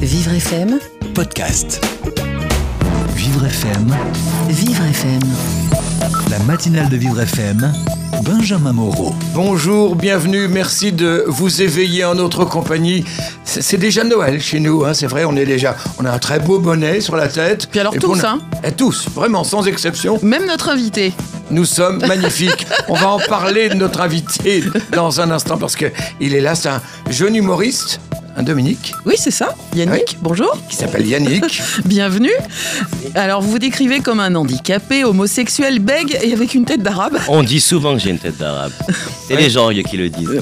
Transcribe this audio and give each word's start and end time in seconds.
Vivre 0.00 0.32
FM, 0.32 0.78
podcast. 1.14 1.80
Vivre 3.14 3.44
FM, 3.46 3.94
Vivre 4.48 4.82
FM. 4.84 5.20
la 6.30 6.38
matinale 6.40 6.88
de 6.88 6.96
Vivre 6.96 7.20
FM, 7.20 7.72
Benjamin 8.22 8.72
Moreau. 8.72 9.14
Bonjour, 9.34 9.94
bienvenue, 9.96 10.48
merci 10.48 10.92
de 10.92 11.24
vous 11.26 11.62
éveiller 11.62 12.04
en 12.04 12.14
notre 12.14 12.44
compagnie. 12.44 13.04
C'est 13.44 13.78
déjà 13.78 14.04
Noël 14.04 14.40
chez 14.40 14.60
nous, 14.60 14.84
hein, 14.84 14.94
c'est 14.94 15.06
vrai, 15.06 15.24
on 15.24 15.36
est 15.36 15.46
déjà, 15.46 15.76
on 15.98 16.04
a 16.04 16.10
un 16.12 16.18
très 16.18 16.38
beau 16.38 16.58
bonnet 16.58 17.00
sur 17.00 17.16
la 17.16 17.28
tête. 17.28 17.66
Puis 17.70 17.80
alors 17.80 17.94
Et 17.94 17.98
tous, 17.98 18.22
a- 18.24 18.30
hein. 18.32 18.38
Et 18.64 18.72
tous, 18.72 19.08
vraiment, 19.14 19.44
sans 19.44 19.66
exception. 19.66 20.18
Même 20.22 20.46
notre 20.46 20.68
invité. 20.68 21.12
Nous 21.50 21.64
sommes 21.64 21.98
magnifiques. 22.06 22.66
On 22.88 22.94
va 22.94 23.08
en 23.08 23.18
parler 23.18 23.68
de 23.68 23.74
notre 23.74 24.00
invité 24.00 24.62
dans 24.92 25.20
un 25.20 25.30
instant 25.30 25.56
parce 25.58 25.74
que 25.76 25.86
il 26.20 26.34
est 26.34 26.40
là, 26.40 26.54
c'est 26.54 26.68
un 26.68 26.80
jeune 27.10 27.34
humoriste, 27.34 28.00
un 28.36 28.42
Dominique, 28.42 28.94
Oui, 29.04 29.14
c'est 29.18 29.30
ça. 29.30 29.54
Yannick, 29.74 30.16
bonjour. 30.22 30.56
qui 30.68 30.76
s'appelle 30.76 31.06
Yannick. 31.06 31.60
Bienvenue. 31.84 32.30
Alors, 33.14 33.42
vous 33.42 33.50
vous 33.50 33.58
décrivez 33.58 34.00
comme 34.00 34.20
un 34.20 34.34
handicapé, 34.34 35.04
homosexuel, 35.04 35.78
bègue 35.80 36.16
et 36.22 36.32
avec 36.32 36.54
une 36.54 36.64
tête 36.64 36.82
d'arabe. 36.82 37.18
On 37.28 37.42
dit 37.42 37.60
souvent 37.60 37.94
que 37.94 38.00
j'ai 38.00 38.10
une 38.10 38.18
tête 38.18 38.38
d'arabe. 38.38 38.72
C'est 39.26 39.36
les 39.36 39.50
gens 39.50 39.70
qui 39.70 39.96
le 39.96 40.08
disent. 40.08 40.40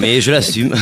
Mais 0.00 0.20
je 0.20 0.30
l'assume. 0.30 0.74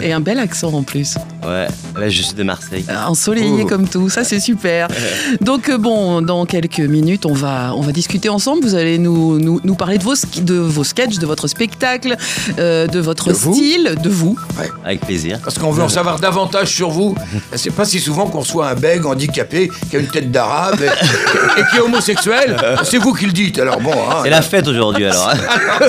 Et 0.00 0.12
un 0.12 0.20
bel 0.20 0.38
accent 0.38 0.72
en 0.72 0.82
plus. 0.82 1.16
Ouais, 1.44 1.66
là 2.00 2.08
je 2.08 2.22
suis 2.22 2.34
de 2.34 2.42
Marseille. 2.42 2.84
Ensoleillé 3.06 3.62
Oh. 3.64 3.66
comme 3.66 3.86
tout, 3.88 4.08
ça 4.08 4.24
c'est 4.24 4.40
super. 4.40 4.88
Donc 5.40 5.68
euh, 5.68 5.76
bon, 5.78 6.22
dans 6.22 6.46
quelques 6.46 6.80
minutes, 6.80 7.26
on 7.26 7.34
va, 7.34 7.72
on 7.76 7.80
va 7.82 7.92
discuter 7.92 8.28
ensemble. 8.28 8.62
Vous 8.64 8.74
allez 8.74 8.98
nous, 8.98 9.38
nous, 9.38 9.60
nous 9.62 9.74
parler 9.74 9.98
de 9.98 10.02
vos, 10.04 10.14
de 10.42 10.54
vos 10.54 10.84
sketchs, 10.84 11.18
de 11.18 11.26
votre 11.26 11.46
spectacle, 11.46 12.16
euh, 12.58 12.86
de 12.86 12.98
votre 13.00 13.28
De 13.28 13.34
style, 13.34 13.94
de 14.02 14.08
vous. 14.08 14.36
Avec 14.84 15.00
plaisir. 15.02 15.38
Parce 15.44 15.58
qu'on 15.58 15.70
veut 15.70 15.82
en 15.82 15.88
savoir 15.88 16.18
davantage 16.18 16.68
sur 16.68 16.90
vous. 16.90 17.14
C'est 17.54 17.70
pas 17.74 17.84
si 17.84 18.00
souvent 18.00 18.26
qu'on 18.26 18.40
reçoit 18.40 18.68
un 18.70 18.74
bègue 18.74 19.04
handicapé 19.06 19.70
qui 19.90 19.96
a 19.96 19.98
une 20.00 20.08
tête 20.08 20.30
d'arabe 20.30 20.80
et, 20.80 20.86
et 21.60 21.64
qui 21.70 21.76
est 21.76 21.80
homosexuel. 21.80 22.56
C'est 22.84 22.98
vous 22.98 23.12
qui 23.12 23.26
le 23.26 23.32
dites, 23.32 23.58
alors 23.58 23.80
bon. 23.80 23.92
hein. 23.92 24.20
C'est 24.24 24.30
la 24.30 24.42
fête 24.42 24.66
aujourd'hui 24.66 25.04
alors. 25.04 25.28
hein. 25.30 25.84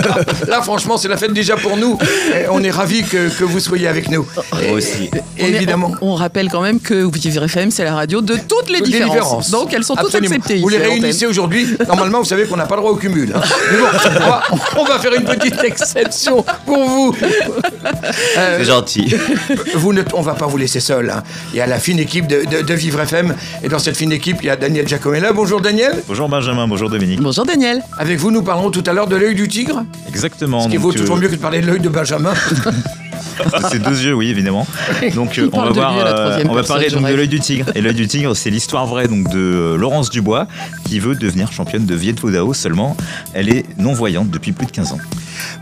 Là, 0.47 0.61
franchement, 0.61 0.97
c'est 0.97 1.07
la 1.07 1.17
fête 1.17 1.33
déjà 1.33 1.55
pour 1.55 1.77
nous. 1.77 1.97
Et 2.33 2.47
on 2.51 2.61
est 2.63 2.71
ravis 2.71 3.03
que, 3.03 3.29
que 3.29 3.43
vous 3.43 3.59
soyez 3.59 3.87
avec 3.87 4.09
nous. 4.09 4.25
Moi 4.51 4.71
aussi. 4.73 5.09
Et 5.37 5.44
On 5.45 5.53
est- 5.53 5.55
évidemment. 5.55 5.91
on, 6.01 6.11
on 6.11 6.15
rappelle 6.15 6.49
quand 6.49 6.61
même 6.61 6.79
que 6.79 7.09
Vivre 7.15 7.43
FM, 7.43 7.71
c'est 7.71 7.83
la 7.83 7.95
radio 7.95 8.21
de 8.21 8.35
toutes 8.35 8.69
les 8.69 8.79
toutes 8.79 8.87
les 8.89 8.99
différences. 8.99 9.49
Donc 9.51 9.73
elles 9.73 9.83
sont 9.83 9.95
toutes 9.95 10.13
acceptées. 10.15 10.59
Vous 10.59 10.69
ici 10.69 10.77
les 10.79 10.85
réunissez 10.85 11.25
aujourd'hui. 11.25 11.67
Normalement, 11.87 12.19
vous 12.19 12.25
savez 12.25 12.45
qu'on 12.45 12.57
n'a 12.57 12.65
pas 12.65 12.75
le 12.75 12.81
droit 12.81 12.91
au 12.91 12.95
cumul. 12.95 13.33
hein. 13.35 13.41
Mais 13.71 13.77
bon, 13.77 13.85
on 13.93 14.19
va, 14.29 14.43
on 14.79 14.83
va 14.85 14.99
faire 14.99 15.13
une 15.13 15.23
petite 15.23 15.63
exception 15.63 16.43
pour 16.65 16.85
vous. 16.87 17.15
Euh, 18.37 18.57
C'est 18.59 18.65
gentil. 18.65 19.13
vous 19.75 19.93
ne, 19.93 20.01
on 20.13 20.21
va 20.21 20.33
pas 20.33 20.45
vous 20.47 20.57
laisser 20.57 20.79
seul. 20.79 21.09
hein. 21.09 21.23
Il 21.53 21.57
y 21.57 21.61
a 21.61 21.67
la 21.67 21.79
fine 21.79 21.99
équipe 21.99 22.27
de, 22.27 22.43
de- 22.45 22.61
de 22.63 22.73
Vivre 22.73 22.99
FM. 23.01 23.35
Et 23.63 23.69
dans 23.69 23.79
cette 23.79 23.97
fine 23.97 24.11
équipe, 24.11 24.37
il 24.41 24.47
y 24.47 24.49
a 24.49 24.55
Daniel 24.55 24.87
Giacomella. 24.87 25.33
Bonjour 25.33 25.61
Daniel. 25.61 26.03
Bonjour 26.07 26.27
Benjamin, 26.29 26.67
bonjour 26.67 26.89
Dominique. 26.89 27.21
Bonjour 27.21 27.45
Daniel. 27.45 27.81
Avec 27.97 28.19
vous, 28.19 28.31
nous 28.31 28.43
parlerons 28.43 28.71
tout 28.71 28.83
à 28.85 28.93
l'heure 28.93 29.07
de 29.07 29.15
l'œil 29.15 29.35
du 29.35 29.47
tigre. 29.47 29.83
Exactement. 30.09 30.61
Ce 30.61 30.69
qui 30.69 30.77
vaut 30.77 30.91
euh, 30.91 30.95
toujours 30.95 31.17
mieux 31.17 31.27
que 31.27 31.35
de 31.35 31.39
parler 31.39 31.61
de 31.61 31.67
l'œil 31.67 31.79
de 31.79 31.89
Benjamin. 31.89 32.33
C'est 33.69 33.81
deux 33.81 34.03
yeux, 34.03 34.13
oui, 34.13 34.29
évidemment. 34.29 34.67
Donc, 35.15 35.37
euh, 35.37 35.49
on 35.53 35.61
va 35.61 35.69
voir, 35.71 35.93
euh, 35.97 36.43
on 36.47 36.53
va 36.53 36.63
parler 36.63 36.89
donc 36.89 37.07
de 37.07 37.13
l'œil 37.13 37.27
du 37.27 37.39
tigre. 37.39 37.65
Et 37.75 37.81
l'œil 37.81 37.93
du 37.93 38.07
tigre, 38.07 38.35
c'est 38.35 38.49
l'histoire 38.49 38.85
vraie 38.85 39.07
donc 39.07 39.29
de 39.29 39.37
euh, 39.37 39.77
Laurence 39.77 40.09
Dubois, 40.09 40.47
qui 40.85 40.99
veut 40.99 41.15
devenir 41.15 41.51
championne 41.51 41.85
de 41.85 41.95
Viet 41.95 42.19
Vo 42.19 42.31
Dao. 42.31 42.53
Seulement, 42.53 42.95
elle 43.33 43.49
est 43.49 43.65
non 43.77 43.93
voyante 43.93 44.29
depuis 44.29 44.51
plus 44.51 44.65
de 44.65 44.71
15 44.71 44.93
ans. 44.93 44.99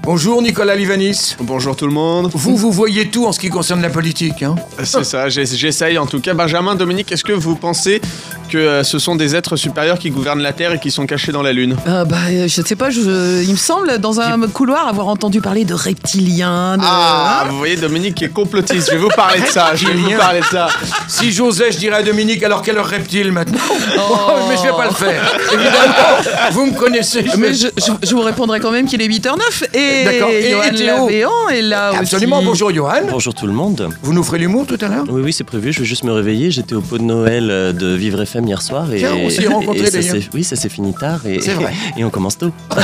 Bonjour 0.02 0.42
Nicolas 0.42 0.76
Livanis. 0.76 1.36
Bonjour 1.40 1.76
tout 1.76 1.88
le 1.88 1.94
monde. 1.94 2.30
Vous, 2.34 2.56
vous 2.58 2.72
voyez 2.72 3.10
tout 3.10 3.26
en 3.26 3.32
ce 3.32 3.40
qui 3.40 3.50
concerne 3.50 3.82
la 3.82 3.90
politique. 3.90 4.44
Hein 4.44 4.56
C'est 4.84 5.04
ça, 5.04 5.30
j'ess- 5.30 5.56
j'essaye 5.56 5.98
en 5.98 6.06
tout 6.06 6.20
cas. 6.20 6.34
Benjamin, 6.34 6.76
Dominique, 6.76 7.12
est-ce 7.12 7.24
que 7.24 7.32
vous 7.34 7.56
pensez 7.56 8.02
que 8.50 8.58
euh, 8.58 8.84
ce 8.84 9.00
sont 9.00 9.16
des 9.16 9.36
êtres 9.36 9.56
supérieurs 9.56 9.98
qui 10.00 10.10
gouvernent 10.10 10.42
la 10.42 10.54
Terre 10.54 10.74
et 10.74 10.80
qui 10.80 10.92
sont 10.92 11.06
cachés 11.06 11.32
dans 11.32 11.42
la 11.42 11.54
Lune? 11.54 11.76
Euh, 11.88 12.06
bah, 12.06 12.18
euh, 12.30 12.48
je 12.48 12.62
ne 12.62 12.66
sais 12.66 12.76
pas, 12.76 12.90
je- 12.90 13.44
il 13.44 13.52
me 13.52 13.56
semble 13.58 13.98
dans 14.00 14.20
un 14.20 14.40
couloir 14.48 14.88
avoir 14.88 15.08
entendu 15.08 15.42
parler 15.42 15.66
de 15.66 15.74
reptiliens. 15.74 16.78
De... 16.78 16.84
Ah, 16.86 17.44
Hein 17.46 17.48
vous 17.50 17.58
voyez, 17.58 17.76
Dominique 17.78 18.16
qui 18.16 18.26
est 18.26 18.30
complotiste. 18.34 18.88
Je 18.88 18.96
vais 18.96 19.02
vous 19.02 19.10
parler 19.10 19.42
de 19.42 19.48
ça. 19.48 19.72
Je 19.76 19.88
vais 19.88 19.94
vous 19.94 20.12
parler 20.18 20.40
de 20.42 20.46
ça. 20.46 20.68
Si 21.08 21.32
j'osais, 21.32 21.72
je 21.72 21.78
dirais 21.78 21.98
à 21.98 22.04
Dominique, 22.04 22.44
alors 22.44 22.62
quelle 22.62 22.78
heure 22.78 22.86
reptile 22.88 23.32
maintenant? 23.32 23.58
Oh. 23.96 24.32
Mais 24.50 24.58
je 24.58 24.64
vais 24.64 24.70
pas 24.70 24.86
le 24.88 24.94
faire. 24.94 25.24
Évidemment, 25.52 26.50
vous 26.52 26.66
me 26.66 26.74
connaissez. 26.78 27.26
je 27.32 27.38
mais 27.38 27.54
je- 27.54 27.68
je 28.02 28.16
vous 28.16 28.22
répondrai 28.22 28.60
quand 28.60 28.72
même 28.72 28.86
qu'il 28.88 29.02
est 29.02 29.08
8h09 29.08 29.63
et 29.74 30.04
D'accord. 30.04 30.30
Et- 30.30 30.50
Johan 30.52 30.64
et 30.64 30.76
Théo 30.76 30.88
Lavéant 31.06 31.50
est 31.52 31.62
là 31.62 31.92
Absolument, 31.98 32.38
aussi. 32.38 32.46
bonjour 32.46 32.74
Johan. 32.74 33.02
Bonjour 33.10 33.34
tout 33.34 33.48
le 33.48 33.54
monde. 33.54 33.90
Vous 34.02 34.14
nous 34.14 34.24
ferez 34.24 34.40
l'humour 34.40 34.66
tout 34.66 34.78
à 34.82 34.88
l'heure 34.88 35.06
Oui, 35.10 35.22
oui, 35.24 35.34
c'est 35.34 35.44
prévu. 35.44 35.72
Je 35.74 35.80
vais 35.80 35.86
juste 35.86 36.04
me 36.04 36.12
réveiller. 36.12 36.52
J'étais 36.52 36.76
au 36.76 36.82
pot 36.82 36.98
de 36.98 37.04
Noël 37.04 37.50
euh, 37.50 37.72
de 37.74 37.88
Vivre 37.94 38.22
FM 38.22 38.46
hier 38.48 38.62
soir. 38.62 38.92
Et, 38.94 38.98
Tiens, 39.00 39.14
on 39.16 39.30
s'est 39.30 39.48
rencontrés, 39.48 39.90
d'ailleurs. 39.90 40.16
Oui, 40.34 40.44
ça 40.44 40.56
s'est 40.56 40.70
fini 40.70 40.94
tard. 40.94 41.26
Et, 41.26 41.40
C'est 41.42 41.54
vrai. 41.54 41.74
Et 41.98 42.04
on 42.04 42.10
commence 42.10 42.38
tôt. 42.38 42.52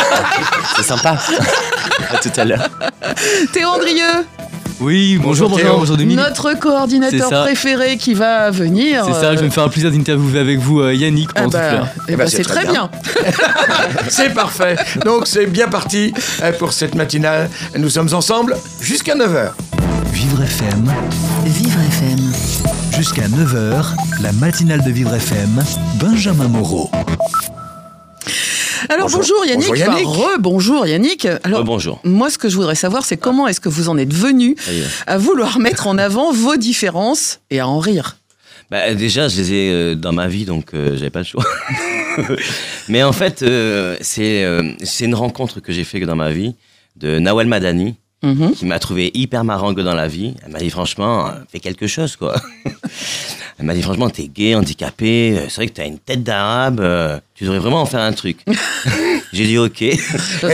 c'est 0.75 0.83
sympa. 0.83 1.17
à 2.11 2.17
tout 2.17 2.31
à 2.37 2.45
l'heure. 2.45 2.69
Théo 3.53 3.67
Andrieux, 3.69 4.25
Oui, 4.79 5.19
Bonjour, 5.21 5.49
bonjour, 5.49 5.65
bonjour, 5.65 5.79
bonjour 5.79 5.97
Dominique. 5.97 6.17
notre 6.17 6.53
coordinateur 6.53 7.29
préféré 7.43 7.97
qui 7.97 8.13
va 8.13 8.49
venir. 8.49 9.03
C'est 9.05 9.13
ça, 9.13 9.33
je 9.35 9.39
vais 9.39 9.45
me 9.47 9.49
faire 9.51 9.63
un 9.63 9.69
plaisir 9.69 9.91
d'interviewer 9.91 10.39
avec 10.39 10.59
vous 10.59 10.79
euh, 10.79 10.93
Yannick 10.93 11.29
Ah 11.35 11.41
pendant 11.41 11.49
toute 11.51 11.59
bah, 11.59 11.71
l'heure. 11.71 11.87
eh 12.07 12.13
Eh 12.13 12.15
bah, 12.15 12.23
ben, 12.23 12.29
c'est 12.29 12.43
très 12.43 12.63
très 12.63 12.71
bien. 12.71 12.89
C'est 14.09 14.33
parfait. 14.33 14.77
Donc 15.03 15.27
c'est 15.27 15.47
bien 15.47 15.67
parti 15.67 16.13
euh, 16.41 16.53
pour 16.53 16.71
cette 16.71 16.95
matinale. 16.95 17.49
Nous 17.77 17.89
sommes 17.89 18.13
ensemble 18.13 18.55
jusqu'à 18.79 19.15
9h. 19.15 19.49
Vivre 20.13 20.41
FM, 20.43 20.91
Vivre 21.45 21.79
FM. 21.79 22.19
jusqu'à 22.97 23.27
9h, 23.27 23.83
la 24.21 24.31
matinale 24.33 24.83
de 24.83 24.91
Vivre 24.91 25.13
FM, 25.13 25.61
Benjamin 25.99 26.47
Moreau. 26.47 26.89
Alors 28.87 29.07
Bonjour. 29.07 29.19
bonjour, 29.19 29.45
Yannick. 29.45 29.67
Bonjour, 29.67 29.77
Yannick. 29.87 30.07
Enfin, 30.07 30.35
re-bonjour 30.35 30.87
Yannick. 30.87 31.27
Alors 31.43 31.63
bonjour. 31.63 31.99
moi 32.03 32.29
ce 32.29 32.37
que 32.37 32.47
je 32.49 32.55
voudrais 32.55 32.75
savoir 32.75 33.05
c'est 33.05 33.17
comment 33.17 33.47
est-ce 33.47 33.59
que 33.59 33.69
vous 33.69 33.89
en 33.89 33.97
êtes 33.97 34.13
venu 34.13 34.55
à 35.07 35.17
vouloir 35.17 35.59
mettre 35.59 35.87
en 35.87 35.97
avant 35.97 36.31
vos 36.31 36.55
différences 36.55 37.39
et 37.49 37.59
à 37.59 37.67
en 37.67 37.79
rire? 37.79 38.15
Bah, 38.71 38.93
déjà, 38.93 39.27
je 39.27 39.37
les 39.37 39.53
ai 39.53 39.71
euh, 39.71 39.95
dans 39.95 40.11
ma 40.11 40.27
vie, 40.27 40.45
donc 40.45 40.75
euh, 40.75 40.95
j'avais 40.95 41.09
pas 41.09 41.19
le 41.19 41.25
choix. 41.25 41.43
Mais 42.87 43.01
en 43.01 43.13
fait, 43.13 43.41
euh, 43.41 43.97
c'est 44.01 44.43
euh, 44.43 44.73
c'est 44.83 45.05
une 45.05 45.15
rencontre 45.15 45.59
que 45.59 45.71
j'ai 45.73 45.83
fait 45.83 45.99
dans 46.01 46.15
ma 46.15 46.31
vie 46.31 46.53
de 46.95 47.17
Nawal 47.17 47.47
Madani, 47.47 47.95
Mhm. 48.21 48.51
qui 48.53 48.65
m'a 48.65 48.79
trouvé 48.79 49.11
hyper 49.13 49.43
marrant 49.45 49.73
que 49.73 49.79
dans 49.81 49.95
la 49.95 50.07
vie. 50.09 50.33
Elle 50.45 50.51
m'a 50.51 50.59
dit 50.59 50.69
franchement, 50.69 51.27
euh, 51.27 51.31
fais 51.51 51.59
quelque 51.59 51.87
chose 51.87 52.15
quoi. 52.17 52.35
Elle 53.57 53.65
m'a 53.65 53.73
dit 53.73 53.81
franchement, 53.81 54.09
t'es 54.09 54.27
gay, 54.27 54.55
handicapé, 54.55 55.37
euh, 55.37 55.41
c'est 55.49 55.55
vrai 55.55 55.67
que 55.67 55.73
t'as 55.73 55.85
une 55.85 55.99
tête 55.99 56.23
d'arabe, 56.23 56.79
euh, 56.79 57.19
tu 57.35 57.43
devrais 57.43 57.59
vraiment 57.59 57.81
en 57.81 57.85
faire 57.85 57.99
un 58.01 58.13
truc. 58.13 58.39
J'ai 59.33 59.45
dit 59.45 59.57
ok. 59.57 59.81
Et 59.81 59.99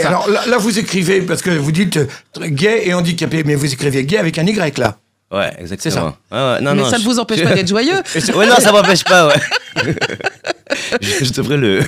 alors 0.03 0.27
là, 0.29 0.43
là, 0.47 0.57
vous 0.57 0.77
écrivez, 0.79 1.21
parce 1.21 1.41
que 1.43 1.51
vous 1.51 1.71
dites 1.71 1.99
gay 2.39 2.83
et 2.87 2.93
handicapé, 2.93 3.43
mais 3.43 3.55
vous 3.55 3.71
écrivez 3.71 4.05
gay 4.05 4.17
avec 4.17 4.37
un 4.39 4.45
Y 4.45 4.77
là. 4.79 4.97
Ouais, 5.31 5.51
exactement. 5.59 5.93
ça. 5.95 6.05
Ouais, 6.05 6.55
ouais, 6.55 6.61
non, 6.61 6.75
Mais 6.75 6.81
non, 6.83 6.89
ça 6.89 6.97
ne 6.97 7.03
je- 7.03 7.07
vous 7.07 7.19
empêche 7.19 7.43
pas 7.43 7.53
d'être 7.55 7.67
joyeux. 7.67 8.01
Ouais, 8.35 8.45
non, 8.47 8.55
ça 8.59 8.71
m'empêche 8.71 9.03
pas, 9.03 9.27
ouais. 9.27 9.95
je, 11.01 11.25
je 11.25 11.33
devrais 11.33 11.57
le. 11.57 11.81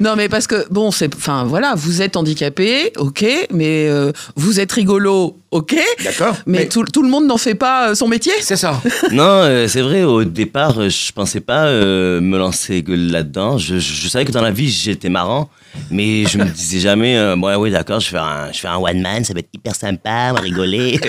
Non 0.00 0.16
mais 0.16 0.28
parce 0.28 0.46
que 0.46 0.66
bon 0.70 0.90
c'est 0.90 1.14
enfin 1.14 1.44
voilà 1.44 1.74
vous 1.76 2.02
êtes 2.02 2.16
handicapé 2.16 2.92
ok 2.96 3.24
mais 3.52 3.86
euh, 3.88 4.12
vous 4.36 4.60
êtes 4.60 4.72
rigolo 4.72 5.36
ok 5.50 5.76
D'accord 6.04 6.36
mais, 6.46 6.68
tout, 6.68 6.84
tout 6.84 7.02
le 7.02 7.08
monde 7.08 7.26
n'en 7.26 7.36
fait 7.38 7.54
pas 7.54 7.90
euh, 7.90 7.94
son 7.94 8.08
métier. 8.08 8.32
C'est 8.40 8.56
ça. 8.56 8.80
Non, 9.12 9.22
euh, 9.24 9.66
c'est 9.68 9.80
vrai, 9.80 10.02
au 10.04 10.24
départ, 10.24 10.88
je 10.90 11.12
pensais 11.12 11.40
pas 11.40 11.66
euh, 11.66 12.20
me 12.20 12.36
lancer 12.38 12.84
là-dedans. 12.86 13.56
Je, 13.58 13.78
je- 13.78 13.94
je 13.94 14.08
savais 14.08 14.24
que 14.26 14.32
dans 14.32 14.42
la 14.42 14.50
vie, 14.50 14.68
j'étais 14.70 15.08
marrant, 15.08 15.48
mais 15.90 16.24
je 16.26 16.36
me 16.38 16.44
disais 16.44 16.80
jamais, 16.80 17.16
euh, 17.16 17.36
ouais, 17.36 17.54
oui, 17.54 17.70
d'accord, 17.70 18.00
je 18.00 18.08
fais 18.08 18.18
un, 18.18 18.52
je 18.52 18.58
fais 18.58 18.68
un 18.68 18.76
one 18.76 19.00
man, 19.00 19.24
ça 19.24 19.32
va 19.32 19.40
être 19.40 19.48
hyper 19.54 19.74
sympa, 19.74 20.28
on 20.30 20.34
va 20.34 20.40
rigoler. 20.40 21.00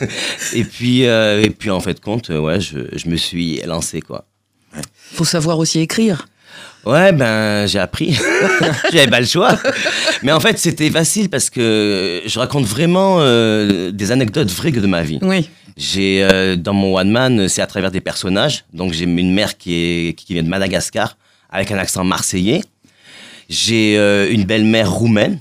et 0.54 0.64
puis, 0.64 1.06
euh, 1.06 1.42
et 1.42 1.50
puis 1.50 1.70
en 1.70 1.80
fait, 1.80 2.00
compte, 2.00 2.28
ouais, 2.28 2.60
je, 2.60 2.78
je 2.94 3.08
me 3.08 3.16
suis 3.16 3.60
lancé, 3.66 4.00
quoi. 4.02 4.26
Faut 5.14 5.24
savoir 5.24 5.58
aussi 5.58 5.80
écrire. 5.80 6.26
Ouais, 6.86 7.12
ben, 7.12 7.66
j'ai 7.66 7.78
appris. 7.80 8.16
J'avais 8.92 9.08
pas 9.10 9.18
le 9.20 9.26
choix. 9.26 9.58
Mais 10.22 10.30
en 10.32 10.38
fait, 10.40 10.56
c'était 10.58 10.88
facile 10.90 11.28
parce 11.28 11.50
que 11.50 12.22
je 12.24 12.38
raconte 12.38 12.64
vraiment 12.64 13.16
euh, 13.20 13.90
des 13.90 14.12
anecdotes 14.12 14.50
vraies 14.50 14.70
de 14.70 14.86
ma 14.86 15.02
vie. 15.02 15.18
Oui. 15.22 15.50
J'ai 15.76 16.22
euh, 16.30 16.54
dans 16.56 16.72
mon 16.74 16.96
one 16.96 17.10
man, 17.10 17.48
c'est 17.48 17.60
à 17.60 17.66
travers 17.66 17.90
des 17.90 18.00
personnages. 18.00 18.64
Donc 18.72 18.92
j'ai 18.92 19.04
une 19.04 19.34
mère 19.34 19.58
qui 19.58 19.74
est 19.74 20.12
qui 20.14 20.32
vient 20.34 20.42
de 20.44 20.48
Madagascar 20.48 21.16
avec 21.50 21.70
un 21.72 21.78
accent 21.78 22.04
marseillais. 22.04 22.62
J'ai 23.50 23.96
euh, 23.98 24.30
une 24.30 24.44
belle-mère 24.44 24.90
roumaine. 24.90 25.38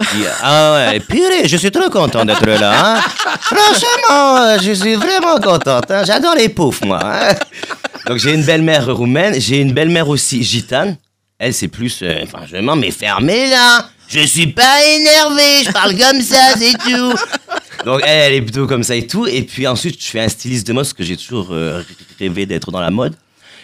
qui- 0.00 0.06
ah 0.42 0.90
ouais, 0.92 1.00
purée, 1.08 1.46
je 1.46 1.56
suis 1.56 1.70
trop 1.70 1.88
content 1.88 2.24
d'être 2.24 2.44
là. 2.46 2.96
hein. 2.96 3.00
Franchement, 3.40 4.56
je 4.62 4.72
suis 4.72 4.94
vraiment 4.96 5.38
contente. 5.40 5.90
hein. 5.90 6.02
J'adore 6.04 6.34
les 6.34 6.48
poufs, 6.48 6.82
moi. 6.84 7.00
hein. 7.02 7.34
Donc 8.06 8.18
j'ai 8.18 8.34
une 8.34 8.44
belle-mère 8.44 8.94
roumaine, 8.94 9.40
j'ai 9.40 9.60
une 9.60 9.72
belle-mère 9.72 10.08
aussi 10.08 10.42
gitane. 10.42 10.96
Elle, 11.38 11.54
c'est 11.54 11.68
plus, 11.68 12.00
euh, 12.02 12.24
franchement, 12.26 12.76
mais 12.76 12.90
fermez 12.90 13.48
là. 13.48 13.88
Je 14.08 14.20
suis 14.20 14.46
pas 14.48 14.84
énervé, 14.84 15.64
je 15.64 15.72
parle 15.72 15.96
comme 15.96 16.20
ça, 16.20 16.54
c'est 16.56 16.72
tout. 16.78 17.14
Donc 17.84 18.00
elle, 18.04 18.32
elle 18.32 18.34
est 18.34 18.42
plutôt 18.42 18.66
comme 18.66 18.82
ça 18.82 18.94
et 18.94 19.06
tout. 19.06 19.26
Et 19.26 19.42
puis 19.42 19.66
ensuite, 19.66 20.00
je 20.02 20.06
fais 20.08 20.20
un 20.20 20.28
styliste 20.28 20.66
de 20.66 20.72
mode 20.72 20.84
parce 20.84 20.92
que 20.92 21.02
j'ai 21.02 21.16
toujours 21.16 21.48
euh, 21.50 21.82
rêvé 22.18 22.46
d'être 22.46 22.70
dans 22.70 22.80
la 22.80 22.90
mode. 22.90 23.14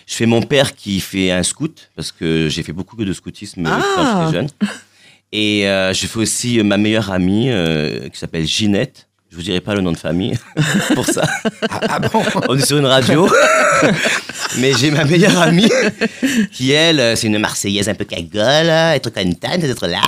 Je 0.06 0.14
fais 0.14 0.26
mon 0.26 0.42
père 0.42 0.75
qui 0.75 0.98
fait 1.00 1.31
un 1.31 1.42
scout 1.42 1.90
parce 1.94 2.10
que 2.10 2.48
j'ai 2.48 2.62
fait 2.62 2.72
beaucoup 2.72 2.96
de 3.04 3.12
scoutisme 3.12 3.66
euh, 3.66 3.70
Ah. 3.70 3.82
quand 3.94 4.26
j'étais 4.26 4.38
jeune. 4.38 4.48
Et 5.32 5.69
euh, 5.69 5.92
je 5.92 6.06
fais 6.06 6.19
aussi 6.19 6.60
ma 6.62 6.76
meilleure 6.78 7.12
amie 7.12 7.50
qui 8.12 8.19
s'appelle 8.19 8.46
Ginette. 8.46 9.06
Je 9.31 9.37
vous 9.37 9.43
dirai 9.43 9.61
pas 9.61 9.77
le 9.77 9.81
nom 9.81 9.93
de 9.93 9.97
famille 9.97 10.37
pour 10.94 11.06
ça. 11.06 11.23
Ah, 11.71 11.81
ah 11.88 11.99
bon 12.00 12.21
On 12.49 12.59
est 12.59 12.67
sur 12.67 12.79
une 12.79 12.87
radio. 12.87 13.29
Mais 14.59 14.73
j'ai 14.77 14.91
ma 14.91 15.05
meilleure 15.05 15.41
amie 15.41 15.71
qui, 16.53 16.73
elle, 16.73 16.99
euh, 16.99 17.15
c'est 17.15 17.29
une 17.29 17.38
Marseillaise 17.38 17.88
un 17.88 17.94
peu 17.94 18.05
cagole, 18.05 18.69
être 18.69 19.11
contente 19.11 19.61
d'être 19.61 19.87
là. 19.87 20.03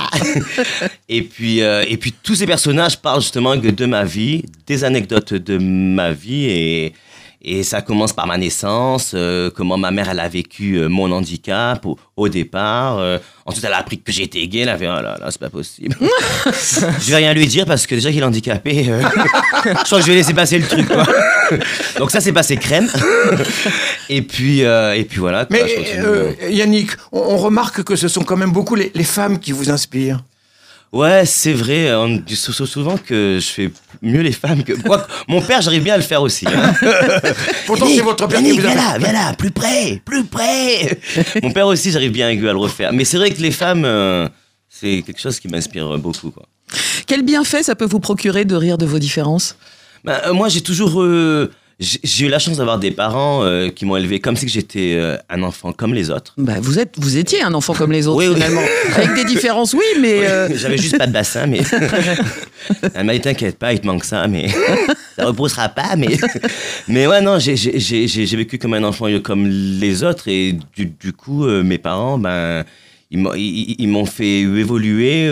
Et 1.07 1.21
puis, 1.21 1.61
euh, 1.61 1.85
et 1.87 1.95
puis 1.95 2.13
tous 2.21 2.35
ces 2.35 2.45
personnages 2.45 2.97
parlent 2.97 3.21
justement 3.21 3.55
de 3.55 3.85
ma 3.85 4.03
vie, 4.03 4.43
des 4.67 4.83
anecdotes 4.83 5.33
de 5.33 5.57
ma 5.57 6.11
vie. 6.11 6.45
Et, 6.45 6.93
et 7.45 7.63
ça 7.63 7.81
commence 7.81 8.13
par 8.13 8.25
ma 8.25 8.37
naissance, 8.37 9.11
euh, 9.13 9.49
comment 9.53 9.77
ma 9.77 9.91
mère, 9.91 10.07
elle 10.09 10.19
a 10.21 10.29
vécu 10.29 10.75
euh, 10.75 10.87
mon 10.87 11.11
handicap 11.11 11.85
au, 11.85 11.97
au 12.15 12.29
départ. 12.29 12.99
Euh, 12.99 13.17
ensuite, 13.45 13.65
elle 13.65 13.73
a 13.73 13.77
appris 13.79 13.99
que 13.99 14.11
j'étais 14.11 14.47
gay. 14.47 14.59
Elle 14.59 14.69
a 14.69 14.77
fait, 14.77 14.87
oh 14.87 14.93
là 15.01 15.17
là, 15.19 15.27
c'est 15.29 15.39
pas 15.41 15.49
possible. 15.49 15.95
je 16.45 17.09
vais 17.09 17.15
rien 17.17 17.33
lui 17.33 17.45
dire 17.47 17.65
parce 17.65 17.85
que 17.85 17.95
déjà 17.95 18.11
qu'il 18.11 18.19
est 18.19 18.23
handicapé, 18.23 18.85
euh, 18.89 19.01
je 19.65 19.83
crois 19.83 19.99
que 19.99 20.05
je 20.05 20.11
vais 20.11 20.15
laisser 20.15 20.33
passer 20.33 20.57
le 20.57 20.65
truc. 20.67 20.87
quoi. 20.87 21.05
Donc 21.99 22.11
ça, 22.11 22.21
c'est 22.21 22.31
passé 22.33 22.55
crème. 22.57 22.87
et 24.09 24.21
puis, 24.21 24.59
et 24.61 25.05
puis 25.09 25.19
voilà. 25.19 25.45
quoi, 25.45 25.57
Mais 25.57 26.53
Yannick, 26.55 26.91
on, 27.11 27.19
on 27.19 27.37
remarque 27.37 27.83
que 27.83 27.95
ce 27.95 28.07
sont 28.07 28.23
quand 28.23 28.37
même 28.37 28.51
beaucoup 28.51 28.75
les, 28.75 28.91
les 28.95 29.03
femmes 29.03 29.39
qui 29.39 29.51
vous 29.51 29.69
inspirent. 29.69 30.23
Ouais, 30.91 31.25
c'est 31.25 31.53
vrai. 31.53 31.93
On 31.95 32.07
dit 32.17 32.35
sou- 32.35 32.53
sou- 32.53 32.67
souvent 32.67 32.97
que 32.97 33.39
je 33.41 33.47
fais 33.47 33.71
mieux 34.03 34.21
les 34.21 34.31
femmes 34.31 34.63
que. 34.63 34.73
Quoique, 34.73 35.09
mon 35.27 35.41
père, 35.41 35.61
j'arrive 35.61 35.83
bien 35.83 35.95
à 35.95 35.97
le 35.97 36.03
faire 36.03 36.21
aussi. 36.21 36.45
hein. 36.47 36.73
Pourtant, 37.65 37.87
c'est 37.87 38.01
votre 38.01 38.27
père 38.27 38.39
qui 38.39 38.45
Yannick, 38.45 38.59
vous 38.61 38.67
a 38.67 38.69
viens 38.73 38.75
là, 38.75 38.97
viens 38.99 39.11
là, 39.13 39.33
plus 39.33 39.51
près, 39.51 40.01
plus 40.05 40.23
près. 40.25 40.99
mon 41.41 41.51
père 41.51 41.67
aussi, 41.67 41.91
j'arrive 41.91 42.11
bien 42.11 42.27
avec 42.27 42.39
lui 42.39 42.49
à 42.49 42.53
le 42.53 42.59
refaire. 42.59 42.93
Mais 42.93 43.05
c'est 43.05 43.17
vrai 43.17 43.31
que 43.31 43.41
les 43.41 43.51
femmes, 43.51 43.83
euh, 43.85 44.27
c'est 44.69 45.01
quelque 45.05 45.19
chose 45.19 45.39
qui 45.39 45.47
m'inspire 45.47 45.97
beaucoup. 45.97 46.29
Quoi. 46.31 46.43
Quel 47.07 47.23
bienfait 47.23 47.63
ça 47.63 47.75
peut 47.75 47.85
vous 47.85 47.99
procurer 47.99 48.45
de 48.45 48.55
rire 48.55 48.77
de 48.77 48.85
vos 48.85 48.99
différences? 48.99 49.57
Ben, 50.03 50.19
euh, 50.27 50.33
moi, 50.33 50.49
j'ai 50.49 50.61
toujours. 50.61 51.01
euh, 51.01 51.51
j'ai 51.79 52.25
eu 52.25 52.29
la 52.29 52.39
chance 52.39 52.57
d'avoir 52.57 52.77
des 52.79 52.91
parents 52.91 53.43
euh, 53.43 53.69
qui 53.69 53.85
m'ont 53.85 53.95
élevé 53.97 54.19
comme 54.19 54.35
si 54.37 54.47
j'étais 54.47 54.93
euh, 54.95 55.17
un 55.29 55.41
enfant 55.43 55.73
comme 55.73 55.93
les 55.93 56.09
autres. 56.11 56.33
bah, 56.37 56.55
vous, 56.61 56.79
êtes, 56.79 56.93
vous 56.97 57.17
étiez 57.17 57.41
un 57.41 57.53
enfant 57.53 57.73
comme 57.73 57.91
les 57.91 58.07
autres, 58.07 58.17
Oui, 58.19 58.27
oui. 58.27 58.35
finalement. 58.35 58.61
Avec 58.95 59.15
des 59.15 59.25
différences, 59.25 59.73
oui, 59.73 59.83
mais. 59.99 60.25
euh, 60.27 60.49
J'avais 60.55 60.77
juste 60.77 60.97
pas 60.97 61.07
de 61.07 61.11
bassin, 61.13 61.47
mais. 61.47 61.61
Elle 62.93 63.05
m'a 63.05 63.13
dit 63.13 63.21
T'inquiète 63.21 63.57
pas, 63.57 63.73
il 63.73 63.79
te 63.81 63.87
manque 63.87 64.05
ça, 64.05 64.27
mais. 64.27 64.47
ça 65.17 65.25
reposera 65.25 65.69
pas, 65.69 65.95
mais. 65.97 66.17
Mais 66.87 67.07
ouais, 67.07 67.21
non, 67.21 67.39
j'ai- 67.39 67.55
vécu 68.37 68.57
comme 68.57 68.73
un 68.75 68.83
enfant 68.83 69.07
comme 69.21 69.47
les 69.47 70.03
autres, 70.03 70.27
et 70.27 70.55
du, 70.75 70.85
du 70.85 71.11
coup, 71.13 71.45
mes 71.45 71.77
parents, 71.77 72.17
ben. 72.17 72.63
Ils 73.15 73.19
m'ont- 73.19 74.05
fait 74.07 74.39
évoluer 74.41 75.29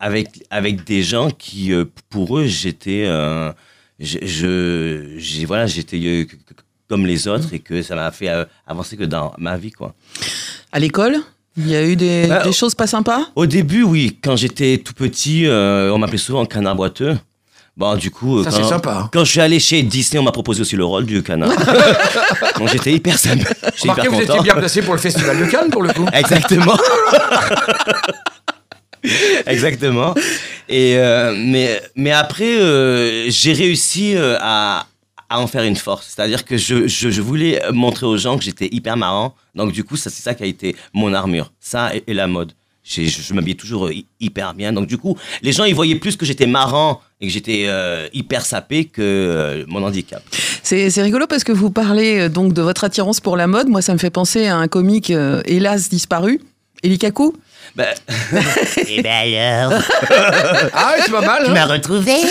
avec, 0.00 0.28
avec 0.50 0.82
des 0.84 1.02
gens 1.04 1.30
qui, 1.30 1.70
pour 2.10 2.38
eux, 2.38 2.46
j'étais. 2.46 3.06
Je, 3.98 4.18
je- 4.22 5.14
j'ai- 5.18 5.44
voilà, 5.44 5.66
j'étais 5.66 5.96
euh, 5.98 6.24
comme 6.88 7.06
les 7.06 7.28
autres 7.28 7.52
et 7.52 7.58
que 7.58 7.82
ça 7.82 7.94
m'a 7.94 8.10
fait 8.10 8.28
euh, 8.28 8.44
avancer 8.66 8.96
que 8.96 9.04
dans 9.04 9.32
ma 9.38 9.56
vie, 9.56 9.72
quoi. 9.72 9.94
À 10.72 10.78
l'école 10.78 11.16
il 11.60 11.66
y 11.68 11.74
a 11.74 11.84
eu 11.84 11.96
des, 11.96 12.26
Bah, 12.28 12.42
des 12.44 12.52
choses 12.52 12.76
pas 12.76 12.86
sympas? 12.86 13.30
Au 13.34 13.44
début, 13.44 13.82
oui. 13.82 14.16
Quand 14.22 14.36
j'étais 14.36 14.78
tout 14.78 14.94
petit, 14.94 15.44
euh, 15.46 15.90
on 15.92 15.98
m'appelait 15.98 16.16
souvent 16.16 16.46
canard 16.46 16.76
boiteux. 16.76 17.18
Bon, 17.76 17.96
du 17.96 18.12
coup, 18.12 18.44
Ça, 18.44 18.50
quand, 18.50 18.56
c'est 18.56 18.62
sympa. 18.68 18.92
hein. 19.04 19.10
quand 19.12 19.24
je 19.24 19.30
suis 19.32 19.40
allé 19.40 19.58
chez 19.58 19.82
Disney, 19.82 20.20
on 20.20 20.22
m'a 20.24 20.30
proposé 20.30 20.60
aussi 20.62 20.76
le 20.76 20.84
rôle 20.84 21.04
du 21.04 21.20
canard. 21.22 21.50
Donc 22.58 22.68
j'étais 22.68 22.92
hyper 22.92 23.18
sympa. 23.18 23.48
Remarquez, 23.80 24.02
hyper 24.06 24.12
vous 24.12 24.20
étiez 24.22 24.40
bien 24.40 24.54
placé 24.54 24.82
pour 24.82 24.94
le 24.94 25.00
Festival 25.00 25.36
de 25.38 25.46
Cannes, 25.50 25.70
pour 25.70 25.82
le 25.82 25.92
coup. 25.92 26.06
Exactement. 26.12 26.76
Exactement. 29.46 30.14
Et 30.68 30.96
euh, 30.96 31.34
mais 31.36 31.80
mais 31.96 32.12
après, 32.12 32.60
euh, 32.60 33.30
j'ai 33.30 33.52
réussi 33.52 34.14
euh, 34.14 34.36
à 34.40 34.86
à 35.30 35.40
en 35.40 35.46
faire 35.46 35.64
une 35.64 35.76
force. 35.76 36.14
C'est-à-dire 36.14 36.44
que 36.44 36.56
je, 36.56 36.86
je, 36.86 37.20
voulais 37.20 37.60
montrer 37.70 38.06
aux 38.06 38.16
gens 38.16 38.38
que 38.38 38.44
j'étais 38.44 38.68
hyper 38.72 38.96
marrant. 38.96 39.34
Donc 39.54 39.72
du 39.72 39.84
coup, 39.84 39.96
ça 39.96 40.08
c'est 40.08 40.22
ça 40.22 40.32
qui 40.32 40.42
a 40.42 40.46
été 40.46 40.74
mon 40.94 41.12
armure. 41.12 41.52
Ça 41.60 41.90
et, 41.94 42.14
la 42.14 42.26
mode. 42.26 42.52
Je, 42.82 43.34
m'habillais 43.34 43.54
toujours 43.54 43.90
hy- 43.90 44.06
hyper 44.20 44.54
bien. 44.54 44.72
Donc 44.72 44.86
du 44.86 44.96
coup, 44.96 45.18
les 45.42 45.52
gens 45.52 45.64
ils 45.64 45.74
voyaient 45.74 45.96
plus 45.96 46.16
que 46.16 46.24
j'étais 46.24 46.46
marrant 46.46 47.02
et 47.20 47.26
que 47.26 47.32
j'étais 47.32 47.68
hyper 48.14 48.46
sapé 48.46 48.86
que 48.86 49.66
mon 49.68 49.82
handicap. 49.82 50.22
C'est 50.62 51.02
rigolo 51.02 51.26
parce 51.26 51.44
que 51.44 51.52
vous 51.52 51.70
parlez 51.70 52.30
donc 52.30 52.54
de 52.54 52.62
votre 52.62 52.84
attirance 52.84 53.20
pour 53.20 53.36
la 53.36 53.46
mode. 53.46 53.68
Moi, 53.68 53.82
ça 53.82 53.92
me 53.92 53.98
fait 53.98 54.08
penser 54.08 54.46
à 54.46 54.56
un 54.56 54.68
comique, 54.68 55.10
hélas 55.44 55.90
disparu, 55.90 56.40
Eli 56.82 56.96
Kaku. 56.96 57.34
Ben, 57.76 57.86
et 58.88 59.02
ben 59.02 59.38
alors, 59.38 59.82
Ah, 60.72 60.94
c'est 61.04 61.10
pas 61.12 61.20
mal. 61.20 61.42
hein. 61.46 61.66
retrouvé. 61.66 62.12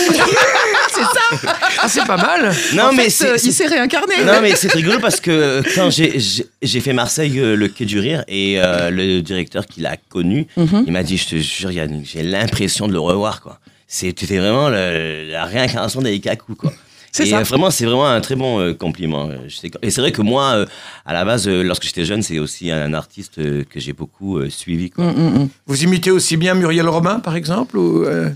C'est 0.94 1.02
ça 1.02 1.54
Ah, 1.80 1.88
c'est 1.88 2.04
pas 2.06 2.16
mal. 2.16 2.52
Non 2.74 2.84
En 2.84 2.92
mais 2.92 3.08
fait, 3.10 3.26
euh, 3.26 3.36
il 3.42 3.52
s'est 3.52 3.66
réincarné. 3.66 4.14
Non, 4.24 4.40
mais 4.42 4.54
c'est 4.56 4.72
rigolo 4.72 4.98
parce 4.98 5.20
que 5.20 5.62
quand 5.74 5.90
j'ai- 5.90 6.18
fait 6.80 6.92
Marseille, 6.92 7.38
euh, 7.38 7.54
le 7.54 7.68
Quai 7.68 7.84
du 7.84 7.98
Rire, 8.00 8.24
et 8.26 8.56
euh, 8.58 8.90
le 8.90 9.20
directeur 9.20 9.64
qui 9.66 9.80
l'a 9.80 9.96
connu, 10.08 10.46
Mhm. 10.56 10.84
il 10.86 10.92
m'a 10.92 11.02
dit 11.04 11.16
Je 11.16 11.28
te 11.28 11.36
jure, 11.36 11.70
Yannick, 11.70 12.10
j'ai 12.12 12.22
l'impression 12.22 12.88
de 12.88 12.92
le 12.94 12.98
revoir. 13.00 13.40
quoi. 13.42 13.58
C'était 13.86 14.38
vraiment 14.38 14.68
le- 14.70 15.30
la 15.30 15.44
réincarnation 15.44 16.00
d'Aikaku. 16.02 16.54
quoi. 16.56 16.72
C'est 17.12 17.26
Et 17.26 17.30
ça. 17.30 17.38
euh, 17.38 17.42
vraiment, 17.42 17.70
c'est 17.70 17.84
vraiment 17.86 18.06
un 18.06 18.20
très 18.20 18.36
bon 18.36 18.60
euh, 18.60 18.74
compliment. 18.74 19.28
euh, 19.30 19.36
Et 19.82 19.90
c'est 19.90 20.00
vrai 20.00 20.12
que 20.12 20.22
moi, 20.22 20.52
euh, 20.54 20.66
à 21.06 21.12
la 21.12 21.24
base, 21.24 21.48
euh, 21.48 21.62
lorsque 21.62 21.84
j'étais 21.84 22.04
jeune, 22.04 22.22
c'est 22.22 22.38
aussi 22.38 22.70
un 22.70 22.92
artiste 22.92 23.38
euh, 23.38 23.64
que 23.68 23.80
j'ai 23.80 23.92
beaucoup 23.92 24.38
euh, 24.38 24.50
suivi. 24.50 24.90
quoi. 24.90 25.04
Mm, 25.04 25.16
mm, 25.16 25.38
mm. 25.44 25.48
Vous 25.66 25.82
imitez 25.84 26.10
aussi 26.10 26.36
bien 26.36 26.54
Muriel 26.54 26.88
Robin, 26.88 27.20
par 27.20 27.34
exemple 27.36 27.76
ou, 27.78 28.04
euh, 28.04 28.28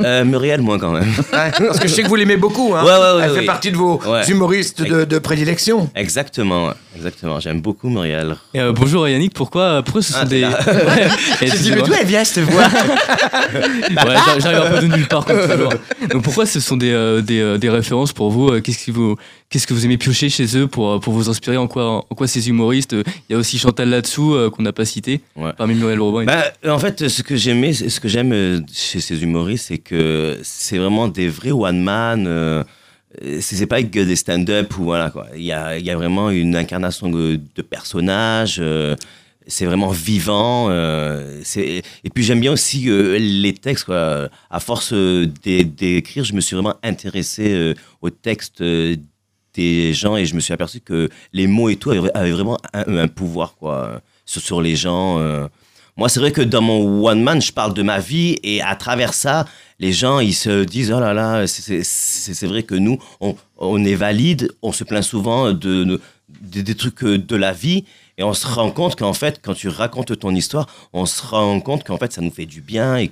Euh, 0.00 0.24
Muriel, 0.24 0.60
moi, 0.60 0.76
quand 0.78 0.90
même. 0.90 1.04
ouais, 1.04 1.50
Parce 1.56 1.78
que 1.78 1.86
je 1.86 1.92
sais 1.94 2.02
que 2.02 2.08
vous 2.08 2.16
l'aimez 2.16 2.36
beaucoup. 2.36 2.74
Hein. 2.74 2.84
Ouais, 2.84 2.90
ouais, 2.90 3.16
ouais, 3.18 3.22
Elle 3.24 3.30
fait 3.34 3.38
oui. 3.40 3.46
partie 3.46 3.70
de 3.70 3.76
vos 3.76 4.00
Ouais. 4.06 4.28
humoristes 4.28 4.82
de, 4.82 5.04
de 5.04 5.18
prédilection. 5.18 5.88
Exactement, 5.94 6.72
exactement. 6.96 7.38
J'aime 7.38 7.60
beaucoup 7.60 7.88
Muriel. 7.88 8.34
Et, 8.54 8.60
euh, 8.60 8.72
bonjour 8.72 9.08
Yannick, 9.08 9.34
pourquoi, 9.34 9.82
pourquoi 9.84 10.02
ce 10.02 10.12
sont 10.14 10.18
Ah, 10.22 10.24
des. 10.24 10.40
là. 10.40 10.58
Ouais, 10.66 11.08
excusez-moi. 11.42 11.86
elle 12.00 12.06
vient 12.06 12.24
cette 12.24 12.44
voix? 12.44 12.64
J'arrive 14.40 14.62
un 14.62 14.70
peu 14.80 14.86
de 14.88 14.94
nulle 14.96 15.06
part 15.08 15.24
comme 15.24 15.40
toujours. 15.48 15.72
Donc 16.10 16.22
pourquoi 16.22 16.46
ce 16.46 16.60
sont 16.60 16.76
des, 16.76 16.90
euh, 16.92 17.20
des, 17.20 17.40
euh, 17.40 17.58
des 17.58 17.70
références 17.70 18.12
pour 18.12 18.30
vous? 18.30 18.48
Euh, 18.48 18.60
Qu'est-ce 18.60 18.84
qui 18.84 18.90
vous 18.90 19.16
qu'est-ce 19.50 19.66
que 19.66 19.72
vous 19.72 19.84
aimez 19.86 19.96
piocher 19.96 20.28
chez 20.28 20.58
eux 20.58 20.66
pour, 20.66 20.90
euh, 20.90 20.98
pour 20.98 21.12
vous 21.14 21.28
inspirer? 21.30 21.56
En 21.56 21.66
quoi 21.68 22.04
en 22.08 22.14
quoi 22.14 22.26
ces 22.26 22.48
humoristes 22.48 22.92
euh, 22.94 23.02
Il 23.28 23.32
y 23.32 23.36
a 23.36 23.38
aussi 23.38 23.58
Chantal 23.58 23.88
là-dessous 23.88 24.34
euh, 24.34 24.50
qu'on 24.50 24.62
n'a 24.62 24.72
pas 24.72 24.84
cité 24.84 25.20
Ouais. 25.36 25.52
parmi 25.56 25.74
Muriel 25.74 26.00
Robin. 26.00 26.24
Bah, 26.24 26.44
en 26.68 26.78
fait, 26.78 27.08
ce 27.08 27.22
que 27.22 27.36
j'aimais, 27.36 27.72
ce 27.72 28.00
que 28.00 28.08
j'aime 28.08 28.32
euh, 28.32 28.60
chez 28.72 29.00
ces 29.00 29.22
humoristes, 29.22 29.67
c'est 29.68 29.76
que 29.78 30.38
c'est 30.42 30.78
vraiment 30.78 31.08
des 31.08 31.28
vrais 31.28 31.50
one 31.52 31.80
man. 31.82 32.26
euh, 32.26 32.64
c'est 33.40 33.66
pas 33.66 33.82
que 33.82 34.00
des 34.00 34.16
stand-up 34.16 34.78
ou 34.78 34.84
voilà 34.84 35.10
quoi. 35.10 35.26
Il 35.36 35.42
y 35.42 35.52
a, 35.52 35.78
y 35.78 35.90
a 35.90 35.96
vraiment 35.96 36.30
une 36.30 36.56
incarnation 36.56 37.10
de, 37.10 37.38
de 37.54 37.62
personnages. 37.62 38.58
euh, 38.60 38.96
c'est 39.46 39.66
vraiment 39.66 39.88
vivant. 39.90 40.68
euh, 40.70 41.42
et 41.56 42.10
puis 42.14 42.22
j'aime 42.24 42.40
bien 42.40 42.52
aussi 42.52 42.88
euh, 42.88 43.18
les 43.18 43.52
textes. 43.54 43.90
À 43.90 44.60
force 44.60 44.92
euh, 44.94 45.26
d'é- 45.42 45.64
d'écrire, 45.64 46.24
je 46.24 46.32
me 46.34 46.40
suis 46.40 46.54
vraiment 46.54 46.76
intéressé 46.82 47.74
aux 48.00 48.10
textes 48.10 48.62
des 49.54 49.92
gens 49.94 50.16
et 50.16 50.24
je 50.24 50.34
me 50.34 50.40
suis 50.40 50.52
aperçu 50.54 50.80
que 50.80 51.08
les 51.32 51.46
mots 51.46 51.68
et 51.68 51.76
tout 51.76 51.90
avaient, 51.90 52.10
avaient 52.14 52.30
vraiment 52.30 52.58
un, 52.72 52.96
un 53.04 53.08
pouvoir 53.08 53.54
quoi, 53.56 54.00
sur, 54.24 54.40
sur 54.40 54.60
les 54.62 54.76
gens. 54.76 55.18
Moi, 55.98 56.08
c'est 56.08 56.20
vrai 56.20 56.30
que 56.30 56.40
dans 56.42 56.62
mon 56.62 57.04
one 57.04 57.20
man, 57.20 57.42
je 57.42 57.52
parle 57.52 57.74
de 57.74 57.82
ma 57.82 57.98
vie 57.98 58.36
et 58.44 58.62
à 58.62 58.76
travers 58.76 59.12
ça, 59.14 59.46
les 59.80 59.92
gens, 59.92 60.20
ils 60.20 60.32
se 60.34 60.62
disent 60.62 60.92
oh 60.92 61.00
là 61.00 61.12
là, 61.12 61.46
c'est- 61.48 62.46
vrai 62.46 62.62
que 62.62 62.76
nous, 62.76 62.98
on, 63.20 63.34
on 63.56 63.84
est 63.84 63.96
valide, 63.96 64.52
on 64.62 64.70
se 64.72 64.84
plaint 64.84 65.02
souvent 65.02 65.52
de, 65.52 65.82
de- 65.84 66.00
des- 66.62 66.74
trucs 66.76 67.02
euh, 67.02 67.18
de 67.18 67.34
la 67.36 67.52
vie 67.52 67.84
et 68.16 68.22
on 68.22 68.32
se 68.32 68.46
rend 68.46 68.70
compte 68.70 68.94
qu'en 68.94 69.12
fait, 69.12 69.40
quand 69.42 69.54
tu 69.54 69.68
racontes 69.68 70.16
ton 70.20 70.32
histoire, 70.34 70.68
on 70.92 71.04
se 71.04 71.20
rend 71.26 71.58
compte 71.60 71.82
qu'en 71.82 71.98
fait, 71.98 72.12
ça 72.12 72.20
nous 72.20 72.30
fait 72.30 72.46
du 72.46 72.60
bien 72.60 72.96
et 72.96 73.10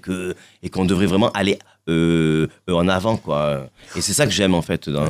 et 0.62 0.70
qu'on 0.70 0.84
devrait 0.84 1.06
vraiment 1.06 1.30
aller 1.32 1.58
euh, 1.88 2.46
en 2.68 2.88
avant 2.88 3.16
quoi. 3.16 3.68
Et 3.96 4.00
c'est 4.00 4.12
ça 4.12 4.26
que 4.26 4.32
j'aime 4.32 4.54
en 4.54 4.62
fait 4.62 4.88
dans. 4.88 5.04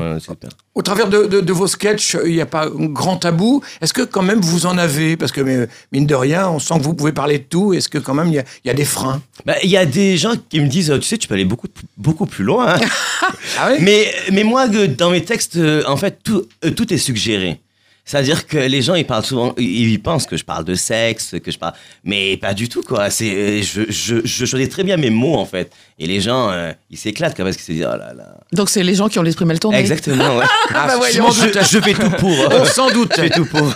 Au 0.75 0.83
travers 0.83 1.09
de, 1.09 1.25
de- 1.27 1.41
de 1.41 1.53
vos 1.53 1.67
sketchs, 1.67 2.17
il 2.27 2.33
n'y 2.35 2.41
a 2.41 2.47
pas 2.47 2.67
un 2.67 2.87
grand 2.87 3.17
tabou. 3.17 3.63
Est-ce 3.81 3.93
que 3.95 4.03
quand 4.03 4.23
même 4.23 4.41
vous 4.41 4.67
en 4.67 4.77
avez? 4.77 5.17
Parce 5.17 5.33
que 5.33 5.41
mais, 5.41 5.69
mine 5.93 6.07
de 6.07 6.15
rien, 6.15 6.49
on 6.51 6.59
sent 6.59 6.75
que 6.79 6.83
vous 6.85 6.95
pouvez 6.95 7.13
parler 7.13 7.39
de 7.39 7.45
tout. 7.45 7.73
Est-ce 7.73 7.89
que 7.89 7.99
quand 7.99 8.15
même 8.15 8.29
il 8.29 8.35
y 8.35 8.39
a, 8.39 8.45
il 8.65 8.69
y 8.69 8.71
a 8.71 8.75
des 8.75 8.85
freins? 8.85 9.23
Bah, 9.47 9.55
Il 9.63 9.71
y 9.71 9.77
a 9.77 9.87
des 9.87 10.17
gens 10.19 10.35
qui 10.51 10.61
me 10.61 10.69
disent, 10.69 10.93
tu 11.01 11.07
sais, 11.09 11.17
tu 11.19 11.29
peux 11.29 11.35
aller 11.35 11.45
beaucoup, 11.47 11.69
beaucoup 11.97 12.27
plus 12.27 12.45
loin. 12.45 12.75
hein. 12.75 12.81
Ah 13.59 13.71
mais, 13.81 14.13
mais 14.33 14.45
moi, 14.45 14.69
dans 14.69 15.11
mes 15.11 15.25
textes, 15.25 15.57
euh, 15.57 15.83
en 15.87 15.97
fait, 15.97 16.19
tout, 16.23 16.47
euh, 16.65 16.71
tout 16.71 16.93
est 16.93 16.99
suggéré. 16.99 17.59
C'est-à-dire 18.09 18.47
que 18.47 18.57
les 18.57 18.83
gens, 18.83 18.95
ils 18.95 19.05
parlent 19.05 19.25
souvent, 19.25 19.53
ils 19.59 20.01
pensent 20.01 20.27
que 20.27 20.37
je 20.37 20.45
parle 20.45 20.65
de 20.65 20.75
sexe, 20.77 21.35
que 21.43 21.51
je 21.51 21.59
parle, 21.59 21.75
mais 22.05 22.37
pas 22.37 22.55
du 22.55 22.69
tout, 22.69 22.83
quoi. 22.83 23.11
C'est, 23.11 23.63
je, 23.65 23.83
je, 23.91 24.25
je 24.25 24.45
choisis 24.47 24.69
très 24.69 24.85
bien 24.85 24.97
mes 24.97 25.11
mots, 25.11 25.35
en 25.35 25.45
fait. 25.45 25.73
Et 25.99 26.07
les 26.07 26.21
gens, 26.21 26.51
euh, 26.51 26.71
ils 26.89 26.97
s'éclatent, 26.99 27.37
quand 27.37 27.43
même, 27.43 27.53
parce 27.53 27.57
qu'ils 27.63 27.75
se 27.75 27.79
disent, 27.81 27.89
oh 27.93 27.97
là 27.99 28.15
là. 28.15 28.39
Donc 28.53 28.71
c'est 28.71 28.85
les 28.85 28.95
gens 28.95 29.09
qui 29.09 29.19
ont 29.19 29.23
l'esprit 29.23 29.45
mal 29.45 29.59
tourné. 29.59 29.79
Exactement, 29.79 30.37
ouais. 30.37 30.45
Ah, 30.73 30.87
bah 30.87 30.93
je 31.13 31.21
voyons. 31.21 31.31
je, 31.33 31.49
je 31.53 31.81
fais 31.81 31.95
tout 31.95 32.11
pour. 32.19 32.67
S'en 32.67 32.91
doute. 32.91 33.13
Je 33.17 33.23
fais 33.23 33.31
tout 33.31 33.45
pour. 33.47 33.75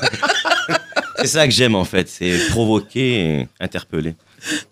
c'est 1.19 1.27
ça 1.27 1.47
que 1.49 1.53
j'aime, 1.53 1.75
en 1.75 1.85
fait. 1.85 2.09
C'est 2.09 2.39
provoquer 2.51 3.25
et 3.41 3.49
interpeller. 3.59 4.15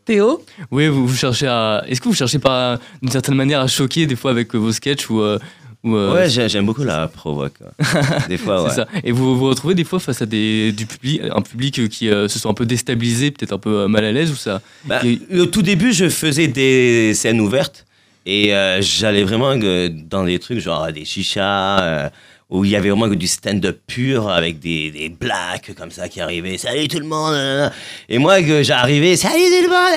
Théo? 0.05 0.45
Oui, 0.71 0.87
vous, 0.88 1.07
vous 1.09 1.17
cherchez 1.17 1.47
à. 1.49 1.83
Est-ce 1.88 2.00
que 2.00 2.09
vous 2.09 2.15
cherchez 2.15 2.38
pas 2.38 2.79
d'une 3.03 3.11
certaine 3.11 3.35
manière 3.35 3.61
à 3.61 3.67
choquer 3.67 4.07
des 4.07 4.17
fois 4.17 4.31
avec 4.31 4.55
euh, 4.55 4.59
vos 4.59 4.73
sketchs 4.73 5.11
ou. 5.11 5.21
euh, 5.21 5.38
ou, 5.85 5.94
Ouais, 5.94 6.28
j'ai- 6.28 6.49
j'aime 6.49 6.66
beaucoup 6.66 6.82
la 6.85 7.06
provoque. 7.08 7.54
Des 8.28 8.37
fois, 8.37 8.64
ouais. 8.64 8.70
Ça. 8.70 8.87
Et 9.04 9.12
vous 9.12 9.38
vous 9.38 9.49
retrouvez 9.49 9.75
des 9.75 9.85
fois 9.85 10.00
face 10.00 10.20
à 10.23 10.26
des, 10.26 10.73
du 10.73 10.87
public, 10.87 11.20
un 11.30 11.40
public 11.40 11.78
euh, 11.78 11.87
qui 11.88 12.08
euh, 12.11 12.26
se 12.28 12.38
sent 12.38 12.49
un 12.49 12.54
peu 12.54 12.66
déstabilisé, 12.66 13.30
peut-être 13.30 13.52
un 13.52 13.58
peu 13.58 13.80
euh, 13.82 13.88
mal 13.88 14.04
à 14.04 14.11
l'aise 14.12 14.30
ou 14.32 14.37
ça. 14.37 14.61
Bah, 14.85 15.00
Et- 15.04 15.38
au 15.38 15.47
tout 15.47 15.62
début, 15.62 15.92
je 15.92 16.08
faisais 16.08 16.49
des 16.49 17.14
scènes 17.14 17.40
ouvertes 17.40 17.87
et 18.26 18.52
j'allais 18.80 19.23
vraiment 19.25 19.54
dans 19.56 20.25
des 20.25 20.38
trucs 20.38 20.58
genre 20.58 20.92
des 20.92 21.04
chichas 21.06 22.11
où 22.50 22.64
il 22.64 22.70
y 22.70 22.76
avait 22.76 22.90
vraiment 22.90 23.08
du 23.08 23.26
stand-up 23.26 23.78
pur 23.87 24.28
avec 24.30 24.58
des, 24.58 24.90
des 24.90 25.08
blacks 25.11 25.73
comme 25.78 25.90
ça 25.90 26.08
qui 26.08 26.20
arrivaient. 26.20 26.58
Salut 26.58 26.88
tout 26.88 26.99
le 26.99 27.04
monde. 27.06 27.70
Et 28.08 28.18
moi, 28.18 28.42
que 28.42 28.62
j'arrivais, 28.62 29.16
salut 29.16 29.35
tout 29.35 29.62
le 29.62 29.68
monde, 29.68 29.94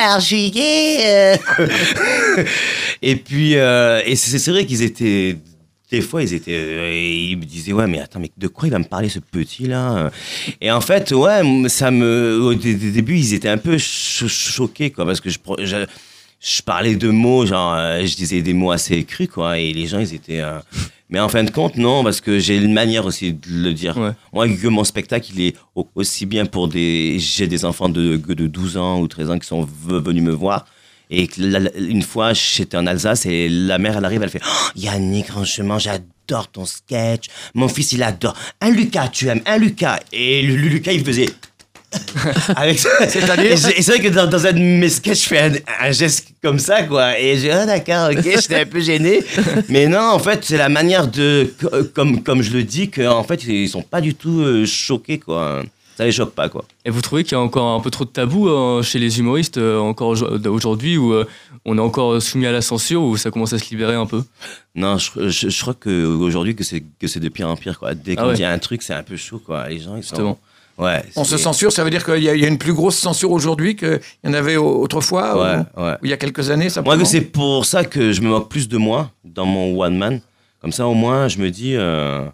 euh. 1.59 2.43
et 3.01 3.15
puis, 3.15 3.55
euh, 3.55 4.01
et 4.05 4.15
c'est 4.15 4.51
vrai 4.51 4.65
qu'ils 4.65 4.83
étaient. 4.83 5.37
Des 5.91 6.01
fois, 6.01 6.23
ils 6.23 6.33
étaient, 6.33 6.53
euh, 6.55 6.93
ils 7.29 7.37
me 7.37 7.43
disaient 7.43 7.73
ouais, 7.73 7.87
mais 7.87 7.99
attends, 7.99 8.19
mais 8.21 8.31
de 8.37 8.47
quoi 8.47 8.67
il 8.67 8.71
va 8.71 8.79
me 8.79 8.85
parler 8.85 9.09
ce 9.09 9.19
petit 9.19 9.65
là 9.67 10.09
Et 10.61 10.71
en 10.71 10.79
fait, 10.81 11.11
ouais, 11.11 11.41
ça 11.67 11.91
me, 11.91 12.39
au 12.41 12.53
dé- 12.53 12.75
dé- 12.75 12.91
début, 12.91 13.17
ils 13.17 13.33
étaient 13.33 13.49
un 13.49 13.57
peu 13.57 13.77
cho- 13.77 14.27
choqués 14.29 14.91
quoi, 14.91 15.05
parce 15.05 15.19
que 15.19 15.29
je, 15.29 15.37
je, 15.59 15.85
je 16.39 16.61
parlais 16.61 16.95
de 16.95 17.09
mots, 17.09 17.45
genre, 17.45 17.73
euh, 17.75 18.05
je 18.05 18.15
disais 18.15 18.41
des 18.41 18.53
mots 18.53 18.71
assez 18.71 19.03
crus 19.03 19.27
quoi, 19.27 19.59
et 19.59 19.73
les 19.73 19.85
gens, 19.87 19.99
ils 19.99 20.13
étaient. 20.13 20.39
euh, 20.39 20.59
Mais 21.09 21.19
en 21.19 21.27
fin 21.27 21.43
de 21.43 21.51
compte, 21.51 21.75
non, 21.75 22.05
parce 22.05 22.21
que 22.21 22.39
j'ai 22.39 22.55
une 22.55 22.71
manière 22.73 23.05
aussi 23.05 23.33
de 23.33 23.39
le 23.49 23.73
dire. 23.73 23.97
Ouais. 23.97 24.11
Moi, 24.31 24.47
que 24.47 24.67
mon 24.69 24.85
spectacle, 24.85 25.29
il 25.35 25.41
est 25.47 25.55
au- 25.75 25.85
aussi 25.95 26.25
bien 26.25 26.45
pour 26.45 26.69
des. 26.69 27.17
J'ai 27.19 27.47
des 27.47 27.65
enfants 27.65 27.89
de, 27.89 28.15
de 28.15 28.47
12 28.47 28.77
ans 28.77 29.01
ou 29.01 29.09
13 29.09 29.29
ans 29.29 29.37
qui 29.37 29.45
sont 29.45 29.63
ve- 29.65 30.01
venus 30.01 30.23
me 30.23 30.31
voir. 30.31 30.65
Et 31.13 31.29
une 31.77 32.01
fois, 32.03 32.31
j'étais 32.33 32.77
en 32.77 32.87
Alsace 32.87 33.25
et 33.25 33.49
la 33.49 33.77
mère, 33.77 33.97
elle 33.97 34.05
arrive, 34.05 34.23
elle 34.23 34.29
fait 34.29 34.41
oh, 34.43 34.69
Yannick, 34.77 35.27
franchement, 35.27 35.77
j'adore 35.77 36.47
ton 36.51 36.65
sketch. 36.65 37.25
Mon 37.53 37.67
fils, 37.67 37.91
il 37.91 38.01
adore. 38.01 38.33
Un 38.61 38.69
Lucas, 38.69 39.09
tu 39.09 39.27
aimes 39.27 39.41
Un 39.45 39.57
Lucas. 39.57 39.99
Et 40.13 40.41
le, 40.41 40.55
le 40.55 40.69
Lucas, 40.69 40.93
il 40.93 41.03
faisait. 41.03 41.27
Avec 42.55 42.79
C'est-à-dire 42.79 43.51
Et 43.51 43.57
c'est 43.57 43.81
c'est 43.81 43.91
vrai 43.97 43.99
que 43.99 44.07
dans, 44.13 44.25
dans 44.25 44.45
un 44.47 44.53
de 44.53 44.59
mes 44.59 44.87
sketchs, 44.87 45.23
je 45.23 45.27
fais 45.27 45.39
un, 45.39 45.51
un 45.81 45.91
geste 45.91 46.27
comme 46.41 46.57
ça, 46.57 46.83
quoi. 46.83 47.19
Et 47.19 47.37
j'ai 47.37 47.51
ah 47.51 47.65
d'accord, 47.65 48.09
ok, 48.11 48.23
j'étais 48.23 48.61
un 48.61 48.65
peu 48.65 48.79
gêné. 48.79 49.21
Mais 49.67 49.87
non, 49.87 49.99
en 50.11 50.19
fait, 50.19 50.39
c'est 50.45 50.55
la 50.57 50.69
manière 50.69 51.07
de. 51.09 51.53
co- 51.59 51.83
Comme, 51.93 52.23
comme 52.23 52.41
je 52.41 52.51
le 52.53 52.63
dis, 52.63 52.89
qu'en 52.89 53.23
fait, 53.25 53.43
ils 53.43 53.67
sont 53.67 53.81
pas 53.81 53.99
du 53.99 54.15
tout 54.15 54.39
euh, 54.39 54.65
choqués, 54.65 55.19
quoi. 55.19 55.63
Ça 55.97 56.05
les 56.05 56.11
choque 56.11 56.33
pas, 56.33 56.49
quoi. 56.49 56.63
Et 56.85 56.89
vous 56.89 57.01
trouvez 57.01 57.23
qu'il 57.23 57.33
y 57.33 57.35
a 57.35 57.39
encore 57.41 57.75
un 57.77 57.79
peu 57.81 57.91
trop 57.91 58.05
de 58.05 58.09
tabou 58.09 58.47
euh, 58.49 58.81
chez 58.81 58.97
les 58.97 59.19
humoristes 59.19 59.57
euh, 59.57 59.77
encore 59.79 60.15
aujo- 60.15 60.47
aujourd'hui 60.47 60.97
où 60.97 61.13
euh, 61.13 61.25
on 61.65 61.77
est 61.77 61.81
encore 61.81 62.21
soumis 62.21 62.47
à 62.47 62.51
la 62.51 62.61
censure 62.61 63.03
ou 63.03 63.17
ça 63.17 63.29
commence 63.29 63.53
à 63.53 63.59
se 63.59 63.69
libérer 63.69 63.95
un 63.95 64.05
peu? 64.05 64.23
Non, 64.73 64.97
je, 64.97 65.29
je, 65.29 65.49
je 65.49 65.61
crois 65.61 65.73
qu'aujourd'hui, 65.75 66.55
que 66.55 66.63
c'est 66.63 66.81
que 66.99 67.07
c'est 67.07 67.19
de 67.19 67.29
pire 67.29 67.49
en 67.49 67.55
pire, 67.55 67.77
quoi. 67.77 67.93
Dès 67.93 68.15
Ah 68.17 68.21
qu'on 68.23 68.27
ouais. 68.29 68.35
dit 68.35 68.43
un 68.45 68.57
truc, 68.57 68.81
c'est 68.81 68.93
un 68.93 69.03
peu 69.03 69.17
chaud, 69.17 69.41
quoi. 69.45 69.67
Les 69.69 69.79
gens, 69.79 69.95
ils 69.95 70.03
sont. 70.03 70.15
Justement. 70.15 70.39
Ouais. 70.77 71.03
On 71.17 71.23
se 71.25 71.37
censure, 71.37 71.71
ça 71.71 71.83
veut 71.83 71.89
dire 71.91 72.03
qu'il 72.03 72.23
y, 72.23 72.29
a- 72.29 72.35
y 72.35 72.45
une 72.47 72.57
plus 72.57 72.73
grosse 72.73 72.97
censure 72.97 73.29
aujourd'hui 73.31 73.75
qu'il 73.75 73.99
y 74.23 74.27
en 74.29 74.33
avait 74.33 74.55
au- 74.55 74.81
autrefois 74.81 75.35
Ouais, 75.39 75.57
ou, 75.77 75.85
ouais. 75.85 75.91
ou 76.01 76.05
il 76.05 76.09
y 76.09 76.13
a 76.13 76.17
quelques 76.17 76.49
années 76.49 76.69
Moi, 76.83 77.05
c'est 77.05 77.21
pour 77.21 77.65
ça 77.65 77.83
que 77.83 78.13
je 78.13 78.21
me 78.21 78.29
moque 78.29 78.49
plus 78.49 78.67
de 78.69 78.77
moi 78.77 79.11
dans 79.25 79.45
mon 79.45 79.79
one 79.79 79.97
man. 79.97 80.21
Comme 80.61 80.71
ça, 80.71 80.87
au 80.87 80.93
moins, 80.95 81.27
je 81.27 81.37
me 81.39 81.51
dis. 81.51 81.75
euh, 81.75 82.25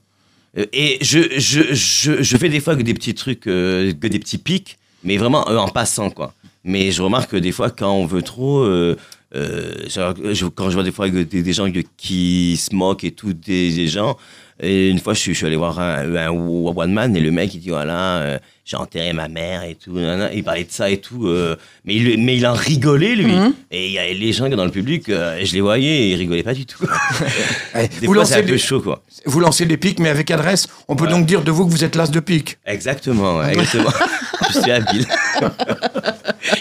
et 0.73 0.97
je, 1.01 1.19
je, 1.37 1.61
je, 1.73 2.21
je 2.23 2.37
fais 2.37 2.49
des 2.49 2.59
fois 2.59 2.75
que 2.75 2.81
des 2.81 2.93
petits 2.93 3.13
trucs, 3.13 3.47
euh, 3.47 3.91
que 3.93 4.07
des 4.07 4.19
petits 4.19 4.37
pics, 4.37 4.77
mais 5.03 5.17
vraiment 5.17 5.47
euh, 5.49 5.57
en 5.57 5.67
passant, 5.67 6.09
quoi. 6.09 6.33
Mais 6.63 6.91
je 6.91 7.01
remarque 7.01 7.31
que 7.31 7.37
des 7.37 7.51
fois, 7.51 7.69
quand 7.69 7.91
on 7.93 8.05
veut 8.05 8.21
trop. 8.23 8.59
euh, 8.59 8.95
euh, 9.35 9.73
je- 9.89 10.45
quand 10.45 10.69
je 10.69 10.73
vois 10.75 10.83
des 10.83 10.91
fois 10.91 11.09
des, 11.09 11.25
des 11.25 11.53
gens 11.53 11.67
qui 11.97 12.57
se 12.57 12.73
moquent 12.73 13.03
et 13.03 13.11
tout, 13.11 13.33
des 13.33 13.87
gens. 13.87 14.17
Et 14.59 14.89
une 14.89 14.99
fois, 14.99 15.13
je 15.13 15.19
suis, 15.19 15.33
je 15.33 15.37
suis 15.37 15.45
allé 15.45 15.55
voir 15.55 15.79
un, 15.79 16.15
un 16.15 16.29
one 16.29 16.91
man 16.91 17.15
et 17.15 17.19
le 17.19 17.29
mec, 17.31 17.53
il 17.53 17.59
dit 17.59 17.69
voilà, 17.69 18.17
euh, 18.17 18.39
j'ai 18.65 18.75
enterré 18.75 19.13
ma 19.13 19.27
mère 19.27 19.61
et 19.63 19.75
tout. 19.75 19.91
nanana. 19.93 20.33
Il 20.33 20.43
parlait 20.43 20.63
de 20.63 20.71
ça 20.71 20.89
et 20.89 20.97
tout. 20.97 21.27
euh, 21.27 21.55
mais, 21.85 21.95
il, 21.95 22.23
mais 22.23 22.35
il 22.37 22.47
en 22.47 22.53
rigolait, 22.53 23.13
lui. 23.15 23.31
Mhm. 23.31 23.53
Et 23.69 23.85
il 23.85 23.91
y 23.91 23.99
a 23.99 24.11
les 24.11 24.33
gens 24.33 24.49
dans 24.49 24.65
le 24.65 24.71
public, 24.71 25.09
euh, 25.09 25.39
je 25.43 25.53
les 25.53 25.61
voyais 25.61 25.87
et 26.07 26.09
ils 26.11 26.15
rigolaient 26.15 26.41
pas 26.43 26.55
du 26.55 26.65
tout. 26.65 26.83
Eh, 27.75 27.87
Des 27.99 28.07
vous, 28.07 28.13
fois, 28.15 28.25
c'est 28.25 28.35
lancez 28.37 28.43
un 28.45 28.47
peu 28.51 28.57
chaud, 28.57 28.81
quoi. 28.81 29.03
vous 29.27 29.39
lancez 29.39 29.65
des 29.67 29.77
pics, 29.77 29.99
mais 29.99 30.09
avec 30.09 30.31
adresse. 30.31 30.67
On 30.87 30.95
peut 30.95 31.03
Ouais. 31.05 31.11
donc 31.11 31.27
dire 31.27 31.43
de 31.43 31.51
vous 31.51 31.67
que 31.67 31.71
vous 31.71 31.83
êtes 31.83 31.95
l'as 31.95 32.09
de 32.09 32.19
pique. 32.19 32.57
Exactement, 32.65 33.37
ouais, 33.37 33.51
exactement. 33.53 33.91
je 34.53 34.59
suis 34.59 34.71
habile. 34.71 35.05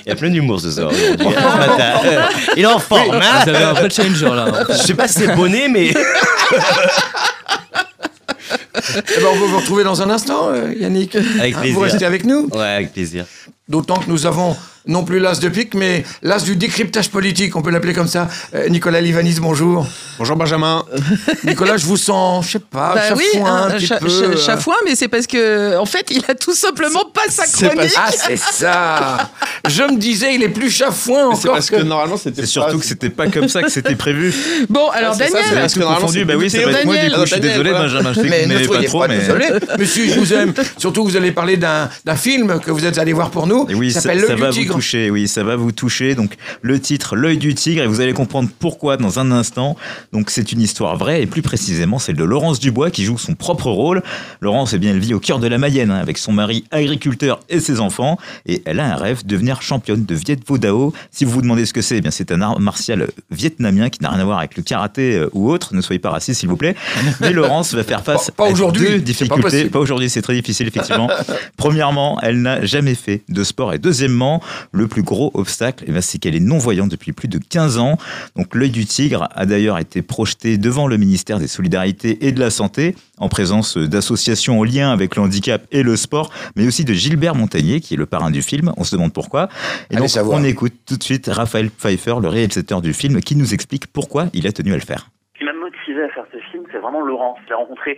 il 0.05 0.09
y 0.09 0.13
a 0.13 0.17
plein 0.17 0.29
d'humour 0.29 0.61
ce 0.61 0.71
soir. 0.71 0.91
hein, 0.93 2.29
Il 2.57 2.63
est 2.63 2.67
en 2.67 2.79
forme, 2.79 3.15
hein 3.17 3.41
Vous 3.45 3.49
avez 3.49 3.65
un 3.65 3.73
vrai 3.73 3.89
challenger 3.89 4.27
là. 4.27 4.47
Je 4.69 4.75
sais 4.75 4.95
pas 4.95 5.09
si 5.09 5.15
c'est 5.21 5.35
bonnet, 5.35 5.69
mais. 5.69 5.95
Eh 8.53 9.21
ben, 9.21 9.27
on 9.33 9.39
va 9.39 9.47
vous 9.47 9.59
retrouver 9.59 9.85
dans 9.85 10.03
un 10.03 10.11
instant, 10.11 10.49
euh, 10.51 10.73
Yannick. 10.75 11.17
Avec 11.17 11.57
plaisir. 11.57 11.75
Vous 11.75 11.81
restez 11.81 12.05
avec 12.05 12.25
nous. 12.25 12.49
Ouais, 12.53 12.61
avec 12.61 12.93
plaisir. 12.93 13.27
D'autant 13.69 13.97
que 13.97 14.09
nous 14.09 14.27
avons 14.27 14.57
non 14.87 15.05
plus 15.05 15.19
l'as 15.19 15.41
de 15.41 15.49
pique, 15.49 15.75
mais 15.75 16.05
l'as 16.23 16.43
du 16.43 16.57
décryptage 16.57 17.11
politique, 17.11 17.57
on 17.57 17.63
peut 17.63 17.71
l'appeler 17.71 17.93
comme 17.95 18.09
ça. 18.09 18.29
Euh, 18.55 18.69
Nicolas 18.69 19.01
Livanis, 19.01 19.37
bonjour. 19.41 19.87
Bonjour 20.19 20.37
Benjamin. 20.37 20.85
Nicolas, 21.45 21.77
je 21.77 21.87
vous 21.87 21.97
sens, 21.97 22.47
je 22.47 22.53
sais 22.53 22.59
pas, 22.59 22.95
Bah 22.95 23.01
oui, 23.17 23.25
chafouin 23.35 23.53
un 23.53 23.67
un 23.67 23.71
petit 23.73 23.87
cha- 23.87 23.99
peu. 23.99 24.09
cha- 24.09 24.15
euh. 24.25 24.37
chafouin, 24.37 24.75
mais 24.85 24.95
c'est 24.95 25.09
parce 25.09 25.27
que, 25.27 25.77
en 25.77 25.85
fait, 25.87 26.07
il 26.11 26.23
a 26.29 26.35
tout 26.35 26.55
simplement 26.55 27.05
pas 27.13 27.23
sa 27.29 27.45
c'est 27.47 27.69
chronique. 27.69 27.93
Ah, 27.97 28.11
c'est 28.11 28.39
ça 28.39 29.31
Je 29.69 29.83
me 29.83 29.99
disais, 29.99 30.35
il 30.35 30.43
est 30.43 30.49
plus 30.49 30.71
chafouin 30.71 31.31
C'est 31.35 31.41
encore 31.49 31.55
parce 31.55 31.71
que 31.71 31.83
normalement 31.83 32.17
c'était 32.17 32.43
C'est 32.43 32.47
surtout 32.47 32.79
que 32.79 32.85
c'était 32.85 33.11
pas 33.11 33.29
comme 33.29 33.49
ça 33.49 33.63
que 33.63 33.71
c'était 33.71 33.97
prévu. 33.97 34.35
Bon, 34.71 34.89
alors 34.91 35.13
Ah, 35.13 35.17
c'est 35.19 35.33
Daniel, 35.33 35.45
c'est 35.51 35.61
parce 35.61 35.75
que 35.75 35.81
normalement, 35.81 36.09
c'est 36.09 36.25
bah 36.25 36.35
oui, 36.37 36.49
ça 36.51 36.59
va 36.65 36.71
être 36.73 36.85
moi 36.85 36.97
du 36.97 37.11
coup. 37.11 37.21
Je 37.25 37.33
suis 37.33 37.41
désolé, 37.41 37.71
Benjamin. 37.73 38.13
Je 38.13 38.21
sais 38.21 38.29
que 38.29 38.67
vous 38.67 38.73
pas 38.73 38.83
trop, 38.85 39.09
mais. 39.09 39.19
désolé. 39.19 39.47
Mais 39.79 39.85
si, 39.87 40.11
je 40.11 40.19
vous 40.19 40.33
aime. 40.33 40.53
Surtout, 40.79 41.05
vous 41.05 41.17
allez 41.17 41.33
parler 41.33 41.57
d'un 41.57 41.89
film 42.17 42.59
que 42.61 42.71
vous 42.71 42.85
êtes 42.85 42.99
allé 42.99 43.13
voir 43.13 43.31
pour 43.31 43.47
nous. 43.47 43.67
Qui 43.67 43.91
ça, 43.91 44.01
s'appelle 44.01 44.25
vous 44.25 44.49
tigre. 44.53 44.76
Toucher. 44.77 45.11
Oui, 45.11 45.29
ça 45.29 45.43
va 45.43 45.57
vous 45.57 45.73
toucher. 45.73 46.15
Donc, 46.15 46.37
le 46.63 46.81
titre, 46.81 47.17
L'œil 47.17 47.39
du 47.39 47.55
tigre, 47.55 47.83
et 47.83 47.87
vous 47.87 48.01
allez 48.01 48.13
comprendre 48.13 48.49
pourquoi 48.59 48.97
dans 48.97 49.19
un 49.19 49.31
instant. 49.31 49.77
Donc, 50.13 50.31
c'est 50.31 50.53
une 50.53 50.61
histoire 50.61 50.97
vraie, 50.97 51.23
et 51.23 51.27
plus 51.27 51.43
précisément, 51.43 51.99
celle 51.99 52.17
de 52.17 52.25
Laurence 52.25 52.61
Dubois 52.61 52.91
qui 52.91 53.05
joue 53.05 53.19
son 53.19 53.35
propre 53.35 53.71
rôle. 53.71 54.03
Laurence, 54.41 54.73
eh 54.75 54.79
bien, 54.79 54.91
elle 54.93 54.99
vit 55.01 55.15
au 55.15 55.21
cœur 55.21 55.39
de 55.39 55.47
la 55.47 55.59
Mayenne, 55.59 55.91
hein, 55.91 55.99
avec 55.99 56.19
son 56.19 56.33
mari 56.33 56.65
agriculteur 56.71 57.41
et 57.49 57.61
ses 57.61 57.81
enfants, 57.81 58.19
et 58.47 58.63
elle 58.67 58.81
a 58.81 58.87
un 58.93 58.97
rêve, 58.97 59.25
devenir 59.27 59.63
championne 59.63 60.05
de 60.05 60.15
Viet 60.15 60.39
Vo 60.47 60.59
Dao. 60.59 60.93
Si 61.11 61.25
vous 61.25 61.31
vous 61.33 61.43
demandez 61.43 61.67
ce 61.67 61.73
que 61.73 61.83
c'est, 61.83 61.99
eh 61.99 62.01
bien, 62.01 62.11
c'est 62.11 62.33
un 62.33 62.41
art 62.43 62.61
martial 62.61 63.09
vietnamien 63.31 63.89
qui 63.91 64.03
n'a 64.03 64.11
rien 64.11 64.21
à 64.21 64.25
voir 64.25 64.39
avec 64.39 64.57
le 64.57 64.63
karaté 64.63 65.17
euh, 65.17 65.31
ou 65.33 65.51
autre. 65.51 65.75
Ne 65.75 65.81
soyez 65.81 65.99
pas 65.99 66.11
raciste, 66.11 66.41
s'il 66.41 66.49
vous 66.49 66.57
plaît. 66.57 66.75
Mais 67.21 67.33
Laurence 67.33 67.75
va 67.75 67.83
faire 67.85 68.03
face 68.05 68.31
Pas- 68.31 68.45
pas 68.45 68.51
à 68.51 68.71
deux 68.71 68.93
pas 68.93 68.99
difficultés. 68.99 69.65
Pas 69.67 69.79
aujourd'hui, 69.79 70.11
c'est 70.11 70.23
très 70.23 70.35
difficile, 70.35 70.67
effectivement. 70.69 71.09
Premièrement, 71.57 72.19
elle 72.23 72.43
n'a 72.43 72.65
jamais 72.65 72.95
fait 72.95 73.23
de 73.29 73.45
sport. 73.45 73.73
Et 73.75 73.79
deuxièmement, 73.79 74.43
le 74.73 74.87
plus 74.89 75.03
gros 75.03 75.31
obstacle, 75.35 75.85
eh 75.87 76.01
c'est 76.01 76.19
qu'elle 76.19 76.35
est 76.35 76.41
non-voyante 76.41 76.91
depuis 76.91 77.13
plus 77.13 77.29
de 77.29 77.39
15 77.39 77.79
ans. 77.79 77.97
Donc, 78.37 78.55
l'œil 78.55 78.71
du 78.71 78.85
tigre 78.87 79.29
a 79.35 79.47
d'ailleurs 79.47 79.79
été 79.79 80.03
projeté 80.03 80.59
devant 80.59 80.87
le 80.87 80.97
ministère 80.97 81.39
des 81.39 81.47
Solidarités 81.49 82.27
et 82.27 82.33
de 82.33 82.41
la 82.41 82.51
Santé, 82.51 82.95
en 83.19 83.29
présence 83.29 83.77
d'associations 83.79 84.61
en 84.61 84.65
lien 84.65 84.93
avec 84.93 85.17
le 85.17 85.23
handicap 85.23 85.63
et 85.73 85.83
le 85.83 85.97
sport, 85.97 86.31
mais 86.55 86.67
aussi 86.67 86.85
de 86.85 86.93
Gilbert 86.93 87.35
Montagnier, 87.35 87.81
qui 87.81 87.95
est 87.95 87.97
le 87.97 88.07
parrain 88.07 88.31
du 88.31 88.43
film. 88.43 88.73
On 88.77 88.85
se 88.85 88.95
demande 88.95 89.13
pourquoi. 89.13 89.49
Et 89.91 89.95
Allez 89.95 90.01
donc, 90.03 90.09
savoir. 90.11 90.39
on 90.41 90.45
écoute 90.45 90.75
tout 90.87 90.97
de 90.97 91.03
suite 91.03 91.29
Raphaël 91.33 91.71
Pfeiffer, 91.71 92.15
le 92.21 92.29
réalisateur 92.29 92.83
du 92.83 92.93
film, 92.93 93.21
qui 93.21 93.37
nous 93.37 93.55
explique 93.55 93.87
pourquoi 93.87 94.27
il 94.35 94.47
a 94.47 94.53
tenu 94.53 94.73
à 94.73 94.77
le 94.77 94.83
faire. 94.83 95.09
Ce 95.35 95.39
qui 95.41 95.45
m'a 95.45 95.53
motivé 95.53 96.03
à 96.03 96.09
faire 96.11 96.25
ce 96.33 96.39
film, 96.51 96.65
c'est 96.73 96.79
vraiment 96.79 97.01
Laurence. 97.05 97.39
Je 97.45 97.51
l'ai 97.51 97.55
rencontrée 97.55 97.97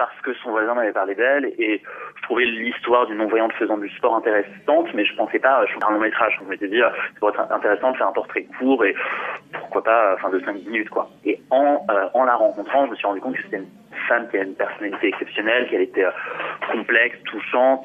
parce 0.00 0.18
que 0.22 0.32
son 0.42 0.52
voisin 0.52 0.72
m'avait 0.72 0.94
parlé 0.94 1.14
d'elle 1.14 1.52
et 1.58 1.82
je 2.16 2.22
trouvais 2.22 2.46
l'histoire 2.46 3.06
d'une 3.06 3.18
non-voyante 3.18 3.52
faisant 3.52 3.76
du 3.76 3.90
sport 3.90 4.16
intéressante, 4.16 4.86
mais 4.94 5.04
je 5.04 5.14
pensais 5.14 5.38
pas 5.38 5.62
faire 5.66 5.90
un 5.90 5.92
long 5.92 6.00
métrage. 6.00 6.40
Je 6.40 6.48
m'étais 6.48 6.68
dit, 6.68 6.80
euh, 6.80 6.88
ça 6.88 7.18
pourrait 7.18 7.32
être 7.34 7.52
intéressant 7.52 7.92
de 7.92 7.98
faire 7.98 8.08
un 8.08 8.12
portrait 8.12 8.44
court 8.58 8.82
et 8.86 8.94
pourquoi 9.52 9.84
pas, 9.84 10.14
enfin, 10.14 10.30
de 10.30 10.40
5 10.40 10.54
minutes, 10.64 10.88
quoi. 10.88 11.10
Et 11.26 11.38
en, 11.50 11.84
euh, 11.90 12.08
en 12.14 12.24
la 12.24 12.34
rencontrant, 12.34 12.86
je 12.86 12.92
me 12.92 12.96
suis 12.96 13.06
rendu 13.06 13.20
compte 13.20 13.36
que 13.36 13.42
c'était 13.42 13.58
une 13.58 13.68
femme 14.08 14.26
qui 14.30 14.38
a 14.38 14.42
une 14.42 14.54
personnalité 14.54 15.08
exceptionnelle, 15.08 15.68
qu'elle 15.68 15.82
était 15.82 16.06
euh, 16.06 16.10
complexe, 16.72 17.18
touchante, 17.24 17.84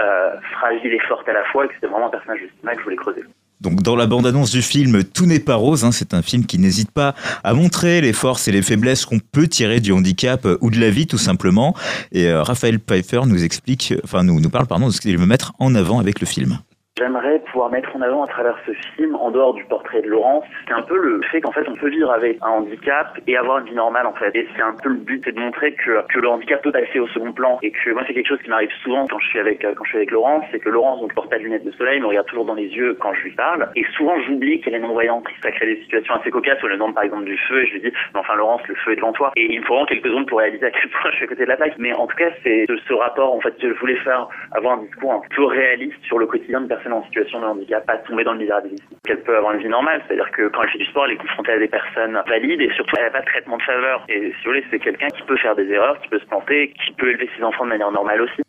euh, 0.00 0.40
fragile 0.58 0.92
et 0.92 1.00
forte 1.00 1.28
à 1.28 1.32
la 1.32 1.44
fois 1.44 1.66
et 1.66 1.68
que 1.68 1.74
c'était 1.74 1.86
vraiment 1.86 2.08
un 2.08 2.10
personnage 2.10 2.40
cinéma 2.58 2.72
que 2.74 2.80
je 2.80 2.84
voulais 2.84 2.96
creuser. 2.96 3.22
Donc 3.62 3.82
dans 3.82 3.94
la 3.94 4.06
bande-annonce 4.06 4.50
du 4.50 4.60
film 4.60 5.04
Tout 5.04 5.26
n'est 5.26 5.38
pas 5.38 5.54
rose, 5.54 5.84
hein, 5.84 5.92
c'est 5.92 6.14
un 6.14 6.22
film 6.22 6.44
qui 6.44 6.58
n'hésite 6.58 6.90
pas 6.90 7.14
à 7.44 7.54
montrer 7.54 8.00
les 8.00 8.12
forces 8.12 8.48
et 8.48 8.52
les 8.52 8.62
faiblesses 8.62 9.04
qu'on 9.04 9.20
peut 9.20 9.46
tirer 9.46 9.80
du 9.80 9.92
handicap 9.92 10.44
euh, 10.44 10.58
ou 10.60 10.70
de 10.70 10.80
la 10.80 10.90
vie 10.90 11.06
tout 11.06 11.18
simplement. 11.18 11.74
Et 12.10 12.26
euh, 12.26 12.42
Raphaël 12.42 12.80
Pfeiffer 12.80 13.20
nous 13.26 13.44
explique, 13.44 13.94
enfin 14.02 14.24
nous, 14.24 14.40
nous 14.40 14.50
parle 14.50 14.66
pardon, 14.66 14.88
de 14.88 14.92
ce 14.92 15.00
qu'il 15.00 15.16
veut 15.16 15.26
mettre 15.26 15.52
en 15.60 15.74
avant 15.76 16.00
avec 16.00 16.20
le 16.20 16.26
film. 16.26 16.58
J'aimerais 16.98 17.38
pouvoir 17.50 17.70
mettre 17.70 17.96
en 17.96 18.02
avant 18.02 18.22
à 18.22 18.26
travers 18.26 18.54
ce 18.66 18.72
film, 18.94 19.16
en 19.16 19.30
dehors 19.30 19.54
du 19.54 19.64
portrait 19.64 20.02
de 20.02 20.08
Laurence, 20.08 20.44
c'est 20.68 20.74
un 20.74 20.82
peu 20.82 20.98
le 20.98 21.22
fait 21.32 21.40
qu'en 21.40 21.50
fait 21.50 21.66
on 21.66 21.74
peut 21.74 21.88
vivre 21.88 22.12
avec 22.12 22.36
un 22.42 22.50
handicap 22.50 23.18
et 23.26 23.34
avoir 23.34 23.60
une 23.60 23.64
vie 23.64 23.74
normale 23.74 24.06
en 24.06 24.12
fait. 24.12 24.30
Et 24.36 24.46
c'est 24.54 24.62
un 24.62 24.74
peu 24.74 24.90
le 24.90 24.96
but, 24.96 25.22
c'est 25.24 25.32
de 25.32 25.40
montrer 25.40 25.72
que, 25.72 26.06
que 26.06 26.18
le 26.18 26.28
handicap 26.28 26.60
peut 26.60 26.70
passer 26.70 26.98
au 26.98 27.08
second 27.08 27.32
plan. 27.32 27.58
Et 27.62 27.70
que 27.70 27.90
moi 27.92 28.02
c'est 28.06 28.12
quelque 28.12 28.28
chose 28.28 28.42
qui 28.42 28.50
m'arrive 28.50 28.70
souvent 28.82 29.06
quand 29.06 29.18
je 29.20 29.26
suis 29.28 29.38
avec 29.38 29.64
euh, 29.64 29.72
quand 29.74 29.84
je 29.84 29.88
suis 29.88 29.96
avec 29.96 30.10
Laurence, 30.10 30.44
c'est 30.52 30.58
que 30.58 30.68
Laurence 30.68 31.00
donc 31.00 31.14
porte 31.14 31.30
pas 31.30 31.38
de 31.38 31.44
lunettes 31.44 31.64
de 31.64 31.70
soleil, 31.72 31.98
me 31.98 32.08
regarde 32.08 32.26
toujours 32.26 32.44
dans 32.44 32.54
les 32.54 32.68
yeux 32.68 32.94
quand 33.00 33.14
je 33.14 33.22
lui 33.22 33.32
parle. 33.32 33.70
Et 33.74 33.86
souvent 33.96 34.20
j'oublie 34.26 34.60
qu'elle 34.60 34.74
est 34.74 34.78
non-voyante. 34.78 35.24
Ça 35.42 35.50
crée 35.50 35.74
des 35.74 35.80
situations 35.84 36.16
assez 36.16 36.30
cocasses 36.30 36.62
où 36.62 36.66
me 36.66 36.74
demande 36.74 36.94
par 36.94 37.04
exemple 37.04 37.24
du 37.24 37.38
feu 37.38 37.62
et 37.62 37.66
je 37.68 37.72
lui 37.72 37.80
dis 37.80 37.92
mais 38.12 38.20
enfin 38.20 38.34
Laurence 38.34 38.60
le 38.68 38.74
feu 38.74 38.92
est 38.92 38.96
devant 38.96 39.14
toi. 39.14 39.32
Et 39.36 39.50
il 39.50 39.60
me 39.60 39.64
faut 39.64 39.72
vraiment 39.72 39.86
quelques 39.86 40.08
secondes 40.08 40.28
pour 40.28 40.40
réaliser 40.40 40.66
à 40.66 40.70
quel 40.70 40.90
point 40.90 41.10
je 41.10 41.16
suis 41.16 41.24
à 41.24 41.28
côté 41.28 41.44
de 41.44 41.48
la 41.48 41.56
plaque. 41.56 41.78
Mais 41.78 41.94
en 41.94 42.06
tout 42.06 42.16
cas 42.16 42.28
c'est 42.44 42.66
de 42.66 42.76
ce 42.86 42.92
rapport 42.92 43.34
en 43.34 43.40
fait 43.40 43.54
je 43.62 43.72
voulais 43.80 43.96
faire 43.96 44.28
avoir 44.52 44.78
un 44.78 44.82
discours 44.82 45.14
un 45.14 45.22
peu 45.34 45.46
réaliste 45.46 45.96
sur 46.04 46.18
le 46.18 46.26
quotidien 46.26 46.60
de 46.60 46.66
personnes 46.66 46.81
en 46.90 47.04
situation 47.04 47.40
de 47.40 47.46
handicap, 47.46 47.86
pas 47.86 47.98
tomber 47.98 48.24
dans 48.24 48.32
le 48.32 48.38
misérabilisme. 48.38 48.84
Qu'elle 49.04 49.22
peut 49.22 49.36
avoir 49.36 49.52
une 49.52 49.60
vie 49.60 49.68
normale, 49.68 50.02
c'est-à-dire 50.06 50.30
que 50.32 50.48
quand 50.48 50.62
elle 50.62 50.70
fait 50.70 50.78
du 50.78 50.86
sport, 50.86 51.04
elle 51.06 51.12
est 51.12 51.16
confrontée 51.16 51.52
à 51.52 51.58
des 51.58 51.68
personnes 51.68 52.20
valides 52.26 52.60
et 52.60 52.70
surtout 52.74 52.96
elle 52.98 53.04
n'a 53.04 53.10
pas 53.10 53.20
de 53.20 53.26
traitement 53.26 53.58
de 53.58 53.62
faveur. 53.62 54.04
Et 54.08 54.32
si 54.32 54.44
vous 54.44 54.50
voulez, 54.50 54.64
c'est 54.70 54.78
quelqu'un 54.78 55.08
qui 55.08 55.22
peut 55.22 55.36
faire 55.36 55.54
des 55.54 55.70
erreurs, 55.70 56.00
qui 56.00 56.08
peut 56.08 56.18
se 56.18 56.26
planter, 56.26 56.72
qui 56.84 56.92
peut 56.94 57.10
élever 57.10 57.28
ses 57.36 57.44
enfants 57.44 57.64
de 57.64 57.70
manière 57.70 57.92
normale 57.92 58.22
aussi. 58.22 58.41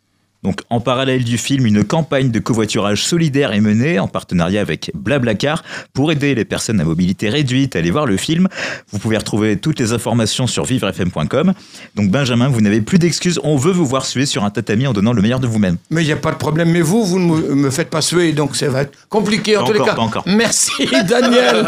Donc 0.44 0.60
en 0.68 0.78
parallèle 0.78 1.24
du 1.24 1.38
film, 1.38 1.64
une 1.64 1.84
campagne 1.84 2.30
de 2.30 2.38
covoiturage 2.38 3.02
solidaire 3.02 3.52
est 3.52 3.62
menée 3.62 3.98
en 3.98 4.08
partenariat 4.08 4.60
avec 4.60 4.92
Blablacar 4.94 5.64
pour 5.94 6.12
aider 6.12 6.34
les 6.34 6.44
personnes 6.44 6.80
à 6.80 6.84
mobilité 6.84 7.30
réduite 7.30 7.74
à 7.76 7.78
aller 7.78 7.90
voir 7.90 8.04
le 8.04 8.18
film. 8.18 8.48
Vous 8.92 8.98
pouvez 8.98 9.16
retrouver 9.16 9.56
toutes 9.56 9.80
les 9.80 9.94
informations 9.94 10.46
sur 10.46 10.64
vivrefm.com. 10.64 11.54
Donc 11.94 12.10
Benjamin, 12.10 12.48
vous 12.48 12.60
n'avez 12.60 12.82
plus 12.82 12.98
d'excuses, 12.98 13.40
on 13.42 13.56
veut 13.56 13.72
vous 13.72 13.86
voir 13.86 14.04
suer 14.04 14.26
sur 14.26 14.44
un 14.44 14.50
tatami 14.50 14.86
en 14.86 14.92
donnant 14.92 15.14
le 15.14 15.22
meilleur 15.22 15.40
de 15.40 15.46
vous-même. 15.46 15.78
Mais 15.88 16.02
il 16.02 16.06
n'y 16.06 16.12
a 16.12 16.16
pas 16.16 16.32
de 16.32 16.36
problème. 16.36 16.70
Mais 16.70 16.82
vous, 16.82 17.04
vous 17.04 17.18
ne 17.18 17.54
me, 17.54 17.70
faites 17.70 17.88
pas 17.88 18.02
suer, 18.02 18.32
donc 18.32 18.54
ça 18.54 18.68
va 18.68 18.82
être 18.82 18.92
compliqué 19.08 19.56
en 19.56 19.62
Pas 19.62 19.66
tous 19.68 19.72
les 19.72 19.84
cas. 19.84 19.94
pas 19.94 20.02
encore. 20.02 20.24
Merci 20.26 20.86
Daniel. 21.08 21.66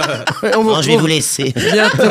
On 0.54 0.62
vous 0.62 0.70
Non, 0.76 0.82
je 0.82 0.88
vais 0.88 0.96
vous 0.98 1.06
laisser. 1.06 1.54
bientôt 1.72 2.02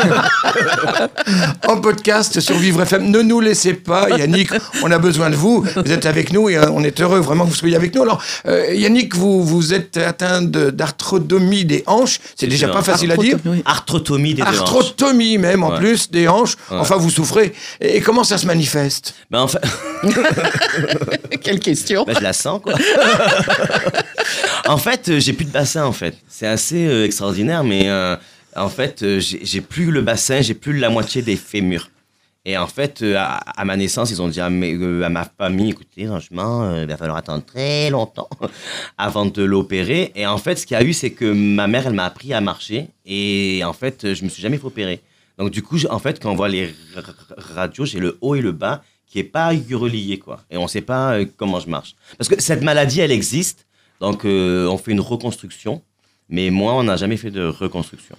en 1.67 1.79
podcast 1.79 2.39
sur 2.39 2.57
Vivre 2.57 2.81
FM. 2.81 3.11
Ne 3.11 3.21
nous 3.21 3.39
laissez 3.39 3.75
pas, 3.75 4.09
Yannick. 4.09 4.49
On 4.81 4.89
a 4.89 4.97
besoin 4.97 5.29
de 5.29 5.35
vous. 5.35 5.63
Vous 5.75 5.91
êtes 5.91 6.07
avec 6.07 6.33
nous 6.33 6.49
et 6.49 6.54
euh, 6.55 6.69
on 6.71 6.83
est 6.83 6.99
heureux 7.01 7.19
vraiment 7.19 7.45
que 7.45 7.49
vous 7.49 7.55
soyez 7.55 7.75
avec 7.75 7.93
nous. 7.95 8.01
Alors, 8.03 8.21
euh, 8.47 8.73
Yannick, 8.73 9.15
vous, 9.15 9.43
vous 9.43 9.73
êtes 9.73 9.97
atteint 9.97 10.41
de- 10.41 10.69
d'arthrotomie 10.69 11.65
des 11.65 11.83
hanches. 11.87 12.19
C'est 12.35 12.47
déjà 12.47 12.67
pas 12.69 12.81
facile 12.83 13.11
à 13.11 13.17
dire. 13.17 13.37
Oui. 13.45 13.61
Arthrotomie 13.65 14.33
des 14.33 14.41
deux 14.41 14.47
hanches. 14.47 14.57
Arthrotomie 14.59 15.37
même 15.37 15.63
en 15.63 15.71
Ouais. 15.71 15.77
plus 15.79 16.09
des 16.11 16.27
hanches. 16.27 16.55
Ouais. 16.71 16.77
Enfin, 16.79 16.95
vous 16.97 17.09
souffrez. 17.09 17.53
Et 17.81 18.01
comment 18.01 18.23
ça 18.23 18.37
se 18.37 18.45
manifeste? 18.45 19.15
Ben, 19.31 19.41
en 19.41 19.47
fait, 19.47 19.59
Quelle 21.41 21.59
question 21.59 22.03
ben, 22.05 22.15
je 22.17 22.23
la 22.23 22.33
sens, 22.33 22.61
quoi. 22.63 22.73
en 24.67 24.77
fait, 24.77 25.09
euh, 25.09 25.19
j'ai 25.19 25.33
plus 25.33 25.45
de 25.45 25.51
bassin, 25.51 25.85
en 25.85 25.91
fait. 25.91 26.15
C'est 26.29 26.47
assez 26.47 26.87
euh, 26.87 27.05
extraordinaire, 27.05 27.63
mais 27.63 27.83
euh, 27.89 28.15
en 28.55 28.69
fait, 28.69 29.03
j'ai 29.19 29.61
plus 29.61 29.91
le 29.91 30.01
bassin, 30.01 30.41
j'ai 30.41 30.53
plus 30.53 30.77
la 30.77 30.89
moitié 30.89 31.21
des 31.21 31.35
fémurs. 31.35 31.89
Et 32.47 32.57
en 32.57 32.67
fait, 32.67 33.01
euh, 33.01 33.15
à, 33.17 33.65
ma 33.65 33.75
naissance, 33.75 34.11
ils 34.11 34.21
ont 34.21 34.27
dit 34.27 34.39
à, 34.39 34.47
euh, 34.47 35.09
ma 35.09 35.25
famille, 35.25 35.71
écoutez, 35.71 36.05
franchement, 36.05 36.63
euh, 36.63 36.83
il 36.83 36.87
va 36.87 36.95
falloir 36.95 37.17
attendre 37.17 37.43
très 37.43 37.89
longtemps 37.89 38.29
avant 38.99 39.25
de 39.25 39.43
l'opérer. 39.43 40.11
Et 40.15 40.27
en 40.27 40.37
fait, 40.37 40.55
ce 40.57 40.67
qu'il 40.67 40.77
y 40.77 40.79
a 40.79 40.83
eu, 40.83 40.93
c'est 40.93 41.09
que 41.09 41.25
ma 41.25 41.65
mère, 41.65 41.87
elle 41.87 41.93
m'a 41.93 42.05
appris 42.05 42.33
à 42.33 42.41
marcher. 42.41 42.87
Et 43.03 43.63
en 43.65 43.73
fait, 43.73 44.13
je 44.13 44.23
me 44.23 44.29
suis 44.29 44.43
jamais 44.43 44.59
fait. 44.59 45.01
Donc 45.39 45.49
du 45.49 45.63
coup, 45.63 45.77
en 45.89 45.97
fait, 45.99 46.21
quand 46.21 46.31
on 46.31 46.35
voit 46.35 46.47
les 46.47 46.73
radios, 47.35 47.85
j'ai 47.85 47.99
le 47.99 48.17
haut 48.21 48.35
et 48.35 48.41
le 48.41 48.51
bas 48.51 48.83
qui 49.07 49.19
est 49.19 49.23
pas 49.23 49.49
relié, 49.49 50.19
quoi. 50.19 50.41
Et 50.51 50.57
on 50.57 50.67
sait 50.67 50.81
pas 50.81 51.17
comment 51.37 51.59
je 51.59 51.69
marche. 51.69 51.95
Parce 52.17 52.29
que 52.29 52.39
cette 52.39 52.61
maladie, 52.61 53.01
elle 53.01 53.11
existe. 53.11 53.65
Donc 53.99 54.21
on 54.23 54.77
fait 54.77 54.91
une 54.91 55.01
reconstruction. 55.01 55.81
Mais 56.29 56.49
moi, 56.51 56.73
on 56.73 56.83
n'a 56.83 56.95
jamais 56.95 57.17
fait 57.17 57.31
de 57.31 57.45
reconstruction. 57.45 58.15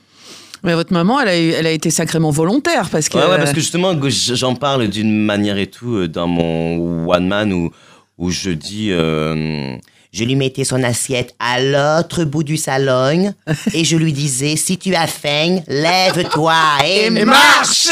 Mais 0.62 0.74
votre 0.74 0.92
maman, 0.92 1.20
elle 1.20 1.28
a, 1.28 1.38
eu- 1.38 1.50
elle 1.50 1.66
a 1.66 1.70
été 1.70 1.90
sacrément 1.90 2.30
volontaire 2.30 2.88
parce 2.90 3.08
que. 3.08 3.18
Ouais, 3.18 3.24
ouais, 3.26 3.36
parce 3.38 3.52
que 3.52 3.60
justement, 3.60 3.96
que 3.96 4.08
j- 4.08 4.36
j'en 4.36 4.54
parle 4.54 4.88
d'une 4.88 5.24
manière 5.24 5.58
et 5.58 5.66
tout 5.68 5.96
euh, 5.96 6.08
dans 6.08 6.26
mon 6.26 7.06
one 7.08 7.26
man 7.28 7.52
où, 7.52 7.70
où 8.18 8.30
je 8.30 8.50
dis. 8.50 8.88
euh, 8.90 9.76
je 10.12 10.24
lui 10.24 10.34
mettais 10.36 10.64
son 10.64 10.82
assiette 10.82 11.34
à 11.38 11.60
l'autre 11.60 12.24
bout 12.24 12.42
du 12.42 12.56
salon 12.56 13.34
et 13.74 13.84
je 13.84 13.96
lui 13.98 14.14
disais 14.14 14.56
si 14.56 14.78
tu 14.78 14.94
as 14.94 15.06
faim, 15.06 15.58
lève-toi 15.68 16.54
et, 16.86 17.10
marche. 17.10 17.88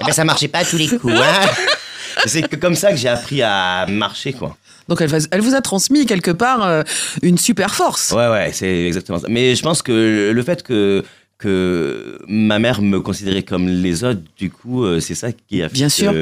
Eh 0.00 0.04
ben 0.04 0.12
ça 0.12 0.22
marchait 0.24 0.46
pas 0.48 0.58
à 0.60 0.64
tous 0.64 0.76
les 0.76 0.86
coups. 0.86 1.12
Hein 1.16 1.48
C'est 2.26 2.42
que 2.48 2.54
comme 2.56 2.74
ça 2.76 2.90
que 2.92 2.96
j'ai 2.96 3.08
appris 3.08 3.42
à 3.42 3.86
marcher 3.88 4.32
quoi. 4.32 4.56
Donc 4.88 5.00
elle, 5.00 5.40
vous 5.40 5.54
a 5.54 5.60
transmis 5.60 6.06
quelque 6.06 6.30
part 6.30 6.64
euh, 6.66 6.82
une 7.22 7.38
super 7.38 7.74
force. 7.74 8.12
Ouais, 8.12 8.28
ouais, 8.28 8.50
c'est 8.52 8.86
exactement 8.86 9.18
ça. 9.18 9.26
Mais 9.28 9.54
je 9.54 9.62
pense 9.62 9.82
que 9.82 10.30
le 10.32 10.42
fait 10.42 10.62
que, 10.62 11.04
que 11.38 12.18
ma 12.28 12.58
mère 12.58 12.82
me 12.82 13.00
considérait 13.00 13.42
comme 13.42 13.68
les 13.68 14.04
autres, 14.04 14.20
du 14.36 14.50
coup, 14.50 14.84
euh, 14.84 15.00
c'est 15.00 15.14
ça 15.14 15.30
qui 15.32 15.62
a 15.62 15.68
fait 15.68 15.74
Bien 15.74 15.86
que, 15.88 15.92
sûr. 15.92 16.12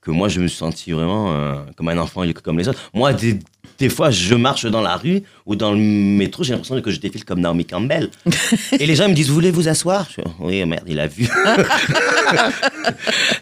que 0.00 0.10
moi, 0.10 0.28
je 0.28 0.40
me 0.40 0.48
suis 0.48 0.58
senti 0.58 0.92
vraiment 0.92 1.32
euh, 1.32 1.54
comme 1.76 1.88
un 1.88 1.98
enfant 1.98 2.22
comme 2.42 2.58
les 2.58 2.68
autres. 2.68 2.90
Moi, 2.94 3.12
des, 3.12 3.38
des 3.80 3.88
fois, 3.88 4.10
je 4.10 4.34
marche 4.34 4.66
dans 4.66 4.82
la 4.82 4.96
rue 4.96 5.22
ou 5.46 5.56
dans 5.56 5.72
le 5.72 5.78
métro, 5.78 6.44
j'ai 6.44 6.52
l'impression 6.52 6.80
que 6.80 6.90
je 6.90 7.00
défile 7.00 7.24
comme 7.24 7.40
Naomi 7.40 7.64
Campbell. 7.64 8.10
Et 8.78 8.86
les 8.86 8.94
gens 8.94 9.06
ils 9.06 9.10
me 9.10 9.14
disent, 9.14 9.28
vous 9.28 9.34
voulez 9.34 9.50
vous 9.50 9.68
asseoir? 9.68 10.06
Je 10.10 10.16
fais, 10.16 10.24
Oui, 10.38 10.64
merde, 10.66 10.84
il 10.86 11.00
a 11.00 11.06
vu. 11.06 11.26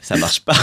ça 0.01 0.17
marche 0.17 0.41
pas. 0.41 0.55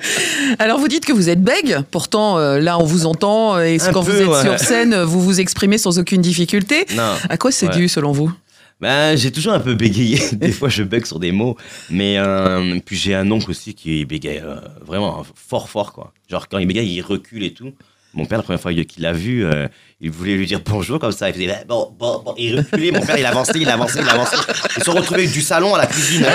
Alors 0.58 0.78
vous 0.78 0.88
dites 0.88 1.04
que 1.04 1.12
vous 1.12 1.28
êtes 1.28 1.42
bègue, 1.42 1.78
pourtant 1.90 2.38
euh, 2.38 2.58
là 2.58 2.78
on 2.78 2.84
vous 2.84 3.06
entend 3.06 3.60
et 3.60 3.80
Un 3.80 3.92
quand 3.92 4.02
peu, 4.02 4.12
vous 4.12 4.20
êtes 4.22 4.28
ouais. 4.28 4.42
sur 4.42 4.58
scène, 4.58 5.02
vous 5.02 5.20
vous 5.20 5.40
exprimez 5.40 5.78
sans 5.78 5.98
aucune 5.98 6.22
difficulté. 6.22 6.86
Non. 6.96 7.12
À 7.28 7.36
quoi 7.36 7.52
c'est 7.52 7.68
Ouais. 7.68 7.76
dû 7.76 7.88
selon 7.88 8.12
vous? 8.12 8.32
Ben, 8.80 9.16
j'ai 9.16 9.32
toujours 9.32 9.52
un 9.52 9.60
peu 9.60 9.74
bégayé. 9.74 10.20
Des 10.32 10.52
fois, 10.52 10.68
je 10.68 10.84
bug 10.84 11.04
sur 11.04 11.18
des 11.18 11.32
mots. 11.32 11.56
Mais 11.90 12.14
euh, 12.16 12.78
puis 12.86 12.96
j'ai 12.96 13.14
un 13.14 13.28
oncle 13.30 13.50
aussi 13.50 13.74
qui 13.74 14.04
bégaye 14.04 14.40
euh, 14.42 14.56
vraiment 14.86 15.24
fort, 15.34 15.68
fort, 15.68 15.92
quoi. 15.92 16.12
Genre, 16.30 16.48
quand 16.48 16.58
il 16.58 16.66
bégaye, 16.66 16.88
il 16.94 17.02
recule 17.02 17.42
et 17.42 17.52
tout. 17.52 17.72
Mon 18.18 18.26
père, 18.26 18.38
la 18.38 18.42
première 18.44 18.60
fois 18.60 18.72
qu'il 18.74 19.02
l'a 19.02 19.12
vu, 19.12 19.44
euh, 19.44 19.66
il 20.00 20.10
voulait 20.10 20.34
lui 20.34 20.44
dire 20.46 20.60
bonjour 20.64 20.98
comme 20.98 21.12
ça. 21.12 21.28
Il 21.28 21.34
faisait 21.34 21.48
bon, 21.68 21.88
bon, 21.98 22.20
bon. 22.24 22.34
Il 22.36 22.56
reculait. 22.58 22.90
Mon 22.90 23.00
père, 23.00 23.16
il 23.18 23.24
avançait, 23.24 23.52
il 23.60 23.68
avançait, 23.68 24.00
il 24.02 24.08
avançait. 24.08 24.36
Ils 24.76 24.80
se 24.80 24.84
sont 24.84 24.92
retrouvés 24.92 25.26
du 25.28 25.40
salon 25.40 25.74
à 25.74 25.78
la 25.78 25.86
cuisine. 25.86 26.26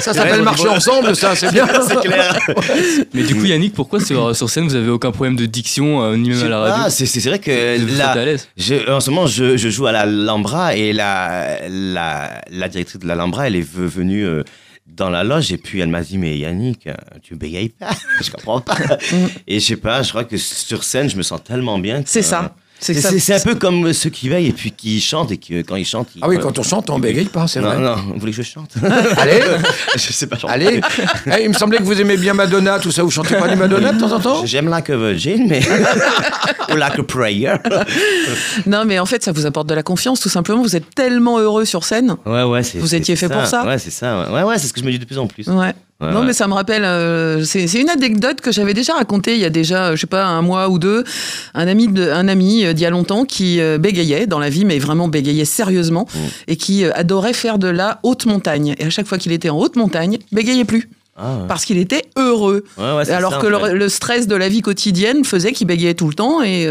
Ça 0.00 0.12
s'appelle 0.14 0.42
marcher 0.42 0.68
ensemble, 0.68 1.14
ça, 1.14 1.34
c'est 1.36 1.52
bien. 1.52 1.66
C'est 1.88 2.00
clair. 2.00 2.38
Mais 3.14 3.22
du 3.22 3.34
coup, 3.36 3.44
Yannick, 3.44 3.74
pourquoi 3.74 4.00
sur, 4.00 4.34
sur 4.34 4.48
scène 4.50 4.64
vous 4.64 4.74
avez 4.74 4.88
aucun 4.90 5.12
problème 5.12 5.36
de 5.36 5.46
diction, 5.46 6.02
euh, 6.02 6.16
ni 6.16 6.30
même 6.30 6.42
à 6.44 6.48
la 6.48 6.58
radio? 6.58 6.82
Ah, 6.86 6.90
c'est 6.90 7.06
c'est 7.06 7.20
vrai 7.28 7.38
que 7.38 7.78
Vous 7.78 7.92
êtes 7.92 7.98
là, 7.98 8.10
à 8.10 8.24
l'aise. 8.24 8.48
Je- 8.56 8.90
en 8.90 9.00
ce 9.00 9.10
moment, 9.10 9.26
je, 9.26 9.56
je 9.56 9.68
joue 9.68 9.86
à 9.86 9.92
la 9.92 10.06
Lambra 10.06 10.74
et 10.74 10.92
la, 10.92 11.58
la, 11.68 12.40
la 12.50 12.68
directrice 12.68 12.98
de 13.00 13.06
la 13.06 13.14
Lambra, 13.14 13.46
elle 13.46 13.56
est 13.56 13.60
ve- 13.60 13.86
venue 13.86 14.24
euh, 14.24 14.42
dans 14.96 15.10
la 15.10 15.24
loge 15.24 15.52
et 15.52 15.56
puis 15.58 15.80
elle 15.80 15.88
m'a 15.88 16.02
dit 16.02 16.18
Mais 16.18 16.36
Yannick, 16.38 16.86
euh, 16.86 16.94
tu 17.22 17.34
bégayes 17.36 17.68
pas 17.70 17.90
Je 18.22 18.30
comprends 18.30 18.60
pas. 18.60 18.76
et 19.46 19.60
je 19.60 19.64
sais 19.64 19.76
pas, 19.76 20.02
je 20.02 20.10
crois 20.10 20.24
que 20.24 20.36
sur 20.36 20.84
scène, 20.84 21.08
je 21.08 21.16
me 21.16 21.22
sens 21.22 21.42
tellement 21.42 21.78
bien. 21.78 22.02
que- 22.02 22.08
C'est 22.08 22.22
ça. 22.22 22.54
C'est 22.80 23.34
un 23.34 23.40
peu 23.40 23.54
comme 23.54 23.92
ceux 23.92 24.10
qui 24.10 24.28
veillent 24.28 24.48
et 24.48 24.52
puis 24.52 24.72
qui 24.72 25.00
chantent 25.00 25.30
et 25.32 25.36
que 25.36 25.62
quand 25.62 25.76
ils 25.76 25.84
chantent. 25.84 26.08
ils- 26.16 26.20
Ah 26.22 26.28
oui, 26.28 26.38
quand 26.40 26.58
on 26.58 26.62
chante, 26.62 26.88
on 26.90 26.98
bégaye 26.98 27.26
pas, 27.26 27.46
c'est 27.46 27.60
Non, 27.60 27.68
vrai. 27.68 27.78
non, 27.78 27.94
vous 27.96 28.18
voulez 28.18 28.32
que 28.32 28.38
je 28.38 28.42
chante 28.42 28.70
Allez, 29.18 29.40
Je 29.94 30.12
sais 30.12 30.26
pas 30.26 30.38
chanter. 30.38 30.52
allez. 30.54 30.80
Eh, 31.26 31.42
il 31.44 31.48
me 31.48 31.54
semblait 31.54 31.78
que 31.78 31.82
vous 31.84 32.00
aimez 32.00 32.16
bien 32.16 32.34
Madonna, 32.34 32.78
tout 32.78 32.90
ça. 32.90 33.02
Vous 33.02 33.10
chantez 33.10 33.36
pas 33.36 33.48
du 33.48 33.56
Madonna 33.56 33.92
de 33.92 34.00
temps 34.00 34.12
en 34.12 34.20
temps? 34.20 34.46
J'aime 34.46 34.68
Like 34.68 34.90
a 34.90 34.96
Virgin, 34.96 35.46
mais. 35.48 35.60
Ou 36.72 36.76
Like 36.76 36.98
a 36.98 37.02
Prayer. 37.02 37.54
Non 38.66 38.84
mais 38.84 38.98
en 38.98 39.06
fait 39.06 39.22
ça 39.24 39.32
vous 39.32 39.46
apporte 39.46 39.68
de 39.68 39.74
la 39.74 39.82
confiance 39.82 40.20
tout 40.20 40.28
simplement. 40.28 40.62
Vous 40.62 40.76
êtes 40.76 40.94
tellement 40.94 41.38
heureux 41.38 41.64
sur 41.64 41.84
scène. 41.84 42.16
Ouais, 42.26 42.42
ouais, 42.44 42.62
c'est. 42.62 42.78
Vous 42.78 42.94
étiez 42.94 43.16
fait 43.16 43.28
pour 43.28 43.44
ça 43.46 43.64
Ouais, 43.66 43.78
c'est 43.78 43.90
ça. 43.90 44.20
Ouais, 44.28 44.34
ouais, 44.36 44.42
ouais, 44.44 44.58
c'est 44.58 44.66
ce 44.68 44.72
que 44.72 44.80
je 44.80 44.84
me 44.86 44.90
dis 44.90 44.98
de 44.98 45.04
plus 45.04 45.18
en 45.18 45.26
plus. 45.26 45.46
Ouais. 45.48 45.72
Ouais, 46.00 46.10
non 46.12 46.20
ouais. 46.20 46.26
mais 46.26 46.32
ça 46.32 46.48
me 46.48 46.54
rappelle, 46.54 46.84
euh, 46.84 47.44
c'est 47.44 47.66
une 47.74 47.90
anecdote 47.90 48.40
que 48.40 48.50
j'avais 48.52 48.72
déjà 48.72 48.94
racontée 48.94 49.34
il 49.34 49.40
y 49.40 49.44
a 49.44 49.50
déjà, 49.50 49.88
euh, 49.88 49.96
je 49.96 50.00
sais 50.00 50.06
pas, 50.06 50.24
un 50.24 50.40
mois 50.40 50.68
ou 50.70 50.78
deux. 50.78 51.04
Un 51.52 51.68
ami, 51.68 51.88
de, 51.88 52.10
un 52.10 52.26
ami 52.26 52.64
euh, 52.64 52.72
d'il 52.72 52.82
y 52.84 52.86
a 52.86 52.90
longtemps 52.90 53.24
qui 53.26 53.60
euh, 53.60 53.76
bégayait 53.76 54.26
dans 54.26 54.38
la 54.38 54.48
vie, 54.48 54.64
mais 54.64 54.78
vraiment 54.78 55.08
bégayait 55.08 55.44
sérieusement, 55.44 56.06
Mm. 56.14 56.18
et 56.48 56.56
qui 56.56 56.84
euh, 56.84 56.90
adorait 56.94 57.34
faire 57.34 57.58
de 57.58 57.68
la 57.68 58.00
haute 58.02 58.24
montagne. 58.24 58.74
Et 58.78 58.84
à 58.86 58.90
chaque 58.90 59.06
fois 59.06 59.18
qu'il 59.18 59.32
était 59.32 59.50
en 59.50 59.58
haute 59.58 59.76
montagne, 59.76 60.18
bégayait 60.32 60.64
plus, 60.64 60.88
Ah, 61.16 61.36
ouais. 61.40 61.46
parce 61.48 61.66
qu'il 61.66 61.76
était 61.76 62.04
heureux. 62.16 62.64
Alors 62.78 63.32
ça, 63.32 63.38
que 63.38 63.46
le, 63.46 63.74
le 63.76 63.88
stress 63.90 64.26
de 64.26 64.34
la 64.36 64.48
vie 64.48 64.62
quotidienne 64.62 65.24
faisait 65.24 65.52
qu'il 65.52 65.66
bégayait 65.66 65.92
tout 65.94 66.08
le 66.08 66.14
temps 66.14 66.40
et 66.42 66.66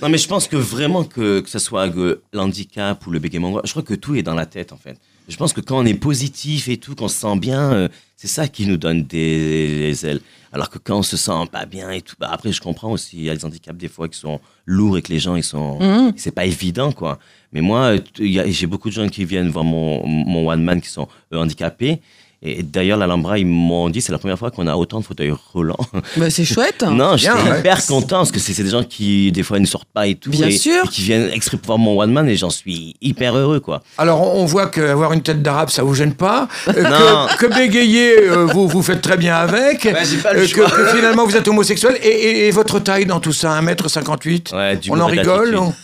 Non, 0.00 0.08
mais 0.08 0.18
je 0.18 0.28
pense 0.28 0.46
que 0.46 0.56
vraiment 0.56 1.02
que, 1.02 1.40
que 1.40 1.50
ce 1.50 1.58
soit 1.58 1.88
l'handicap 2.32 3.04
ou 3.06 3.10
le 3.10 3.18
bégaiement, 3.18 3.60
je 3.64 3.70
crois 3.70 3.82
que 3.82 3.94
tout 3.94 4.14
est 4.14 4.22
dans 4.22 4.34
la 4.34 4.46
tête 4.46 4.72
en 4.72 4.76
fait. 4.78 4.96
Je 5.30 5.36
pense 5.36 5.52
que 5.52 5.60
quand 5.60 5.78
on 5.78 5.86
est 5.86 5.94
positif 5.94 6.68
et 6.68 6.76
tout, 6.76 6.94
qu'on 6.94 7.08
se 7.08 7.18
sent 7.20 7.38
bien, 7.38 7.72
euh, 7.72 7.88
c'est 8.16 8.28
ça 8.28 8.48
qui 8.48 8.66
nous 8.66 8.76
donne 8.76 9.04
des, 9.04 9.78
des 9.92 10.06
ailes. 10.06 10.20
Alors 10.52 10.68
que 10.68 10.78
quand 10.78 10.98
on 10.98 11.02
se 11.02 11.16
sent 11.16 11.46
pas 11.52 11.64
bien 11.64 11.90
et 11.90 12.02
tout, 12.02 12.16
bah 12.18 12.28
après 12.32 12.52
je 12.52 12.60
comprends 12.60 12.90
aussi, 12.90 13.16
il 13.18 13.22
y 13.24 13.30
a 13.30 13.36
des 13.36 13.44
handicaps 13.44 13.78
des 13.78 13.88
fois 13.88 14.08
qui 14.08 14.18
sont 14.18 14.40
lourds 14.66 14.98
et 14.98 15.02
que 15.02 15.12
les 15.12 15.20
gens 15.20 15.36
ils 15.36 15.44
sont, 15.44 15.78
Mhm. 15.80 16.12
c'est 16.16 16.32
pas 16.34 16.44
évident 16.44 16.90
quoi. 16.92 17.18
Mais 17.52 17.60
moi, 17.60 17.94
j'ai 18.18 18.66
beaucoup 18.66 18.88
de 18.90 18.94
gens 18.94 19.08
qui 19.08 19.24
viennent 19.24 19.48
voir 19.48 19.64
mon, 19.64 20.04
mon 20.06 20.48
one 20.50 20.62
man 20.62 20.80
qui 20.80 20.88
sont 20.88 21.08
handicapés. 21.32 22.00
Et 22.42 22.62
d'ailleurs, 22.62 22.96
l'Alhambra, 22.96 23.38
ils 23.38 23.46
m'ont 23.46 23.90
dit, 23.90 24.00
c'est 24.00 24.12
la 24.12 24.18
première 24.18 24.38
fois 24.38 24.50
qu'on 24.50 24.66
a 24.66 24.74
autant 24.74 24.98
de 25.00 25.04
fauteuils 25.04 25.34
roulants. 25.52 25.76
Bah, 26.16 26.30
c'est 26.30 26.46
chouette. 26.46 26.82
Non, 26.82 27.14
j'étais 27.18 27.34
Bien, 27.34 27.52
ouais. 27.52 27.58
hyper 27.60 27.84
content 27.86 28.16
parce 28.16 28.30
que 28.32 28.40
c'est 28.40 28.62
des 28.62 28.70
gens 28.70 28.82
qui, 28.82 29.30
des 29.30 29.42
fois, 29.42 29.58
ne 29.58 29.66
sortent 29.66 29.88
pas 29.92 30.06
et 30.06 30.14
tout. 30.14 30.30
Bien 30.30 30.46
et, 30.46 30.52
sûr. 30.52 30.84
et 30.84 30.88
qui 30.88 31.02
viennent 31.02 31.28
exprès 31.34 31.58
pour 31.58 31.66
voir 31.66 31.78
mon 31.78 32.00
one 32.00 32.10
man 32.10 32.26
et 32.30 32.36
j'en 32.36 32.48
suis 32.48 32.94
hyper 33.02 33.36
heureux, 33.36 33.60
quoi. 33.60 33.82
Alors, 33.98 34.22
on 34.36 34.46
voit 34.46 34.68
qu'avoir 34.68 35.12
une 35.12 35.20
tête 35.20 35.42
d'arabe, 35.42 35.68
ça 35.68 35.82
vous 35.82 35.94
gêne 35.94 36.14
pas. 36.14 36.48
Euh, 36.68 36.82
Non. 36.82 37.26
que, 37.38 37.46
que 37.46 37.54
bégayer, 37.54 38.20
euh, 38.30 38.46
vous, 38.46 38.66
vous 38.68 38.82
faites 38.82 39.02
très 39.02 39.18
bien 39.18 39.34
avec. 39.36 39.82
J'ai 39.82 40.16
pas 40.16 40.32
le 40.32 40.40
Euh, 40.40 40.46
choix. 40.46 40.64
que, 40.70 40.76
que 40.76 40.96
finalement, 40.96 41.26
vous 41.26 41.36
êtes 41.36 41.46
homosexuel. 41.46 41.98
Et, 42.02 42.08
et- 42.08 42.46
et 42.48 42.50
votre 42.52 42.78
taille 42.80 43.04
dans 43.04 43.20
tout 43.20 43.32
ça, 43.34 43.60
1m58 43.60 44.54
Ouais, 44.56 44.76
du 44.76 44.90
On 44.90 44.98
en 44.98 45.06
rigole 45.06 45.56
on- 45.58 45.74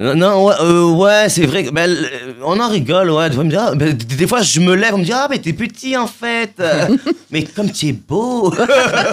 Non, 0.00 0.14
non, 0.14 0.46
ouais, 0.46 0.54
euh, 0.60 0.84
ouais, 0.92 1.28
c'est 1.28 1.44
vrai. 1.44 1.62
que, 1.62 1.70
ben, 1.70 1.94
on 2.42 2.58
en 2.58 2.70
rigole, 2.70 3.10
ouais. 3.10 3.28
Des 3.28 3.34
fois, 3.34 3.44
me 3.44 3.50
dit, 3.50 3.56
ah, 3.56 3.72
ben, 3.74 3.92
des 3.92 4.26
fois, 4.26 4.40
je 4.40 4.58
me 4.58 4.74
lève, 4.74 4.94
on 4.94 4.98
me 4.98 5.04
dit, 5.04 5.12
ah, 5.12 5.26
mais 5.28 5.38
t'es 5.38 5.52
petit 5.52 5.94
en 5.94 6.06
fait. 6.06 6.54
Euh, 6.58 6.96
mais 7.30 7.44
comme 7.44 7.70
tu 7.70 7.88
es 7.88 7.92
beau. 7.92 8.50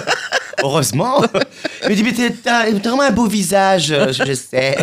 Heureusement. 0.62 1.22
Il 1.82 1.90
me 1.90 1.94
dit, 1.94 2.02
mais 2.02 2.30
t'as 2.42 2.70
vraiment 2.70 3.02
un 3.02 3.10
beau 3.10 3.26
visage. 3.26 3.92
Euh, 3.92 4.14
Je, 4.14 4.24
je 4.24 4.32
sais. 4.32 4.78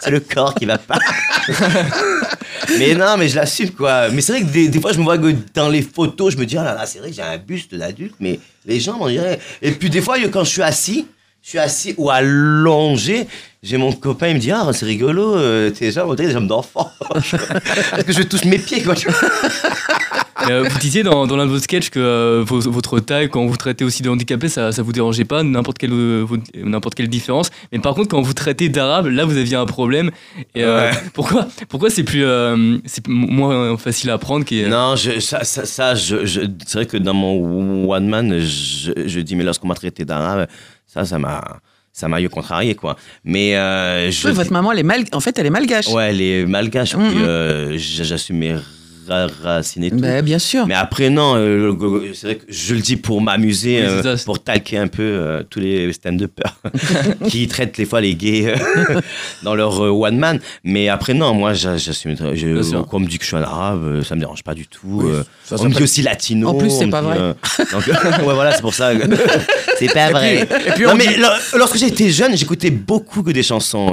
C'est 0.00 0.10
le 0.10 0.20
corps 0.20 0.54
qui 0.54 0.66
va 0.66 0.78
pas. 0.78 1.00
mais 2.78 2.94
non, 2.94 3.16
mais 3.18 3.28
je 3.28 3.34
l'assume, 3.34 3.72
quoi. 3.72 4.08
Mais 4.10 4.20
c'est 4.20 4.34
vrai 4.34 4.42
que 4.42 4.46
des, 4.46 4.68
des 4.68 4.80
fois, 4.80 4.92
je 4.92 4.98
me 4.98 5.02
vois 5.02 5.18
que 5.18 5.34
dans 5.52 5.68
les 5.68 5.82
photos, 5.82 6.32
je 6.34 6.38
me 6.38 6.46
dis, 6.46 6.56
oh 6.58 6.62
là 6.62 6.74
là, 6.74 6.86
c'est 6.86 7.00
vrai 7.00 7.10
que 7.10 7.16
j'ai 7.16 7.22
un 7.22 7.38
buste 7.38 7.74
d'adulte, 7.74 8.14
mais 8.20 8.38
les 8.64 8.78
gens 8.78 8.96
m'en 8.98 9.08
diraient. 9.08 9.40
Et 9.62 9.72
puis, 9.72 9.90
des 9.90 10.00
fois, 10.00 10.16
quand 10.32 10.44
je 10.44 10.50
suis 10.50 10.62
assis, 10.62 11.06
je 11.42 11.48
suis 11.48 11.58
assis 11.58 11.94
ou 11.96 12.10
allongé, 12.10 13.26
j'ai 13.62 13.76
mon 13.76 13.92
copain, 13.92 14.28
il 14.28 14.34
me 14.36 14.40
dit, 14.40 14.50
ah, 14.52 14.66
c'est 14.72 14.86
rigolo, 14.86 15.36
euh, 15.36 15.70
tes 15.70 15.90
jambes, 15.90 16.08
on 16.10 16.14
dirait 16.14 16.28
des 16.28 16.34
jambes 16.34 16.46
d'enfant. 16.46 16.90
Parce 17.10 18.02
que 18.04 18.12
je 18.12 18.22
touche 18.22 18.44
mes 18.44 18.58
pieds, 18.58 18.82
quoi. 18.82 18.94
Euh, 20.48 20.66
vous 20.68 20.78
disiez 20.78 21.02
dans, 21.02 21.26
dans 21.26 21.36
l'un 21.36 21.44
de 21.44 21.50
vos 21.50 21.58
sketchs 21.58 21.90
que 21.90 21.98
euh, 22.00 22.42
vos- 22.46 22.70
votre 22.70 22.98
taille, 22.98 23.28
quand 23.28 23.44
vous 23.44 23.56
traitez 23.58 23.84
aussi 23.84 24.02
de 24.02 24.08
handicapé, 24.08 24.48
ça, 24.48 24.72
ça 24.72 24.80
vous 24.82 24.92
dérangeait 24.92 25.26
pas, 25.26 25.42
n'importe 25.42 25.76
quelle, 25.76 25.92
euh, 25.92 26.24
n'importe 26.54 26.94
quelle 26.94 27.08
différence. 27.08 27.50
Mais 27.72 27.78
par 27.78 27.94
contre, 27.94 28.08
quand 28.08 28.22
vous 28.22 28.32
traitez 28.32 28.70
d'arabe, 28.70 29.06
là, 29.08 29.26
vous 29.26 29.36
aviez 29.36 29.56
un 29.56 29.66
problème. 29.66 30.10
Et 30.54 30.64
Ouais. 30.64 30.90
pourquoi, 31.12 31.46
pourquoi 31.68 31.90
c'est 31.90 32.04
plus, 32.04 32.24
c'est 32.86 33.06
moins 33.06 33.76
facile 33.76 34.08
à 34.10 34.14
apprendre 34.14 34.46
Non, 34.68 34.96
je, 34.96 35.20
ça, 35.20 35.44
ça, 35.44 35.66
ça, 35.66 35.94
je, 35.94 36.24
je- 36.24 36.40
c'est 36.66 36.74
vrai 36.78 36.86
que 36.86 36.96
dans 36.96 37.14
mon 37.14 37.90
one 37.92 38.08
man, 38.08 38.38
je, 38.40 38.92
je 39.06 39.20
dis, 39.20 39.36
mais 39.36 39.44
lorsqu'on 39.44 39.68
m'a 39.68 39.74
traité 39.74 40.06
d'arabe, 40.06 40.46
ça, 40.92 41.04
ça 41.04 41.18
m'a, 41.18 41.60
ça 41.92 42.08
m'a 42.08 42.20
eu 42.20 42.28
contrarié, 42.28 42.74
quoi. 42.74 42.96
Mais 43.24 43.56
euh, 43.56 44.10
je. 44.10 44.28
Oui, 44.28 44.34
votre 44.34 44.52
maman, 44.52 44.72
elle 44.72 44.78
est 44.80 44.82
mal... 44.84 45.04
en 45.12 45.20
fait, 45.20 45.38
elle 45.38 45.46
est 45.46 45.50
malgache. 45.50 45.88
Ouais, 45.88 46.10
elle 46.10 46.20
est 46.20 46.46
malgache, 46.46 46.94
Mhm. 46.96 47.08
puis 47.10 47.18
euh, 47.22 47.78
j'assume 49.10 49.26
mes 49.26 49.42
ra- 49.44 49.54
racines 49.54 49.84
et 49.84 49.90
tout. 49.90 49.96
Bah, 49.96 50.22
bien 50.22 50.38
sûr. 50.38 50.66
Mais 50.66 50.74
après, 50.74 51.10
non, 51.10 51.34
euh, 51.36 51.72
c'est 52.14 52.26
vrai 52.26 52.36
que 52.36 52.44
je 52.48 52.74
le 52.74 52.80
dis 52.80 52.96
pour 52.96 53.20
m'amuser, 53.20 53.80
Oui, 53.82 53.86
euh, 54.04 54.16
pour 54.24 54.42
talquer 54.42 54.78
un 54.78 54.88
peu 54.88 55.02
euh, 55.02 55.42
tous 55.48 55.60
les 55.60 55.92
stand-uppers 55.92 56.56
qui 57.28 57.46
traitent 57.48 57.76
les 57.78 57.84
fois 57.84 58.00
les 58.00 58.14
gays 58.14 58.54
dans 59.42 59.54
leur 59.54 59.84
euh, 59.84 59.88
one 59.90 60.16
man. 60.18 60.40
Mais 60.64 60.88
après, 60.88 61.14
non, 61.14 61.34
moi, 61.34 61.52
j'a- 61.54 61.76
j'assume. 61.76 62.16
Quand 62.16 62.86
on 62.92 63.00
me 63.00 63.06
dit 63.06 63.18
que 63.18 63.24
je 63.24 63.28
suis 63.28 63.36
un 63.36 63.42
arabe, 63.42 64.02
ça 64.02 64.14
me 64.14 64.20
dérange 64.20 64.42
pas 64.42 64.54
du 64.54 64.66
tout. 64.66 64.80
Oui, 65.02 65.10
euh, 65.10 65.22
ça 65.44 65.56
on 65.58 65.64
me 65.64 65.74
dit 65.74 65.82
aussi 65.82 66.02
latino. 66.02 66.48
En 66.48 66.54
plus, 66.54 66.70
c'est 66.70 66.86
pas 66.88 67.00
dit, 67.00 67.06
vrai. 67.08 67.18
euh, 67.18 67.32
donc, 67.72 67.86
ouais, 68.26 68.34
voilà, 68.34 68.52
c'est 68.52 68.60
pour 68.62 68.74
ça. 68.74 68.94
que- 68.94 69.06
c'est 69.78 69.92
pas 69.92 70.10
vrai. 70.10 70.42
et 70.42 70.70
puis 70.74 70.84
non, 70.84 70.92
on 70.92 70.96
mais 70.96 71.06
dit- 71.08 71.22
lorsque 71.56 71.76
j'étais 71.76 72.10
jeune, 72.10 72.36
j'écoutais 72.36 72.70
beaucoup 72.70 73.22
que 73.22 73.30
des 73.30 73.42
chansons. 73.42 73.90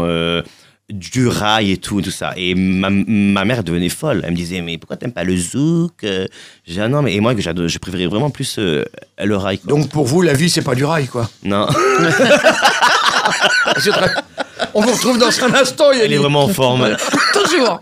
Du 0.89 1.27
rail 1.27 1.71
et 1.71 1.77
tout, 1.77 2.01
tout 2.01 2.11
ça. 2.11 2.33
Et 2.37 2.55
ma, 2.55 2.89
ma 2.89 3.43
mère 3.45 3.63
devenait 3.63 3.89
folle. 3.89 4.21
Elle 4.23 4.31
me 4.31 4.35
disait, 4.35 4.61
mais 4.61 4.77
pourquoi 4.77 4.95
t'aimes 4.97 5.11
pas 5.11 5.23
le 5.25 5.35
zouk 5.35 6.03
Euh, 6.03 6.25
J'ai 6.65 6.75
dit, 6.75 6.81
ah 6.81 6.87
non, 6.87 7.01
mais 7.01 7.13
et 7.13 7.19
moi, 7.19 7.35
que 7.35 7.41
je 7.41 7.77
préférais 7.77 8.07
vraiment 8.07 8.29
plus 8.29 8.55
euh, 8.57 8.85
le 9.21 9.35
rail. 9.35 9.59
quoi. 9.59 9.69
Donc, 9.77 9.89
pour 9.89 10.05
vous, 10.05 10.21
la 10.21 10.33
vie, 10.33 10.49
c'est 10.49 10.61
pas 10.61 10.75
du 10.75 10.85
rail, 10.85 11.07
quoi. 11.07 11.29
non, 11.43 11.67
très- 13.75 14.13
On 14.73 14.81
vous 14.81 14.93
retrouve 14.93 15.17
dans 15.17 15.27
un 15.43 15.53
instant, 15.55 15.91
elle 15.91 15.99
est 15.99 16.01
Yannick. 16.03 16.19
vraiment 16.19 16.43
en 16.45 16.47
forme. 16.47 16.95
Toujours. 17.33 17.81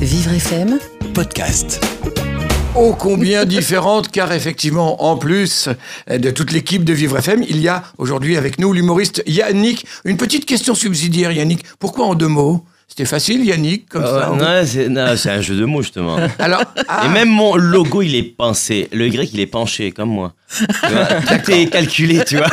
Vivre 0.00 0.32
FM, 0.32 0.78
Podcast. 1.14 1.80
Ô 2.74 2.94
combien 2.94 3.44
différentes, 3.56 4.10
car 4.10 4.32
effectivement, 4.32 5.04
en 5.04 5.16
plus 5.16 5.68
de 6.08 6.30
toute 6.30 6.52
l'équipe 6.52 6.84
de 6.84 6.92
Vivre 6.92 7.18
FM, 7.18 7.44
il 7.48 7.60
y 7.60 7.68
a 7.68 7.82
aujourd'hui 7.98 8.36
avec 8.36 8.58
nous 8.58 8.72
l'humoriste 8.72 9.22
Yannick. 9.26 9.86
Une 10.04 10.16
petite 10.16 10.46
question 10.46 10.74
subsidiaire, 10.74 11.32
Yannick. 11.32 11.64
Pourquoi 11.78 12.06
en 12.06 12.14
deux 12.14 12.28
mots? 12.28 12.64
C'était 12.88 13.06
facile, 13.06 13.42
Yannick, 13.46 13.88
comme 13.88 14.04
ça 14.04 14.30
Euh, 14.30 14.36
non, 14.36 14.66
c'est 14.66 14.88
non, 14.90 15.16
c'est 15.16 15.30
un 15.30 15.40
jeu 15.40 15.56
de 15.56 15.64
mots, 15.64 15.80
justement. 15.80 16.18
Alors, 16.38 16.62
ah, 16.88 17.06
Et 17.06 17.08
même 17.08 17.30
mon 17.30 17.56
logo, 17.56 18.02
il 18.02 18.14
est 18.14 18.22
pensé. 18.22 18.88
Le 18.92 19.08
grec, 19.08 19.30
il 19.32 19.40
est 19.40 19.46
penché, 19.46 19.92
comme 19.92 20.10
moi. 20.10 20.34
Tu 20.58 20.92
vois, 20.92 21.06
Tout 21.38 21.50
est 21.50 21.70
calculé, 21.70 22.22
tu 22.26 22.36
vois. 22.36 22.50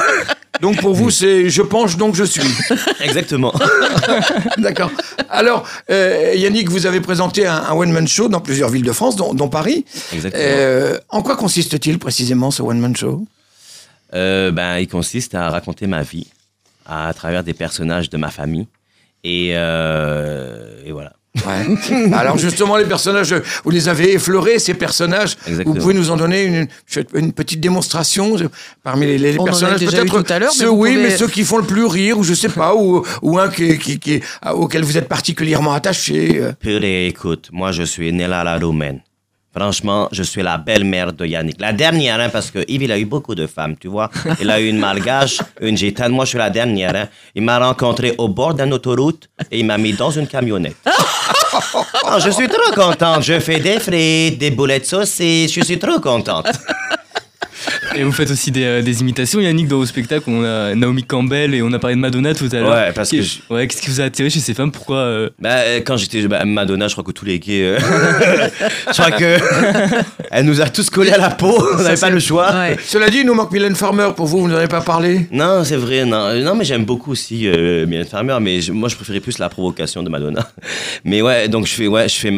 Donc 0.61 0.81
pour 0.81 0.93
vous, 0.93 1.09
c'est 1.09 1.49
je 1.49 1.61
penche, 1.61 1.97
donc 1.97 2.15
je 2.15 2.23
suis. 2.23 2.41
Exactement. 3.01 3.53
D'accord. 4.57 4.91
Alors, 5.29 5.67
euh, 5.89 6.33
Yannick, 6.35 6.69
vous 6.69 6.85
avez 6.85 7.01
présenté 7.01 7.45
un, 7.45 7.55
un 7.55 7.73
one-man 7.73 8.07
show 8.07 8.27
dans 8.27 8.41
plusieurs 8.41 8.69
villes 8.69 8.85
de 8.85 8.91
France, 8.91 9.15
dont, 9.15 9.33
dont 9.33 9.49
Paris. 9.49 9.85
Exactement. 10.13 10.43
Euh, 10.45 10.97
en 11.09 11.21
quoi 11.21 11.35
consiste-t-il 11.35 11.99
précisément 11.99 12.51
ce 12.51 12.61
one-man 12.61 12.95
show? 12.95 13.25
Euh, 14.13 14.51
ben, 14.51 14.77
il 14.79 14.87
consiste 14.87 15.35
à 15.35 15.49
raconter 15.49 15.87
ma 15.87 16.01
vie 16.01 16.27
à 16.85 17.13
travers 17.13 17.43
des 17.43 17.53
personnages 17.53 18.09
de 18.09 18.17
ma 18.17 18.29
famille. 18.29 18.67
Et, 19.23 19.51
euh, 19.53 20.81
et 20.85 20.91
voilà. 20.91 21.13
Ouais. 21.47 22.13
Alors 22.13 22.37
justement, 22.37 22.77
les 22.77 22.85
personnages, 22.85 23.33
vous 23.63 23.69
les 23.71 23.89
avez 23.89 24.13
effleurés, 24.13 24.59
ces 24.59 24.73
personnages. 24.73 25.35
Exactement. 25.47 25.73
Vous 25.75 25.81
pouvez 25.81 25.93
nous 25.93 26.11
en 26.11 26.17
donner 26.17 26.43
une, 26.43 26.67
une 27.13 27.33
petite 27.33 27.59
démonstration 27.59 28.35
parmi 28.83 29.17
les, 29.17 29.33
personnages 29.37 29.79
peut-être 29.85 30.23
tout 30.23 30.33
à 30.33 30.39
l'heure, 30.39 30.51
mais 30.57 30.63
ceux 30.63 30.69
oui, 30.69 30.91
pouvez- 30.91 31.03
mais 31.03 31.17
ceux 31.17 31.27
qui 31.27 31.43
font 31.43 31.57
le 31.57 31.63
plus 31.63 31.85
rire 31.85 32.17
ou 32.17 32.23
je 32.23 32.33
sais 32.33 32.49
pas 32.49 32.75
ou, 32.75 33.03
ou 33.21 33.39
un 33.39 33.49
qui, 33.49 33.77
qui, 33.77 33.99
qui- 33.99 34.21
auquel 34.53 34.83
vous 34.83 34.97
êtes 34.97 35.07
particulièrement 35.07 35.73
attaché. 35.73 36.41
Purée, 36.59 37.07
écoute, 37.07 37.49
moi 37.51 37.71
je 37.71 37.83
suis 37.83 38.11
Nella 38.11 38.43
la 38.43 38.57
Roumaine. 38.57 39.01
Franchement, 39.55 40.07
je 40.11 40.21
suis 40.23 40.43
la 40.43 40.57
belle-mère 40.59 41.11
de 41.11 41.25
Yannick. 41.25 41.59
La 41.59 41.73
dernière, 41.73 42.19
hein, 42.19 42.29
parce 42.31 42.51
que 42.51 42.59
Yves, 42.67 42.83
il 42.83 42.91
a 42.91 42.99
eu 42.99 43.05
beaucoup 43.05 43.33
de 43.33 43.47
femmes, 43.47 43.75
tu 43.79 43.87
vois. 43.87 44.09
Il 44.39 44.49
a 44.51 44.59
eu 44.61 44.67
une 44.67 44.77
malgache, 44.77 45.39
une 45.61 45.75
gitane. 45.75 46.11
Moi, 46.11 46.25
je 46.25 46.29
suis 46.29 46.37
la 46.37 46.51
dernière. 46.51 46.95
hein. 46.95 47.07
Il 47.33 47.41
m'a 47.41 47.57
rencontré 47.57 48.13
au 48.19 48.27
bord 48.27 48.53
d'une 48.53 48.71
autoroute 48.73 49.27
et 49.51 49.59
il 49.59 49.65
m'a 49.65 49.77
mis 49.79 49.93
dans 49.93 50.11
une 50.11 50.27
camionnette. 50.27 50.77
Ah, 52.05 52.19
je 52.19 52.29
suis 52.29 52.47
trop 52.47 52.71
contente. 52.73 53.23
Je 53.23 53.39
fais 53.39 53.59
des 53.59 53.79
frites, 53.79 54.37
des 54.37 54.51
boulettes 54.51 54.85
saucisses. 54.85 55.51
Je 55.53 55.61
suis 55.61 55.77
trop 55.79 55.99
contente. 55.99 56.47
Et 57.95 58.03
vous 58.03 58.11
faites 58.11 58.29
aussi 58.31 58.51
des, 58.51 58.63
euh, 58.63 58.81
des 58.81 59.01
imitations, 59.01 59.39
Yannick, 59.39 59.67
dans 59.67 59.77
vos 59.77 59.85
spectacles. 59.85 60.23
On 60.29 60.43
a 60.43 60.75
Naomi 60.75 61.03
Campbell 61.03 61.53
et 61.53 61.61
on 61.61 61.71
a 61.73 61.79
parlé 61.79 61.95
de 61.95 61.99
Madonna 62.01 62.33
tout 62.33 62.47
à 62.51 62.55
l'heure. 62.57 62.69
Ouais, 62.71 62.91
parce 62.93 63.09
que 63.09 63.21
je- 63.21 63.39
Ouais, 63.49 63.67
qu'est-ce 63.67 63.81
qui 63.81 63.89
vous 63.89 63.99
a 64.01 64.05
attiré 64.05 64.29
chez 64.29 64.39
ces 64.39 64.53
femmes? 64.53 64.71
Pourquoi 64.71 64.97
euh, 64.97 65.29
Bah, 65.39 65.49
euh, 65.65 65.79
quand 65.85 65.97
j'étais 65.97 66.27
bah, 66.27 66.45
Madonna, 66.45 66.87
je 66.87 66.93
crois 66.93 67.03
que 67.03 67.11
tous 67.11 67.25
les 67.25 67.39
gays, 67.39 67.63
euh, 67.63 67.79
je 68.87 69.01
crois 69.01 69.11
que 69.11 69.37
elle 70.31 70.45
nous 70.45 70.61
a 70.61 70.69
tous 70.69 70.89
collés 70.89 71.11
à 71.11 71.17
la 71.17 71.29
peau. 71.31 71.57
On 71.77 71.81
n'avait 71.81 71.99
pas 71.99 72.09
le 72.09 72.19
choix. 72.19 72.51
Ouais. 72.53 72.77
Cela 72.85 73.09
dit, 73.09 73.19
il 73.19 73.25
nous 73.25 73.33
manque 73.33 73.51
Mylène 73.51 73.75
Farmer. 73.75 74.09
Pour 74.15 74.27
vous, 74.27 74.39
vous 74.41 74.47
n'en 74.47 74.55
avez 74.57 74.67
pas 74.67 74.81
parlé? 74.81 75.27
Non, 75.31 75.63
c'est 75.63 75.75
vrai, 75.77 76.05
non. 76.05 76.33
Non, 76.41 76.55
mais 76.55 76.65
j'aime 76.65 76.85
beaucoup 76.85 77.11
aussi 77.11 77.47
euh, 77.47 77.85
Mylène 77.87 78.05
Farmer, 78.05 78.37
mais 78.41 78.61
je- 78.61 78.71
moi, 78.71 78.89
je 78.89 78.95
préférais 78.95 79.19
plus 79.19 79.39
la 79.39 79.49
provocation 79.49 80.03
de 80.03 80.09
Madonna. 80.09 80.47
Mais 81.05 81.21
ouais, 81.21 81.47
donc 81.47 81.65
je 81.65 81.73
fais, 81.73 81.87
ouais, 81.87 82.07
je 82.07 82.15
fais 82.15 82.31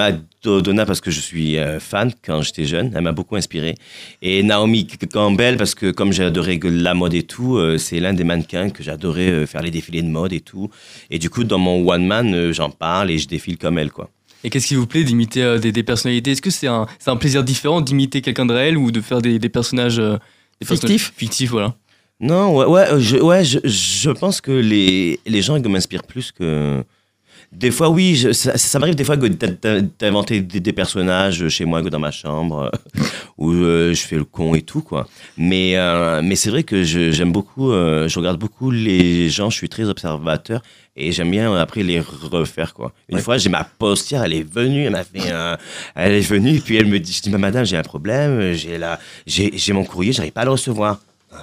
Madonna 0.46 0.86
parce 0.86 1.02
que 1.02 1.12
je 1.12 1.20
suis 1.20 1.58
euh, 1.58 1.80
fan 1.80 2.12
quand 2.26 2.42
j'étais 2.42 2.66
jeune. 2.66 2.92
Elle 2.96 3.02
m'a 3.04 3.12
beaucoup 3.12 3.36
inspiré. 3.36 3.76
Et 4.22 4.44
Naomi 4.44 4.88
Campbell 5.12 5.58
parce 5.58 5.76
que 5.76 5.92
comme 5.92 6.14
j'adorais 6.14 6.60
la 6.64 6.94
mode 6.94 7.14
et 7.14 7.24
tout, 7.24 7.58
euh, 7.58 7.78
c'est 7.78 8.00
l'un 8.00 8.14
des 8.14 8.24
mannequins 8.24 8.70
que 8.70 8.84
j'adorais 8.84 9.30
euh, 9.30 9.46
faire 9.46 9.62
les 9.62 9.72
défilés 9.72 10.02
de 10.02 10.08
mode 10.10 10.34
et 10.34 10.42
tout. 10.42 10.70
Et 11.10 11.20
du 11.20 11.30
coup, 11.30 11.44
dans 11.44 11.60
mon 11.60 11.88
one 11.88 12.06
man, 12.06 12.34
euh, 12.34 12.54
j'en 12.54 12.70
parle 12.70 13.12
et 13.12 13.18
je 13.18 13.28
défile 13.28 13.58
comme 13.58 13.78
elle, 13.78 13.92
quoi. 13.92 14.10
Et 14.44 14.50
qu'est-ce 14.50 14.68
qui 14.68 14.76
vous 14.76 14.88
plaît 14.88 15.04
d'imiter 15.04 15.44
euh, 15.44 15.60
des, 15.60 15.72
des 15.72 15.84
personnalités? 15.84 16.32
Est-ce 16.32 16.42
que 16.42 16.50
c'est 16.50 16.68
un, 16.68 16.88
c'est 16.98 17.12
un 17.12 17.16
plaisir 17.18 17.44
différent 17.44 17.80
d'imiter 17.80 18.22
quelqu'un 18.22 18.48
de 18.48 18.54
réel 18.54 18.78
ou 18.78 18.92
de 18.92 19.00
faire 19.02 19.22
des, 19.22 19.38
des 19.38 19.50
personnages 19.50 20.00
euh, 20.00 20.18
Fictifs. 20.64 21.14
Fictifs, 21.16 21.52
voilà. 21.52 21.76
Non, 22.20 22.56
ouais, 22.56 22.66
ouais, 22.66 22.88
euh, 22.92 23.00
je, 23.00 23.18
ouais, 23.18 23.44
je, 23.44 23.60
je 23.64 24.10
pense 24.12 24.42
que 24.42 24.52
les, 24.52 25.20
les 25.26 25.42
gens 25.42 25.56
ils 25.56 25.68
m'inspirent 25.70 26.04
plus 26.04 26.32
que. 26.32 26.84
Des 27.52 27.70
fois, 27.70 27.90
oui, 27.90 28.16
je- 28.16 28.32
ça, 28.32 28.58
ça 28.58 28.80
m'arrive 28.80 28.96
des 28.96 29.04
fois 29.04 29.18
que 29.18 29.28
d'inventer 30.00 30.40
des, 30.42 30.62
des 30.62 30.72
personnages 30.74 31.50
chez 31.50 31.66
moi, 31.66 31.82
dans 31.82 32.00
ma 32.00 32.10
chambre, 32.12 32.72
où 33.38 33.52
euh, 33.52 33.94
je 33.94 34.02
fais 34.02 34.16
le 34.16 34.24
con 34.24 34.56
et 34.56 34.62
tout, 34.62 34.82
quoi. 34.82 35.08
Mais, 35.38 35.76
euh, 35.76 36.22
mais 36.24 36.36
c'est 36.38 36.50
vrai 36.50 36.64
que 36.64 36.82
j'aime 36.84 37.34
beaucoup, 37.34 37.72
euh, 37.72 38.08
je 38.08 38.18
regarde 38.18 38.40
beaucoup 38.40 38.72
les 38.72 39.30
gens, 39.30 39.50
je 39.50 39.58
suis 39.58 39.68
très 39.68 39.84
observateur 39.90 40.62
et 40.96 41.12
j'aime 41.12 41.30
bien 41.30 41.54
après 41.56 41.84
les 41.84 42.00
refaire, 42.00 42.74
quoi. 42.74 42.94
Une 43.10 43.20
fois, 43.20 43.38
j'ai 43.38 43.50
ma 43.50 43.66
postière, 43.66 44.24
elle 44.24 44.34
est 44.34 44.50
venue, 44.50 44.86
elle 44.86 44.92
m'a 44.92 45.04
fait 45.04 45.30
un- 45.32 45.58
Elle 45.96 46.14
est 46.14 46.22
venue, 46.22 46.56
et 46.56 46.60
puis 46.62 46.78
elle 46.78 46.88
me 46.88 47.00
dit, 47.00 47.12
je 47.12 47.22
dis, 47.22 47.30
madame, 47.32 47.66
j'ai 47.66 47.76
un 47.78 47.82
problème, 47.84 48.54
j'ai 48.54 48.78
la, 48.78 48.98
j'ai 49.28 49.52
j'ai 49.58 49.74
mon 49.74 49.84
courrier, 49.84 50.14
j'arrive 50.14 50.32
pas 50.32 50.42
à 50.42 50.46
le 50.46 50.52
recevoir. 50.52 51.00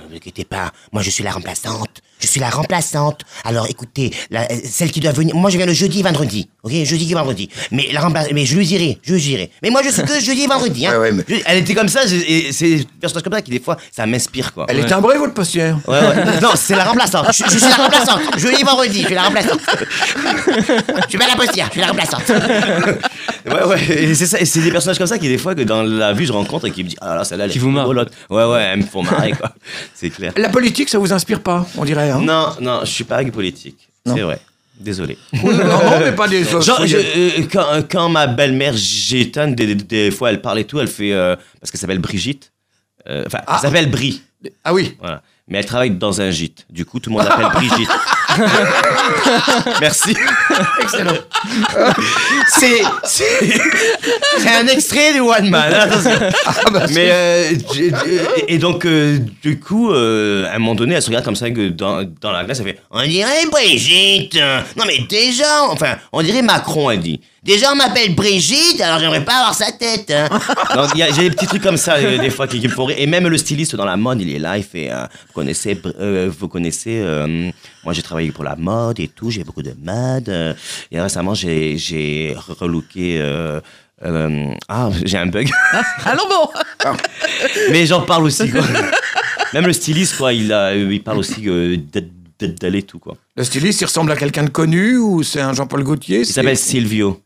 Ne 0.09 0.13
vous 0.13 0.17
inquiétez 0.17 0.45
pas, 0.45 0.71
moi 0.93 1.03
je 1.03 1.11
suis 1.11 1.23
la 1.23 1.33
remplaçante. 1.33 2.01
Je 2.21 2.27
suis 2.27 2.41
la 2.41 2.49
remplaçante. 2.51 3.21
Alors 3.45 3.67
écoutez, 3.69 4.11
la- 4.31 4.43
euh, 4.51 4.57
celle 4.65 4.91
qui 4.91 5.01
doit 5.01 5.13
venir. 5.13 5.35
Moi 5.37 5.51
je 5.51 5.57
viens 5.57 5.67
le 5.67 5.73
jeudi 5.75 6.01
et 6.01 6.03
vendredi. 6.03 6.49
Ok, 6.63 6.73
jeudi 6.73 7.11
et 7.13 7.15
vendredi. 7.15 7.49
Mais 7.71 7.89
la 7.93 8.01
remplaçante. 8.01 8.33
Mais 8.33 8.45
je 8.47 8.57
lui 8.57 8.67
dirai, 8.67 8.99
je 9.03 9.13
lui 9.15 9.21
dirai. 9.21 9.51
Mais 9.63 9.71
moi 9.71 9.83
je 9.85 9.91
suis 9.91 10.03
que 10.03 10.19
jeudi 10.21 10.43
et 10.43 10.47
vendredi. 10.47 10.87
Hein. 10.87 10.93
Ouais, 10.93 10.99
ouais, 10.99 11.13
mais- 11.13 11.25
Je- 11.29 11.43
Elle 11.47 11.59
était 11.59 11.75
comme 11.75 11.89
ça, 11.89 12.01
et 12.07 12.51
c'est 12.53 12.69
des 12.77 12.87
personnages 13.01 13.23
comme 13.23 13.35
ça 13.35 13.43
qui, 13.43 13.51
des 13.51 13.61
fois, 13.61 13.77
ça 13.95 14.07
m'inspire, 14.07 14.53
quoi. 14.55 14.65
Elle 14.69 14.79
est 14.81 14.87
timbrée, 14.87 15.19
votre 15.19 15.35
postière 15.35 15.79
Ouais, 15.87 16.01
ouais. 16.01 16.41
Non, 16.43 16.51
c'est 16.57 16.75
la 16.75 16.85
remplaçante. 16.85 17.27
Je, 17.33 17.45
je 17.45 17.59
suis 17.59 17.69
la 17.69 17.77
remplaçante. 17.77 18.21
Jeudi 18.39 18.63
et 18.63 18.65
vendredi, 18.65 19.01
je 19.03 19.07
suis 19.07 19.15
la 19.15 19.23
remplaçante. 19.25 19.61
je 19.69 21.09
suis 21.09 21.19
pas 21.19 21.29
la 21.29 21.37
postière, 21.37 21.67
je 21.67 21.73
suis 21.73 21.81
la 21.81 21.87
remplaçante. 21.89 22.23
Ouais, 23.49 23.65
ouais, 23.65 23.83
et 23.89 24.15
c'est 24.15 24.27
ça, 24.27 24.39
et 24.39 24.45
c'est 24.45 24.61
des 24.61 24.71
personnages 24.71 24.99
comme 24.99 25.07
ça 25.07 25.17
qui, 25.17 25.27
des 25.27 25.39
fois, 25.39 25.55
que 25.55 25.63
dans 25.63 25.83
la 25.83 26.13
vue, 26.13 26.27
je 26.27 26.33
rencontre 26.33 26.67
et 26.67 26.71
qui 26.71 26.85
me 26.85 26.89
disent, 26.91 26.99
ah 27.01 27.15
là, 27.15 27.25
celle-là, 27.25 27.45
elle 27.47 27.51
Qui 27.51 27.59
vous 27.59 27.69
rigolote. 27.75 28.11
Ouais, 28.29 28.45
ouais, 28.45 28.63
elles 28.63 28.81
me 28.81 28.85
font 28.85 29.03
marrer, 29.03 29.33
quoi. 29.33 29.53
C'est 30.01 30.11
clair. 30.11 30.33
La 30.37 30.49
politique, 30.49 30.89
ça 30.89 30.99
vous 30.99 31.13
inspire 31.13 31.41
pas, 31.43 31.67
on 31.77 31.85
dirait. 31.85 32.11
Hein 32.11 32.21
Non, 32.23 32.51
non, 32.61 32.81
je 32.85 32.91
suis 32.91 33.03
pas 33.05 33.25
politique. 33.25 33.89
Non. 34.07 34.15
C'est 34.15 34.23
vrai. 34.23 34.39
Désolé. 34.79 35.19
Oui, 35.33 35.57
non, 35.57 35.65
non, 35.65 35.99
mais 35.99 36.13
pas 36.13 36.29
des. 36.29 36.45
Genre, 36.45 36.87
je- 36.87 36.97
euh, 36.97 37.31
quand, 37.53 37.67
quand 37.91 38.09
ma 38.09 38.29
belle-mère 38.29 38.75
j'étonne, 38.77 39.57
des, 39.57 39.75
des- 39.75 39.75
des 39.75 40.11
fois 40.13 40.31
elle 40.31 40.41
parle 40.41 40.61
et 40.61 40.65
tout, 40.65 40.79
elle 40.79 40.87
fait. 40.87 41.13
euh, 41.13 41.35
parce 41.61 41.73
qu'elle 41.73 41.81
s'appelle 41.81 41.99
Brigitte. 41.99 42.53
Euh, 43.09 43.25
Enfin, 43.27 43.41
Ah. 43.49 43.55
elle 43.57 43.61
s'appelle 43.61 43.91
Brie. 43.91 44.23
Ah 44.63 44.73
oui. 44.73 44.95
Voilà. 45.01 45.21
Mais 45.49 45.59
elle 45.59 45.67
travaille 45.67 45.91
dans 45.91 46.21
un 46.21 46.31
gîte. 46.31 46.65
Du 46.71 46.85
coup, 46.85 47.01
tout 47.01 47.11
le 47.11 47.17
monde 47.17 47.27
l'appelle 47.27 47.49
Brigitte. 47.55 47.89
Merci. 49.81 50.17
Excellent. 50.81 51.13
C'est. 52.49 52.83
C'est 53.05 54.51
un 54.51 54.67
extrait 54.67 55.13
du 55.13 55.21
One 55.21 55.49
Man. 55.51 55.73
attention. 55.73 56.11
Ah, 56.47 56.55
bah, 56.73 56.87
Mais 56.95 57.09
euh, 57.11 57.51
et 58.47 58.59
donc 58.59 58.85
euh, 58.85 59.19
du 59.43 59.59
coup 59.61 59.93
euh, 59.93 60.47
à 60.47 60.57
un 60.57 60.59
moment 60.59 60.75
donné 60.75 60.95
elle 60.95 61.03
se 61.03 61.09
regarde 61.09 61.25
comme 61.25 61.37
ça 61.37 61.51
que 61.51 61.69
dans, 61.69 62.05
dans 62.21 62.33
la 62.33 62.45
glace 62.45 62.61
elle 62.61 62.67
fait 62.67 62.79
On 62.91 63.03
dirait 63.03 63.47
Brigitte. 63.51 64.39
Non 64.77 64.85
mais 64.87 64.99
déjà, 65.09 65.65
enfin, 65.71 65.97
on 66.13 66.23
dirait 66.23 66.43
Macron, 66.43 66.91
elle 66.91 67.01
dit. 67.01 67.21
Déjà 67.45 67.73
on 67.73 67.77
m'appelle 67.77 68.15
Brigitte, 68.15 68.81
alors 68.81 68.99
j'aimerais 68.99 69.25
pas 69.25 69.37
avoir 69.39 69.55
sa 69.55 69.71
tête. 69.73 70.11
Hein. 70.11 70.29
Donc, 70.75 70.91
il 70.95 70.99
y 70.99 71.03
a- 71.03 71.13
j'ai 71.13 71.23
des 71.23 71.31
petits 71.31 71.47
trucs 71.47 71.63
comme 71.63 71.77
ça, 71.77 71.95
euh, 71.97 72.19
des 72.19 72.31
fois, 72.31 72.49
qui, 72.49 72.61
qui 72.61 72.67
me 72.67 72.73
font 72.73 72.85
rire. 72.87 72.97
Et 72.99 73.07
même 73.07 73.27
le 73.29 73.39
styliste 73.39 73.77
dans 73.77 73.85
la 73.85 73.97
mode, 73.97 74.21
il 74.21 74.35
est 74.35 74.39
là, 74.41 74.59
il 74.59 74.65
fait, 74.65 74.91
euh, 74.91 75.05
vous 75.29 75.33
connaissez, 75.35 75.75
Br- 75.75 75.95
euh, 76.01 76.31
vous 76.37 76.49
connaissez, 76.49 76.99
euh, 77.01 77.51
moi 77.85 77.93
j'ai 77.93 78.03
travaillé 78.03 78.33
pour 78.33 78.43
la 78.45 78.57
mode 78.57 78.99
et 79.01 79.09
tout, 79.09 79.31
j'ai 79.31 79.45
beaucoup 79.45 79.63
de 79.63 79.73
mode. 79.81 80.29
euh, 80.29 80.53
et 80.91 81.01
récemment, 81.01 81.35
j'ai, 81.35 81.79
j'ai 81.79 82.35
relooké, 82.61 83.19
euh, 83.21 83.61
euh, 84.05 84.49
ah, 84.69 84.91
j'ai 85.05 85.17
un 85.19 85.27
bug. 85.27 85.49
Alors 86.05 86.29
bon 86.85 86.93
Mais 87.71 87.87
j'en 87.87 88.03
parle 88.03 88.25
aussi, 88.25 88.51
quoi. 88.51 88.63
Même 89.55 89.67
le 89.67 89.73
styliste, 89.73 90.17
quoi, 90.17 90.33
il, 90.33 90.53
a, 90.53 90.75
il 90.75 91.03
parle 91.03 91.19
aussi 91.19 91.49
euh, 91.49 91.77
d'aller 92.41 92.83
tout, 92.83 92.99
quoi. 92.99 93.17
Le 93.37 93.45
styliste, 93.45 93.81
il 93.81 93.85
ressemble 93.85 94.11
à 94.13 94.17
quelqu'un 94.17 94.43
de 94.45 94.51
connu 94.51 94.97
ou 94.99 95.23
c'est 95.23 95.41
un 95.41 95.53
Jean-Paul 95.55 95.85
Gaultier 95.85 96.19
Il 96.21 96.27
s'appelle 96.27 96.57
Silvio. 96.59 97.23